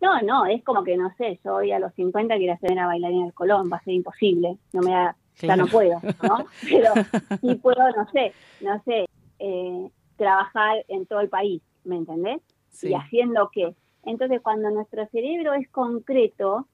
[0.00, 2.86] No, no, es como que, no sé, yo hoy a los 50 quiero hacer una
[2.86, 5.64] bailarina del Colón, va a ser imposible, no me da, ya Claro.
[5.64, 6.46] no puedo, ¿no?
[6.62, 6.92] Pero
[7.40, 9.06] sí puedo, no sé, no sé,
[9.38, 12.40] eh, trabajar en todo el país, ¿me entendés?
[12.70, 12.88] Sí.
[12.90, 13.74] Y haciendo qué.
[14.04, 16.66] Entonces, cuando nuestro cerebro es concreto,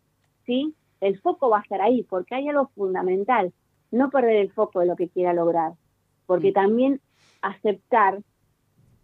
[0.47, 0.75] ¿sí?
[1.01, 3.53] El foco va a estar ahí, porque hay algo fundamental,
[3.91, 5.73] no perder el foco de lo que quiera lograr,
[6.27, 7.01] porque también
[7.43, 8.21] aceptar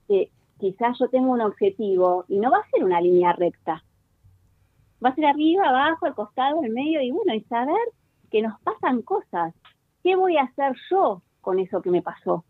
[0.08, 3.84] que quizás yo tengo un objetivo y no va a ser una línea recta.
[5.04, 7.76] Va a ser arriba, abajo, al costado, al medio y bueno, y saber
[8.30, 9.54] que nos pasan cosas.
[10.02, 12.44] ¿Qué voy a hacer yo con eso que me pasó?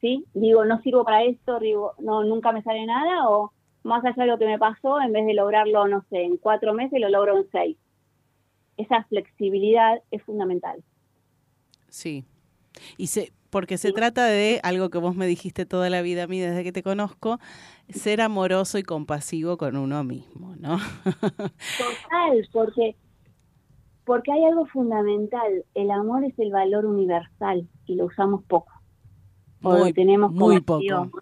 [0.00, 0.24] ¿Sí?
[0.34, 4.26] Digo, no sirvo para esto, digo, no, nunca me sale nada o más allá de
[4.28, 7.36] lo que me pasó, en vez de lograrlo, no sé, en cuatro meses, lo logro
[7.38, 7.76] en seis.
[8.76, 10.82] Esa flexibilidad es fundamental.
[11.88, 12.24] Sí.
[12.96, 16.26] Y se, porque se trata de algo que vos me dijiste toda la vida a
[16.26, 17.38] mí desde que te conozco,
[17.88, 20.78] ser amoroso y compasivo con uno mismo, ¿no?
[21.04, 22.96] Total, porque,
[24.04, 25.64] porque hay algo fundamental.
[25.74, 28.72] El amor es el valor universal y lo usamos poco.
[29.62, 30.78] O lo tenemos muy poco.
[30.78, 31.12] acción.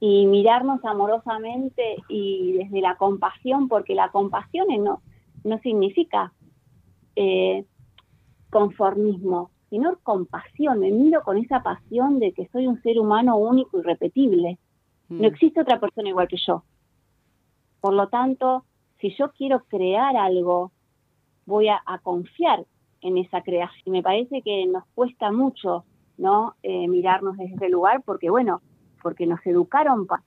[0.00, 5.02] Y mirarnos amorosamente y desde la compasión, porque la compasión no,
[5.42, 6.32] no significa
[7.16, 7.64] eh,
[8.50, 10.78] conformismo, sino compasión.
[10.78, 14.58] Me miro con esa pasión de que soy un ser humano único y repetible.
[15.08, 15.20] Mm.
[15.20, 16.62] No existe otra persona igual que yo.
[17.80, 18.64] Por lo tanto,
[19.00, 20.72] si yo quiero crear algo,
[21.48, 22.64] voy a, a confiar
[23.00, 23.92] en esa creación.
[23.92, 25.84] Me parece que nos cuesta mucho,
[26.16, 26.54] ¿no?
[26.62, 28.60] Eh, mirarnos desde ese lugar, porque bueno,
[29.02, 30.22] porque nos educaron pa-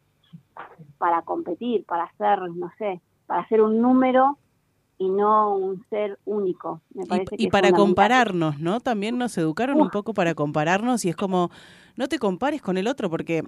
[0.98, 4.38] para competir, para ser, no sé, para ser un número
[4.98, 6.82] y no un ser único.
[6.94, 8.80] Me parece que Y para compararnos, ¿no?
[8.80, 11.50] También nos educaron un poco para compararnos y es como,
[11.96, 13.44] no te compares con el otro porque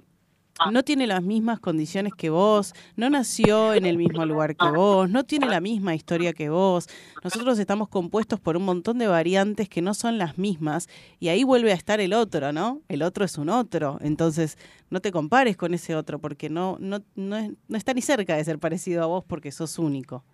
[0.70, 5.10] no tiene las mismas condiciones que vos, no nació en el mismo lugar que vos,
[5.10, 6.88] no tiene la misma historia que vos.
[7.22, 11.42] Nosotros estamos compuestos por un montón de variantes que no son las mismas y ahí
[11.44, 12.80] vuelve a estar el otro, ¿no?
[12.88, 14.56] El otro es un otro, entonces
[14.90, 18.36] no te compares con ese otro porque no, no, no, es- no está ni cerca
[18.36, 20.24] de ser parecido a vos porque sos único.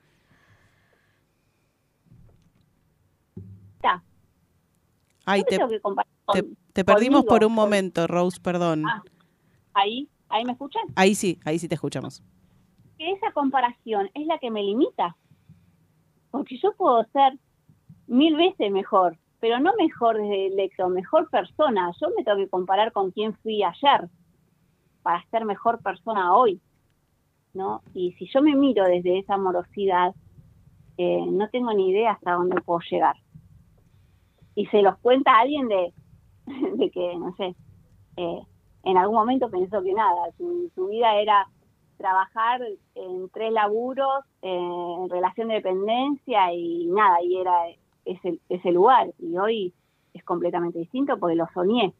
[3.76, 4.02] Está.
[5.24, 5.56] Ay, te,
[6.32, 6.42] te,
[6.72, 8.84] te perdimos por un momento, Rose, perdón.
[8.86, 9.02] Ah.
[9.81, 10.82] Ahí, ahí me escuchan.
[10.97, 12.23] Ahí sí, ahí sí te escuchamos.
[12.98, 15.16] que esa comparación es la que me limita.
[16.31, 17.39] Porque yo puedo ser
[18.07, 21.90] mil veces mejor, pero no mejor desde el éxito, mejor persona.
[22.01, 24.09] Yo me tengo que comparar con quién fui ayer
[25.02, 26.61] para ser mejor persona hoy.
[27.55, 27.82] ¿no?
[27.94, 30.15] Y si yo me miro desde esa amorosidad,
[30.97, 33.16] eh, no tengo ni idea hasta dónde puedo llegar.
[34.55, 35.93] Y se los cuenta alguien de,
[36.77, 37.55] de que, no sé,
[38.16, 38.43] eh,
[38.85, 41.47] en algún momento pensó que nada, su, vida era
[41.98, 42.62] trabajar
[42.94, 47.52] en tres laburos, en relación de dependencia y nada, y era
[48.05, 49.11] ese, lugar.
[49.19, 49.74] Y hoy
[50.15, 51.93] es completamente distinto porque lo soñé.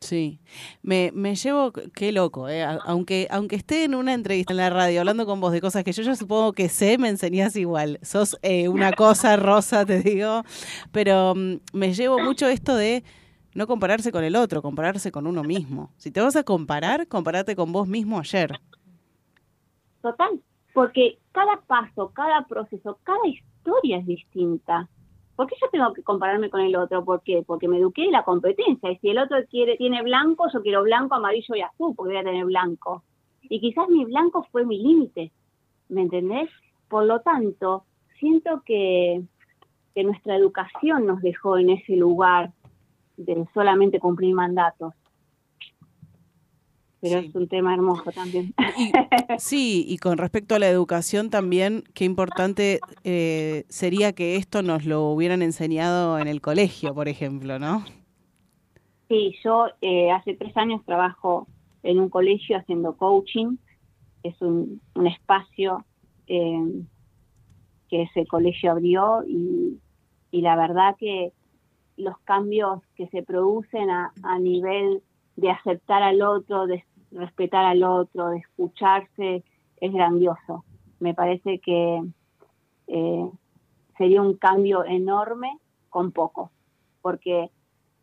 [0.00, 0.40] Sí,
[0.82, 5.00] me, me llevo, qué loco, eh, aunque, aunque esté en una entrevista en la radio
[5.00, 7.98] hablando con vos de cosas que yo ya supongo que sé, me enseñás igual.
[8.02, 10.42] Sos eh, una cosa rosa, te digo,
[10.90, 13.04] pero mm, me llevo mucho esto de
[13.54, 15.90] no compararse con el otro, compararse con uno mismo.
[15.96, 18.60] Si te vas a comparar, comparate con vos mismo ayer.
[20.02, 20.40] Total,
[20.72, 24.88] porque cada paso, cada proceso, cada historia es distinta.
[25.36, 27.04] ¿Por qué yo tengo que compararme con el otro?
[27.04, 27.42] ¿Por qué?
[27.46, 28.90] Porque me eduqué en la competencia.
[28.90, 32.20] Y si el otro quiere, tiene blanco, yo quiero blanco, amarillo y azul, porque voy
[32.20, 33.02] a tener blanco.
[33.42, 35.32] Y quizás mi blanco fue mi límite.
[35.88, 36.50] ¿Me entendés?
[36.88, 37.84] Por lo tanto,
[38.18, 39.22] siento que,
[39.94, 42.52] que nuestra educación nos dejó en ese lugar
[43.24, 44.94] de solamente cumplir mandatos.
[47.00, 48.54] Pero es un tema hermoso también.
[49.38, 54.84] Sí, y con respecto a la educación también, qué importante eh, sería que esto nos
[54.84, 57.84] lo hubieran enseñado en el colegio, por ejemplo, ¿no?
[59.08, 61.46] Sí, yo eh, hace tres años trabajo
[61.82, 63.56] en un colegio haciendo coaching.
[64.22, 65.86] Es un, un espacio
[66.26, 66.82] eh,
[67.88, 69.78] que ese colegio abrió y,
[70.30, 71.32] y la verdad que
[72.00, 75.02] los cambios que se producen a, nivel
[75.36, 79.44] de aceptar al otro, de respetar al otro, de escucharse,
[79.80, 80.64] es grandioso.
[80.98, 82.02] Me parece que
[82.88, 83.30] eh,
[83.96, 85.58] sería un cambio enorme
[85.88, 86.50] con poco,
[87.02, 87.50] porque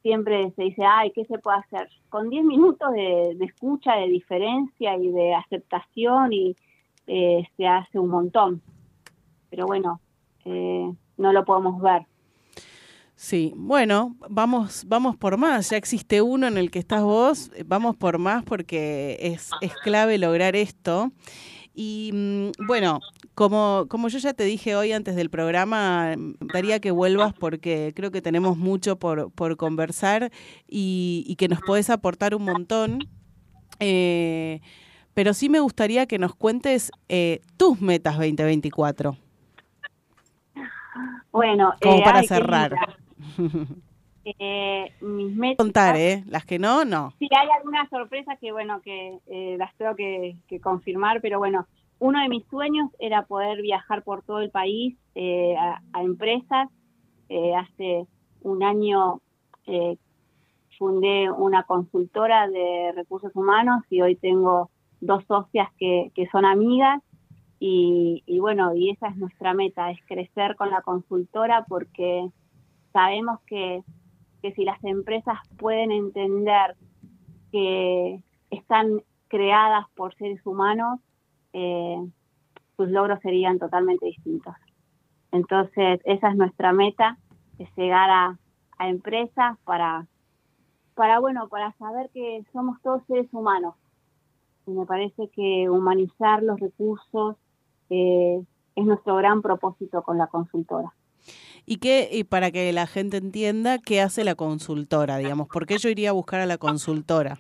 [0.01, 1.89] siempre se dice, ay, ¿qué se puede hacer?
[2.09, 6.55] Con 10 minutos de, de escucha, de diferencia y de aceptación y
[7.07, 8.61] eh, se hace un montón.
[9.49, 10.01] Pero bueno,
[10.45, 12.05] eh, no lo podemos ver.
[13.19, 15.71] Sí, bueno, vamos, vamos por más.
[15.71, 20.19] Ya existe uno en el que estás vos, vamos por más porque es, es clave
[20.19, 21.11] lograr esto.
[21.73, 22.99] Y mm, bueno,
[23.33, 27.91] como, como yo ya te dije hoy antes del programa, me gustaría que vuelvas porque
[27.95, 30.31] creo que tenemos mucho por, por conversar
[30.67, 32.99] y, y que nos podés aportar un montón.
[33.79, 34.61] Eh,
[35.15, 39.17] pero sí me gustaría que nos cuentes eh, tus metas 2024.
[41.31, 42.75] Bueno, Como eh, para ay, cerrar.
[44.39, 45.63] Eh, mis metas.
[45.63, 46.23] Contar, ¿eh?
[46.27, 47.13] Las que no, no.
[47.17, 51.65] Sí, hay algunas sorpresas que, bueno, que eh, las tengo que, que confirmar, pero bueno,
[51.99, 56.67] uno de mis sueños era poder viajar por todo el país eh, a, a empresas.
[57.29, 58.05] Eh, hace
[58.41, 59.21] un año
[60.77, 64.69] fundé una consultora de recursos humanos y hoy tengo
[65.01, 67.01] dos socias que, que son amigas
[67.59, 72.29] y, y bueno, y esa es nuestra meta, es crecer con la consultora porque
[72.97, 73.83] sabemos que,
[74.41, 76.75] que si las empresas pueden entender
[77.51, 80.99] que están creadas por seres humanos,
[81.53, 82.03] eh,
[82.75, 84.55] sus logros serían totalmente distintos.
[85.31, 87.19] Entonces, esa es nuestra meta,
[87.59, 88.39] es llegar a,
[88.79, 90.07] a empresas para,
[90.95, 93.75] para, bueno, para saber que somos todos seres humanos.
[94.65, 97.35] Y me parece que humanizar los recursos
[97.91, 98.41] eh,
[98.75, 100.91] es nuestro gran propósito con la consultora.
[101.69, 105.77] Y que y para que la gente entienda qué hace la consultora, digamos, ¿por qué
[105.77, 107.39] yo iría a buscar a la consultora?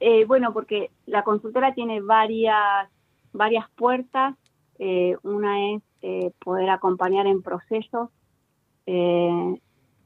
[0.00, 2.90] Eh, bueno, porque la consultora tiene varias,
[3.32, 4.36] varias puertas.
[4.78, 8.10] Eh, una es eh, poder acompañar en procesos
[8.84, 9.60] eh,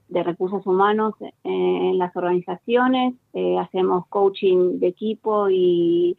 [0.09, 3.15] de recursos humanos en las organizaciones.
[3.59, 6.17] Hacemos coaching de equipo y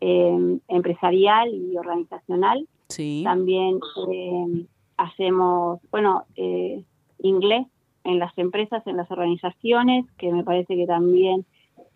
[0.00, 2.68] empresarial y organizacional.
[2.88, 3.22] Sí.
[3.24, 3.80] También
[4.12, 4.66] eh,
[5.00, 6.84] hacemos, bueno, eh,
[7.18, 7.66] inglés
[8.04, 11.46] en las empresas, en las organizaciones, que me parece que también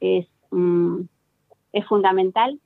[0.01, 1.03] es, mm,
[1.73, 2.59] es fundamental.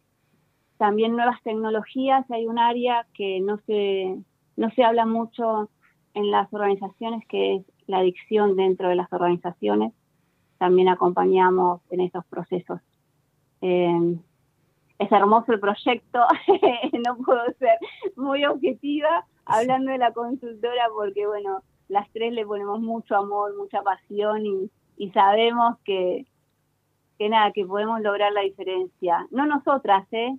[0.76, 4.16] También nuevas tecnologías, hay un área que no se,
[4.56, 5.70] no se habla mucho
[6.14, 9.92] en las organizaciones, que es la adicción dentro de las organizaciones.
[10.58, 12.80] También acompañamos en esos procesos.
[13.60, 14.18] Eh,
[15.00, 16.20] es hermoso el proyecto,
[17.06, 17.78] no puedo ser
[18.16, 23.82] muy objetiva hablando de la consultora porque, bueno, las tres le ponemos mucho amor, mucha
[23.82, 26.26] pasión y, y sabemos que,
[27.18, 29.26] que nada, que podemos lograr la diferencia.
[29.30, 30.36] No nosotras, ¿eh?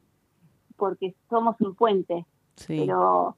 [0.77, 2.26] Porque somos un puente,
[2.56, 2.77] Sí.
[2.86, 3.36] pero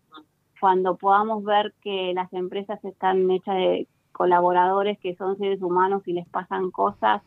[0.60, 6.14] cuando podamos ver que las empresas están hechas de colaboradores que son seres humanos y
[6.14, 7.22] les pasan cosas,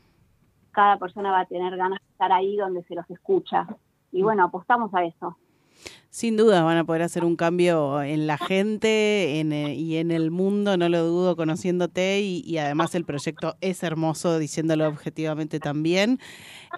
[0.70, 3.66] cada persona va a tener ganas de estar ahí donde se los escucha.
[4.12, 5.36] Y bueno, apostamos a eso.
[6.14, 10.12] Sin duda van a poder hacer un cambio en la gente en, eh, y en
[10.12, 15.58] el mundo, no lo dudo, conociéndote y, y además el proyecto es hermoso, diciéndolo objetivamente
[15.58, 16.20] también.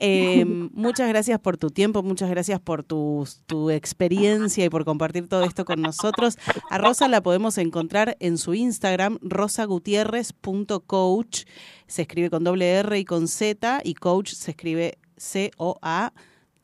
[0.00, 5.28] Eh, muchas gracias por tu tiempo, muchas gracias por tu, tu experiencia y por compartir
[5.28, 6.38] todo esto con nosotros.
[6.70, 11.42] A Rosa la podemos encontrar en su Instagram, rosagutierrez.coach,
[11.86, 16.14] se escribe con doble R y con Z y coach se escribe C-O-A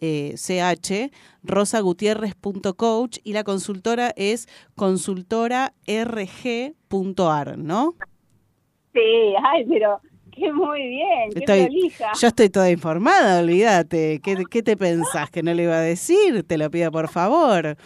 [0.03, 1.11] eh, CH,
[1.45, 7.95] rosagutierrez.coach y la consultora es consultorarg.ar, ¿no?
[8.93, 10.01] Sí, ay, pero
[10.35, 12.13] qué muy bien, qué Estoy- prolija.
[12.21, 14.21] yo estoy toda informada, olvídate.
[14.23, 16.43] ¿Qué, ¿Qué te pensás que no le iba a decir?
[16.45, 17.77] Te lo pido por favor.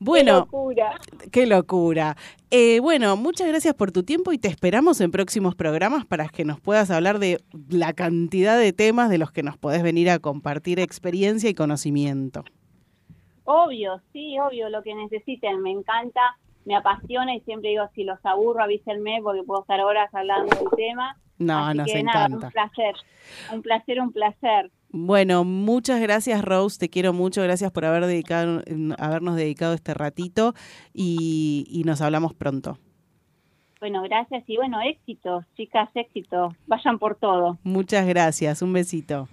[0.00, 1.00] Bueno, Qué locura.
[1.32, 2.16] Qué locura.
[2.50, 6.44] Eh, bueno, muchas gracias por tu tiempo y te esperamos en próximos programas para que
[6.44, 10.18] nos puedas hablar de la cantidad de temas de los que nos podés venir a
[10.18, 12.44] compartir experiencia y conocimiento.
[13.44, 16.20] Obvio, sí, obvio, lo que necesiten, me encanta,
[16.64, 20.68] me apasiona y siempre digo, si los aburro, avísenme porque puedo estar horas hablando del
[20.76, 21.16] tema.
[21.38, 22.46] No, Así nos que nada, encanta.
[22.46, 22.94] un placer,
[23.52, 24.70] un placer, un placer.
[24.90, 28.62] Bueno, muchas gracias Rose, te quiero mucho, gracias por haber dedicado,
[28.98, 30.54] habernos dedicado este ratito
[30.92, 32.78] y, y nos hablamos pronto.
[33.80, 36.54] Bueno, gracias y bueno, éxitos, chicas, éxitos.
[36.66, 37.58] Vayan por todo.
[37.64, 39.28] Muchas gracias, un besito.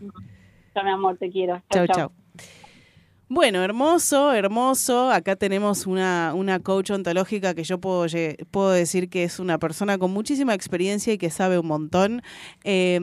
[0.74, 1.62] Chao, mi amor, te quiero.
[1.70, 2.12] Chau, chau.
[3.34, 5.10] Bueno, hermoso, hermoso.
[5.10, 8.06] Acá tenemos una, una coach ontológica que yo puedo,
[8.52, 12.24] puedo decir que es una persona con muchísima experiencia y que sabe un montón.
[12.66, 12.99] Eh,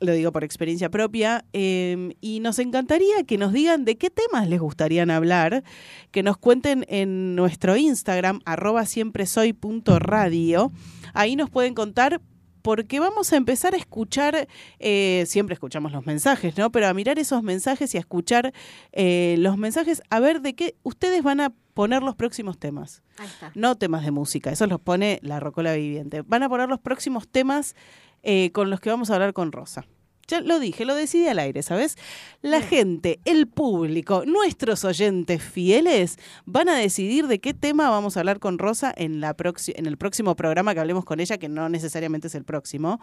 [0.00, 1.44] lo digo por experiencia propia.
[1.52, 5.62] Eh, y nos encantaría que nos digan de qué temas les gustarían hablar,
[6.10, 10.72] que nos cuenten en nuestro Instagram, arroba siempre soy punto radio.
[11.14, 12.20] Ahí nos pueden contar
[12.62, 14.48] porque vamos a empezar a escuchar,
[14.78, 16.70] eh, siempre escuchamos los mensajes, ¿no?
[16.70, 18.52] Pero a mirar esos mensajes y a escuchar
[18.92, 23.02] eh, los mensajes, a ver de qué ustedes van a poner los próximos temas.
[23.18, 23.52] Ahí está.
[23.54, 26.22] No temas de música, esos los pone la Rocola Viviente.
[26.22, 27.76] Van a poner los próximos temas
[28.22, 29.86] eh, con los que vamos a hablar con Rosa.
[30.28, 31.96] Ya lo dije, lo decidí al aire, ¿sabes?
[32.42, 38.20] La gente, el público, nuestros oyentes fieles van a decidir de qué tema vamos a
[38.20, 41.70] hablar con Rosa en, la en el próximo programa que hablemos con ella, que no
[41.70, 43.00] necesariamente es el próximo.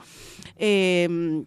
[0.58, 1.44] Eh,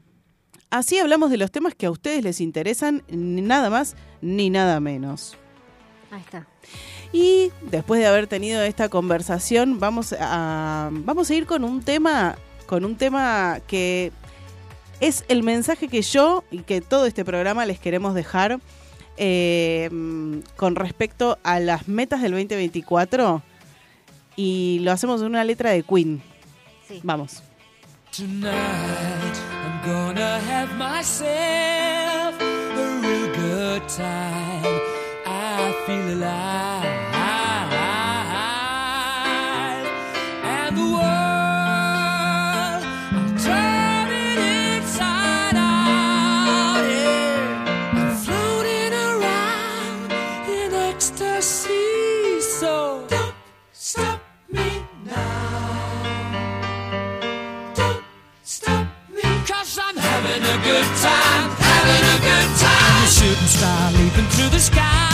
[0.71, 4.81] así hablamos de los temas que a ustedes les interesan, ni nada más ni nada
[4.81, 5.37] menos.
[6.11, 6.49] Ahí está.
[7.13, 12.37] Y después de haber tenido esta conversación, vamos a, vamos a ir con un tema
[12.69, 14.13] con un tema que
[15.01, 18.61] es el mensaje que yo y que todo este programa les queremos dejar
[19.17, 19.91] eh,
[20.57, 23.43] con respecto a las metas del 2024
[24.37, 26.23] y lo hacemos en una letra de Queen.
[27.03, 27.43] Vamos.
[28.17, 34.81] Tonight I'm gonna have myself a real good time.
[35.27, 36.98] I feel alive.
[63.39, 65.08] Shooting star leaping through the sky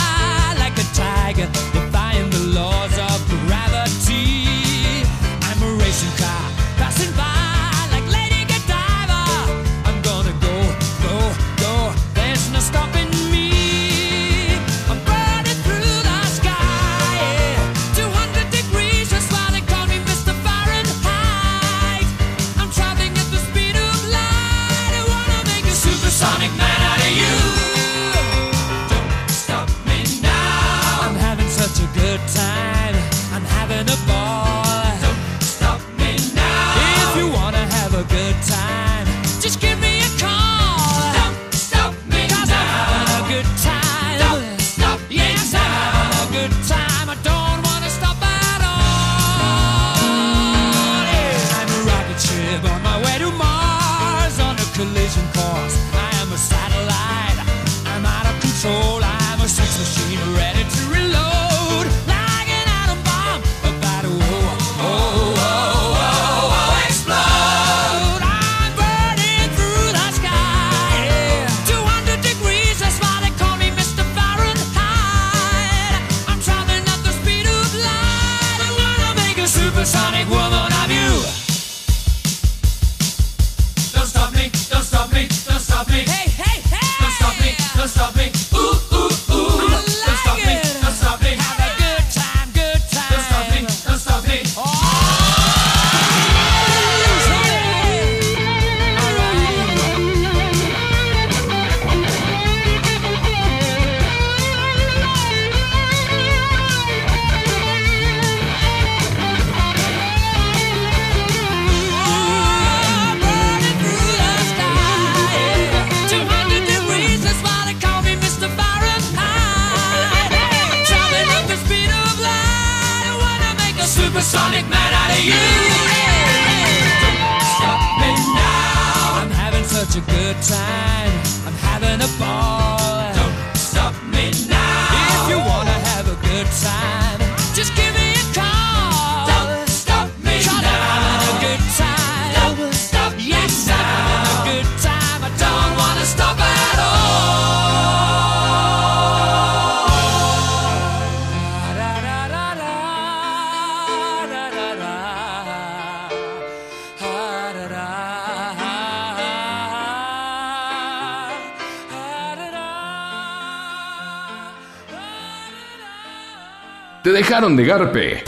[167.15, 168.23] dejaron de garpe?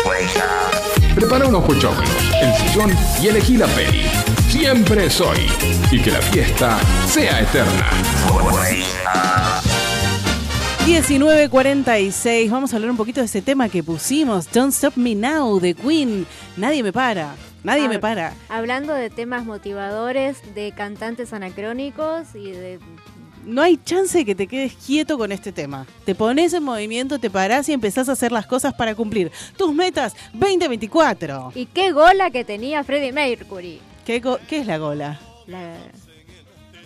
[1.13, 2.09] Prepara unos pochoclos,
[2.41, 2.89] el sillón
[3.21, 4.03] y elegí la peli.
[4.47, 5.39] Siempre soy.
[5.91, 7.89] Y que la fiesta sea eterna.
[10.85, 15.59] 19.46, vamos a hablar un poquito de ese tema que pusimos, Don't Stop Me Now,
[15.59, 16.25] de Queen.
[16.55, 17.35] Nadie me para,
[17.65, 18.33] nadie me para.
[18.47, 22.79] Hablando de temas motivadores, de cantantes anacrónicos y de...
[23.47, 25.87] No hay chance de que te quedes quieto con este tema.
[26.05, 29.73] Te pones en movimiento, te parás y empezás a hacer las cosas para cumplir tus
[29.73, 31.53] metas 2024.
[31.55, 33.79] Y qué gola que tenía Freddie Mercury.
[34.05, 35.19] ¿Qué, go- qué es la gola?
[35.47, 35.77] La-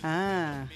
[0.04, 0.66] Ah.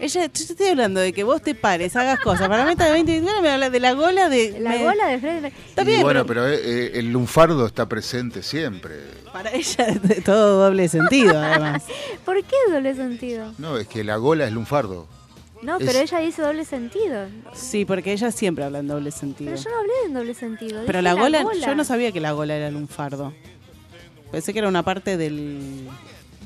[0.00, 2.48] Ella, yo te estoy hablando de que vos te pares, hagas cosas.
[2.48, 4.58] Para la meta de 2024 me habla de la gola de...
[4.60, 5.52] La me- gola de Mercury.
[5.68, 8.96] Está Y bueno, pero pero, eh, eh, el lunfardo está presente siempre.
[9.32, 11.84] para ella es de todo doble sentido, además.
[12.24, 13.52] ¿Por qué doble sentido?
[13.58, 15.06] No, es que la gola es lunfardo.
[15.62, 17.26] No, Es- pero ella dice doble sentido.
[17.54, 19.52] Sí, porque ella siempre habla en doble sentido.
[19.52, 20.82] Pero yo no hablé en doble sentido.
[20.86, 23.32] Pero dije la gola, yo no sabía que la gola era lunfardo.
[24.32, 25.88] Pensé que era una parte del...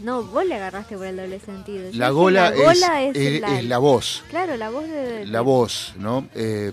[0.02, 1.90] No, vos le agarraste por el doble sentido.
[1.94, 4.22] La gola, la gola es, es- la, es la voz.
[4.30, 5.26] Claro, la voz de...
[5.26, 6.28] La voz, ¿no?
[6.34, 6.72] Eh,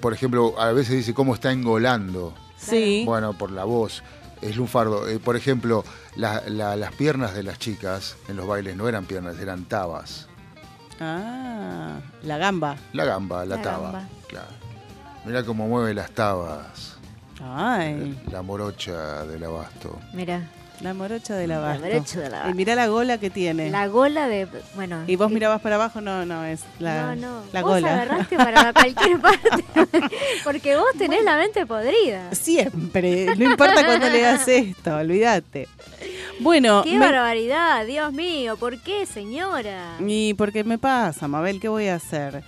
[0.00, 2.34] por ejemplo, a veces dice cómo está engolando.
[2.58, 3.02] Sí.
[3.06, 4.02] Bueno, por la voz.
[4.40, 5.08] Es lunfardo.
[5.08, 5.84] Eh, por ejemplo,
[6.16, 10.28] la- la- las piernas de las chicas en los bailes no eran piernas, eran tabas.
[11.00, 12.76] Ah, la gamba.
[12.92, 13.82] La gamba, la, La taba.
[13.90, 14.08] gamba.
[14.28, 14.48] Claro.
[15.24, 16.96] Mira cómo mueve las tabas.
[17.42, 18.18] Ay.
[18.30, 19.98] La morocha del abasto.
[20.12, 20.48] Mira.
[20.80, 21.84] La morocha del abasto.
[21.86, 22.50] morocha del abasto.
[22.50, 23.68] Y mira la gola que tiene.
[23.70, 24.48] La gola de.
[24.74, 25.04] Bueno.
[25.06, 27.42] y vos mirabas para abajo, no, no, es la, no, no.
[27.52, 27.92] la vos gola.
[27.94, 29.64] agarraste para cualquier parte.
[30.44, 32.34] Porque vos tenés la mente podrida.
[32.34, 35.68] Siempre, no importa cuando leas esto, olvídate.
[36.40, 37.84] Bueno, ¡Qué me- barbaridad!
[37.84, 39.96] Dios mío, ¿por qué, señora?
[40.00, 42.42] y porque me pasa, Mabel, ¿qué voy a hacer?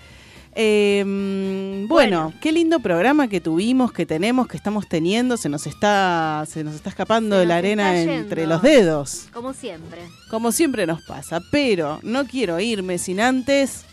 [0.55, 5.37] Eh, mm, bueno, qué lindo programa que tuvimos, que tenemos, que estamos teniendo.
[5.37, 9.29] Se nos está, se nos está escapando Se la arena entre los dedos.
[9.33, 10.01] Como siempre.
[10.31, 13.85] Como siempre nos pasa, pero no quiero irme sin antes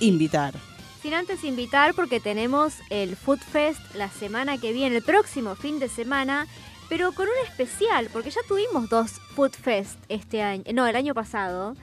[0.00, 0.54] invitar.
[1.02, 5.78] Sin antes invitar, porque tenemos el Food Fest la semana que viene, el próximo fin
[5.78, 6.46] de semana,
[6.88, 11.14] pero con un especial, porque ya tuvimos dos Food Fest este año, no, el año
[11.14, 11.76] pasado.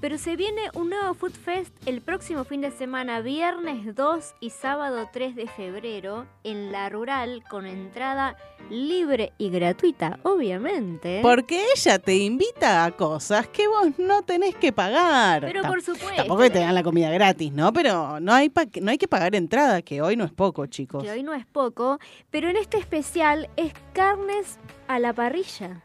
[0.00, 4.48] Pero se viene un nuevo Food Fest el próximo fin de semana, viernes 2 y
[4.48, 8.34] sábado 3 de febrero, en la rural, con entrada
[8.70, 11.18] libre y gratuita, obviamente.
[11.20, 15.42] Porque ella te invita a cosas que vos no tenés que pagar.
[15.42, 16.16] Pero por supuesto.
[16.16, 17.70] Tampoco que te dan la comida gratis, ¿no?
[17.74, 21.02] Pero no hay, pa- no hay que pagar entrada, que hoy no es poco, chicos.
[21.04, 21.98] que hoy no es poco,
[22.30, 24.58] pero en este especial es carnes
[24.88, 25.82] a la parrilla.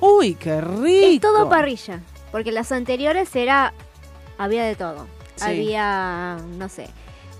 [0.00, 1.06] Uy, qué rico.
[1.06, 2.00] Es todo parrilla,
[2.30, 3.72] porque las anteriores era
[4.38, 5.06] había de todo.
[5.36, 5.44] Sí.
[5.44, 6.88] Había, no sé,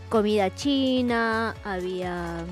[0.08, 2.44] comida china, había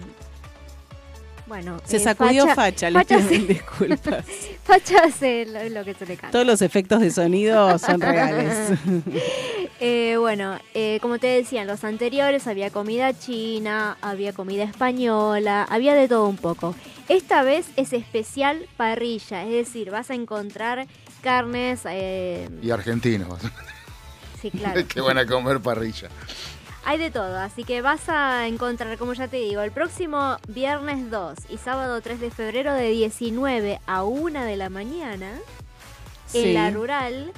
[1.47, 3.39] bueno, Se eh, sacudió facha, le facha pido sí.
[3.47, 4.25] disculpas.
[4.65, 6.33] Facha hace lo, lo que se le canta.
[6.33, 8.79] Todos los efectos de sonido son reales.
[9.79, 15.67] Eh, bueno, eh, como te decía, en los anteriores había comida china, había comida española,
[15.69, 16.75] había de todo un poco.
[17.11, 20.87] Esta vez es especial parrilla, es decir, vas a encontrar
[21.23, 23.39] carnes, eh, Y argentinos,
[24.41, 26.09] sí, claro, que van a comer parrilla.
[26.85, 31.11] hay de todo, así que vas a encontrar, como ya te digo, el próximo viernes
[31.11, 35.33] 2 y sábado 3 de febrero de 19 a 1 de la mañana
[36.27, 36.43] Sí.
[36.49, 37.33] en la rural,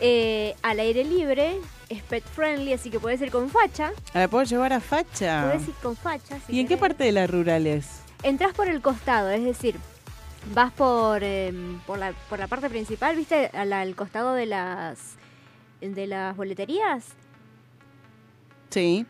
[0.00, 1.58] eh, al aire libre,
[1.90, 3.92] es pet friendly, así que puedes ir con facha.
[4.14, 5.50] ¿La puedo llevar a facha?
[5.50, 6.38] Podés ir con facha.
[6.46, 7.86] si ¿Y en qué parte de la rural es?
[8.22, 9.76] Entrás por el costado, es decir,
[10.54, 13.50] vas por, em, por, la, por la parte principal, ¿viste?
[13.52, 15.16] Al, al costado de las
[15.80, 17.04] de las boleterías.
[18.70, 19.06] Sí.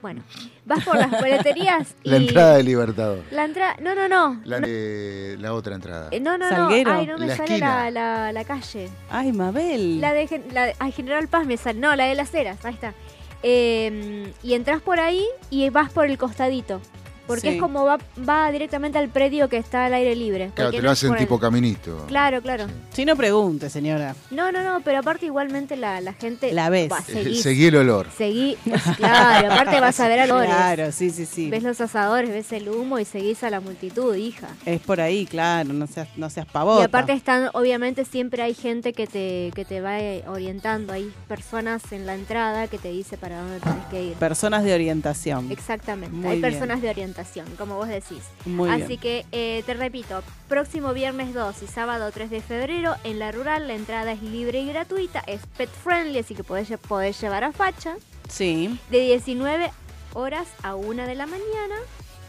[0.00, 0.22] Bueno,
[0.64, 2.10] vas por las boleterías y...
[2.10, 3.24] La entrada de Libertador.
[3.32, 3.76] La entrada...
[3.82, 4.40] No, no, no.
[4.44, 6.08] La, no, eh, la otra entrada.
[6.12, 6.56] eh, no, no, no.
[6.56, 6.92] Salguero.
[6.92, 8.88] Ay, no me La sale la, la, la calle.
[9.10, 10.00] Ay, Mabel.
[10.00, 11.80] La de, la ay, General Paz me sale.
[11.80, 12.94] No, la de las Heras, ahí está.
[13.42, 16.80] Eh, y entras por ahí y vas por el costadito.
[17.28, 17.54] Porque Sí.
[17.54, 17.98] es como va,
[18.28, 20.50] va directamente al predio que está al aire libre.
[20.54, 22.04] Claro, te lo hacen el- tipo caminito.
[22.08, 22.66] Claro, claro.
[22.92, 24.16] Si no pregunte, señora.
[24.32, 26.52] No, no, no, pero aparte igualmente la, la gente...
[26.52, 26.90] La ves.
[26.90, 27.42] Va, seguís.
[27.42, 28.08] Seguí el olor.
[28.16, 28.56] Seguí,
[28.96, 30.48] claro, aparte vas a ver olores.
[30.50, 31.50] Claro, sí, sí, sí.
[31.50, 34.48] Ves los asadores, ves el humo y seguís a la multitud, hija.
[34.66, 36.80] Es por ahí, claro, no seas, no seas pavota.
[36.80, 41.12] Y aparte están, obviamente siempre hay gente que te, que te va eh, orientando, hay
[41.28, 44.12] personas en la entrada que te dice para dónde tenés que ir.
[44.14, 45.50] Personas de orientación.
[45.52, 46.50] Exactamente, Muy hay bien.
[46.52, 47.17] personas de orientación,
[47.56, 48.22] como vos decís.
[48.44, 49.00] Muy Así bien.
[49.00, 53.66] que eh, te repito, próximo viernes 2 y sábado 3 de febrero en la rural
[53.68, 57.52] la entrada es libre y gratuita, es pet friendly, así que podés, podés llevar a
[57.52, 57.96] facha,
[58.28, 58.78] Sí.
[58.90, 59.70] de 19
[60.14, 61.76] horas a 1 de la mañana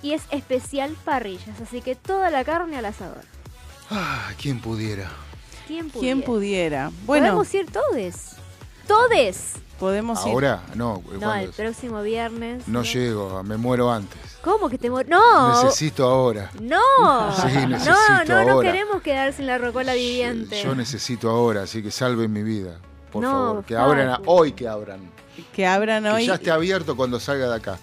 [0.01, 3.23] y es especial parrillas, así que toda la carne al asador.
[3.89, 5.09] Ah, ¿quién pudiera?
[5.67, 5.99] ¿Quién pudiera?
[6.15, 6.91] ¿Quién pudiera?
[7.05, 8.31] Bueno, Podemos ir todes.
[8.87, 9.53] Todes.
[9.79, 10.31] Podemos ir.
[10.33, 11.55] Ahora, no, No, ¿cuándo el es?
[11.55, 12.67] próximo viernes.
[12.67, 14.19] no llego, me muero antes.
[14.41, 15.63] ¿Cómo que te muer- No.
[15.63, 16.51] Necesito ahora.
[16.61, 16.79] No.
[17.35, 17.95] Sí, no, necesito
[18.27, 18.71] no, no ahora.
[18.71, 20.61] queremos quedar sin la rocola viviente.
[20.63, 22.77] Yo necesito ahora, así que salven mi vida.
[23.11, 23.85] Por No, favor, que Facu.
[23.89, 24.99] abran a- hoy que abran.
[25.53, 26.25] Que abran Que hoy.
[26.27, 27.77] ya esté abierto cuando salga de acá.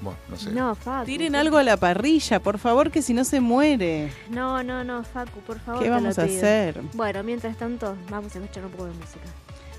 [0.00, 0.50] Bueno, no sé.
[0.50, 1.06] No, Facu.
[1.06, 4.12] Tiren algo a la parrilla, por favor, que si no se muere.
[4.28, 5.82] No, no, no, Facu, por favor.
[5.82, 6.80] ¿Qué vamos a hacer?
[6.92, 9.20] Bueno, mientras tanto, vamos a escuchar un poco de música.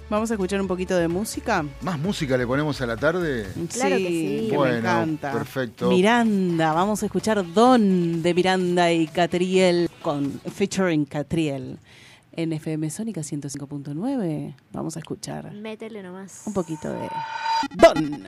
[0.09, 1.65] Vamos a escuchar un poquito de música.
[1.81, 3.47] ¿Más música le ponemos a la tarde?
[3.73, 4.47] Claro que sí.
[4.51, 5.31] que Bueno, me encanta.
[5.31, 5.89] perfecto.
[5.89, 11.79] Miranda, vamos a escuchar Don de Miranda y Catriel con featuring Catriel.
[12.37, 16.41] En FM Sónica 105.9 vamos a escuchar Métele nomás.
[16.45, 17.07] un poquito de
[17.77, 18.27] Don.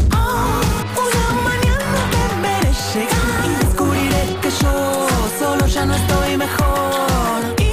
[1.05, 2.01] Una mañana
[2.43, 5.07] veré llegar y descubriré que yo
[5.39, 7.39] solo ya no estoy mejor.
[7.57, 7.71] Y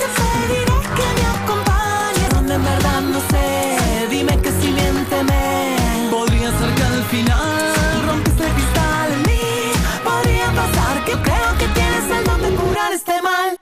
[0.00, 4.08] te pediré que me acompañes donde en verdad no sé.
[4.10, 5.76] Dime que si miénteme.
[6.10, 7.74] Podría ser que al final
[8.06, 9.40] rompiste el cristal mí.
[10.04, 13.58] Podría pasar que creo que tienes el don de curar este mal.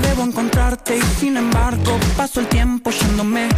[0.00, 3.48] Debo encontrarte y sin embargo paso el tiempo yéndome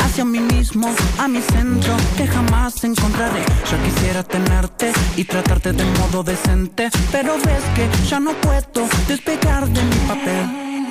[0.00, 0.88] hacia mí mismo,
[1.18, 3.44] a mi centro que jamás encontraré.
[3.70, 9.68] Yo quisiera tenerte y tratarte de modo decente, pero ves que ya no puedo despegar
[9.68, 10.88] de mi papel.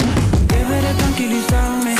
[0.47, 1.96] Deberé tranquilizarme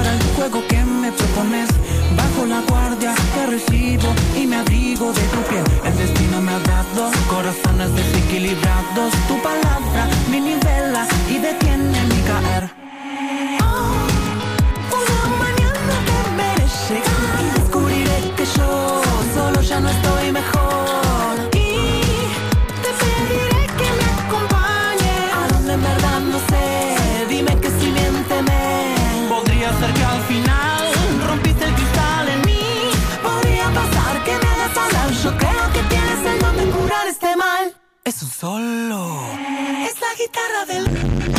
[0.00, 1.68] jugar al juego que me propones.
[2.16, 5.64] Bajo la guardia que recibo y me abrigo de tu piel.
[5.84, 9.12] El destino me ha dado corazones desequilibrados.
[9.28, 12.79] Tu palabra me nivela y detiene mi caer.
[38.10, 39.20] Es un solo.
[39.86, 41.29] Es la guitarra del.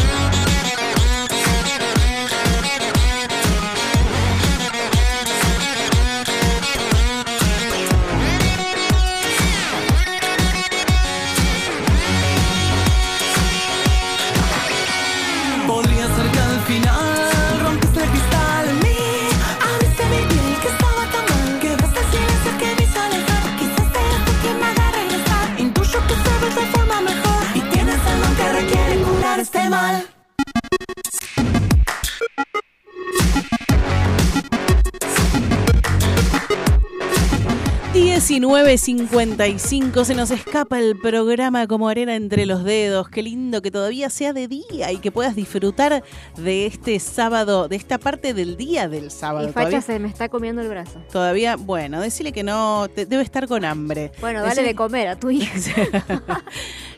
[38.22, 43.10] 19.55 se nos escapa el programa como arena entre los dedos.
[43.10, 46.04] Qué lindo que todavía sea de día y que puedas disfrutar
[46.38, 49.46] de este sábado, de esta parte del día del sábado.
[49.50, 51.02] Y Facha Todavía, se me está comiendo el brazo.
[51.12, 54.12] todavía- bueno, decirle que no, te- debe estar con hambre.
[54.22, 55.52] Bueno, dale Decile- de comer a tu hija.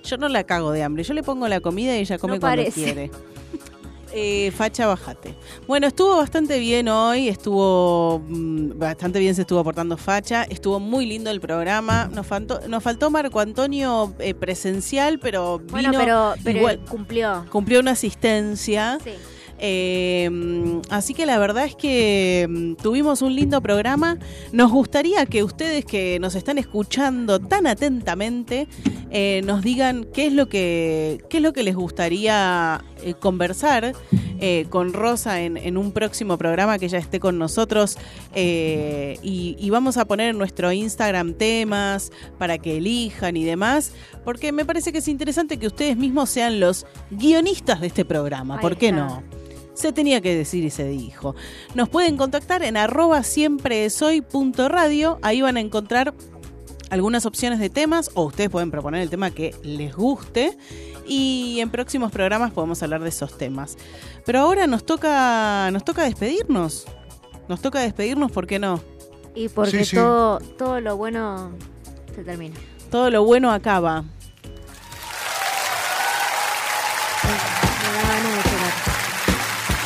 [0.04, 2.42] Yo no la cago de hambre, yo le pongo la comida y ella come No
[2.42, 3.10] cuando quiere.
[4.16, 5.34] Eh, facha, bajate.
[5.68, 11.08] Bueno, estuvo bastante bien hoy, estuvo mm, bastante bien, se estuvo aportando Facha, estuvo muy
[11.08, 12.10] lindo el programa.
[12.14, 17.46] Nos faltó, nos faltó Marco Antonio eh, presencial, pero Bueno, vino pero, pero igual, cumplió.
[17.52, 19.00] cumplió una asistencia.
[19.04, 19.12] Sí.
[19.66, 20.30] Eh,
[20.90, 24.18] así que la verdad es que mm, tuvimos un lindo programa.
[24.52, 28.68] Nos gustaría que ustedes que nos están escuchando tan atentamente
[29.10, 33.94] eh, nos digan qué es lo que qué es lo que les gustaría eh, conversar
[34.40, 37.98] eh, con Rosa en, en un próximo programa que ella esté con nosotros
[38.34, 43.92] eh, y, y vamos a poner en nuestro Instagram temas para que elijan y demás
[44.24, 48.60] porque me parece que es interesante que ustedes mismos sean los guionistas de este programa.
[48.60, 49.24] ¿Por qué no?
[49.74, 51.36] Se tenía que decir y se dijo.
[51.74, 55.18] Nos pueden contactar en arroba siempre soy punto radio.
[55.24, 56.14] Ahí van a encontrar
[56.94, 60.56] algunas opciones de temas o ustedes pueden proponer el tema que les guste
[61.08, 63.78] y en próximos programas podemos hablar de esos temas.
[64.28, 66.86] Pero ahora nos toca nos toca despedirnos.
[67.50, 68.80] Nos toca despedirnos, ¿por qué no?
[69.34, 69.96] Y porque Sí, sí.
[69.96, 71.52] todo todo lo bueno
[72.16, 72.56] se termina.
[72.92, 74.04] Todo lo bueno acaba.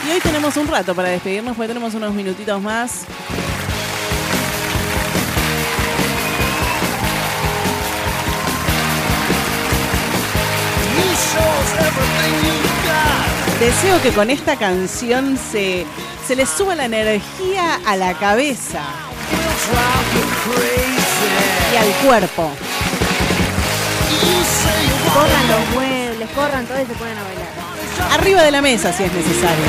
[0.06, 3.06] Y hoy tenemos un rato para despedirnos, porque tenemos unos minutitos más.
[13.60, 15.86] Deseo que con esta canción se,
[16.28, 18.82] se les suba la energía a la cabeza
[21.74, 22.52] y al cuerpo.
[25.14, 28.20] Corran los muebles, corran todos y se ponen a bailar.
[28.20, 29.66] Arriba de la mesa si es necesario.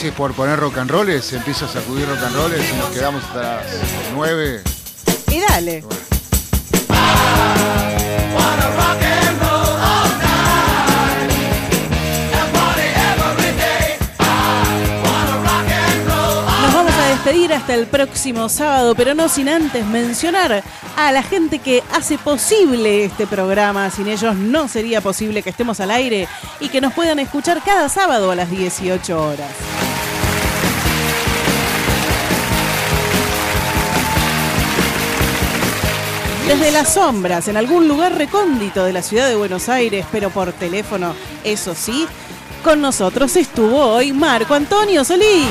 [0.00, 1.32] Gracias por poner rock and rolls.
[1.32, 3.64] Empiezo a sacudir rock and rolls y nos quedamos hasta las
[4.14, 4.62] 9.
[5.28, 5.80] Y dale.
[16.62, 20.62] Nos vamos a despedir hasta el próximo sábado, pero no sin antes mencionar
[20.96, 23.90] a la gente que hace posible este programa.
[23.90, 26.28] Sin ellos no sería posible que estemos al aire
[26.60, 29.50] y que nos puedan escuchar cada sábado a las 18 horas.
[36.48, 40.50] Desde las sombras, en algún lugar recóndito de la ciudad de Buenos Aires, pero por
[40.54, 41.14] teléfono,
[41.44, 42.06] eso sí,
[42.64, 45.46] con nosotros estuvo hoy Marco Antonio Solís.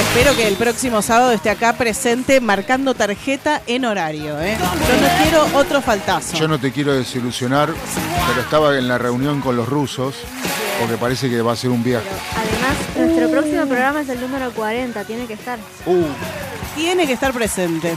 [0.00, 4.40] Espero que el próximo sábado esté acá presente marcando tarjeta en horario.
[4.40, 4.56] ¿eh?
[4.58, 6.38] Yo no quiero otro faltazo.
[6.38, 7.68] Yo no te quiero desilusionar,
[8.28, 10.14] pero estaba en la reunión con los rusos,
[10.80, 12.08] porque parece que va a ser un viaje.
[12.34, 15.58] Además, nuestro próximo programa es el número 40, tiene que estar.
[15.84, 16.04] Uh,
[16.74, 17.96] Tiene que estar presente.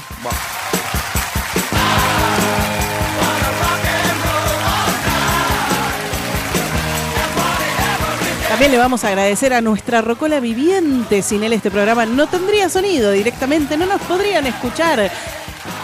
[8.50, 11.22] También le vamos a agradecer a nuestra Rocola Viviente.
[11.22, 15.10] Sin él este programa no tendría sonido directamente, no nos podrían escuchar.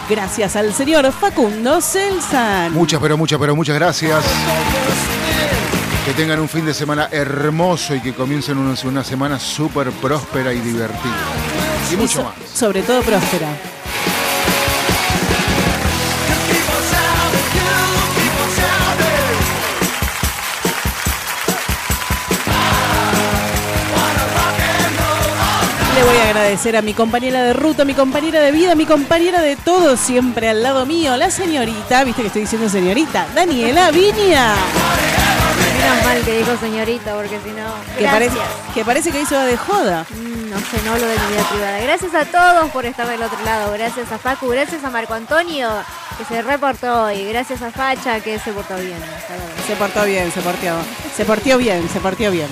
[0.08, 2.72] Gracias al señor Facundo Celsan.
[2.72, 4.24] muchas, pero muchas, pero muchas gracias.
[6.10, 10.52] Que tengan un fin de semana hermoso y que comiencen una, una semana súper próspera
[10.52, 11.14] y divertida.
[11.92, 12.34] Y mucho más.
[12.52, 13.46] Sobre todo próspera.
[25.94, 29.42] Le voy a agradecer a mi compañera de ruta, mi compañera de vida, mi compañera
[29.42, 34.56] de todo, siempre al lado mío, la señorita, viste que estoy diciendo señorita, Daniela Viña.
[35.80, 37.72] Menos mal que dijo señorita, porque si no.
[37.98, 38.36] Que parece,
[38.74, 40.04] que parece que hizo de joda.
[40.10, 41.78] Mm, No sé, no hablo de mi vida privada.
[41.80, 43.72] Gracias a todos por estar del otro lado.
[43.72, 45.68] Gracias a Facu, gracias a Marco Antonio,
[46.18, 47.24] que se reportó hoy.
[47.28, 48.98] Gracias a Facha, que se portó bien.
[49.66, 50.76] Se portó bien, se portó.
[51.16, 52.48] Se portió bien, se portió bien.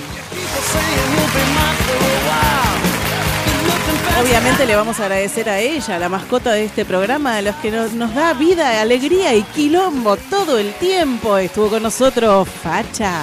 [4.21, 7.71] Obviamente le vamos a agradecer a ella, la mascota de este programa, a los que
[7.71, 11.39] nos, nos da vida, alegría y quilombo todo el tiempo.
[11.39, 13.23] Estuvo con nosotros Facha.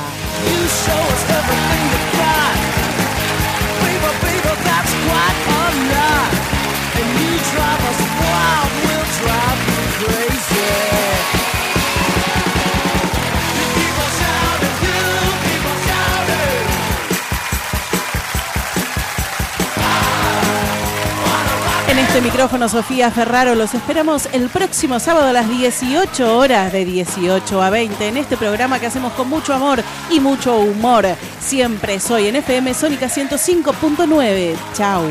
[22.16, 27.62] Este micrófono, Sofía Ferraro, los esperamos el próximo sábado a las 18 horas, de 18
[27.62, 31.06] a 20, en este programa que hacemos con mucho amor y mucho humor.
[31.42, 34.56] Siempre soy en FM Sónica 105.9.
[34.74, 35.04] Chau.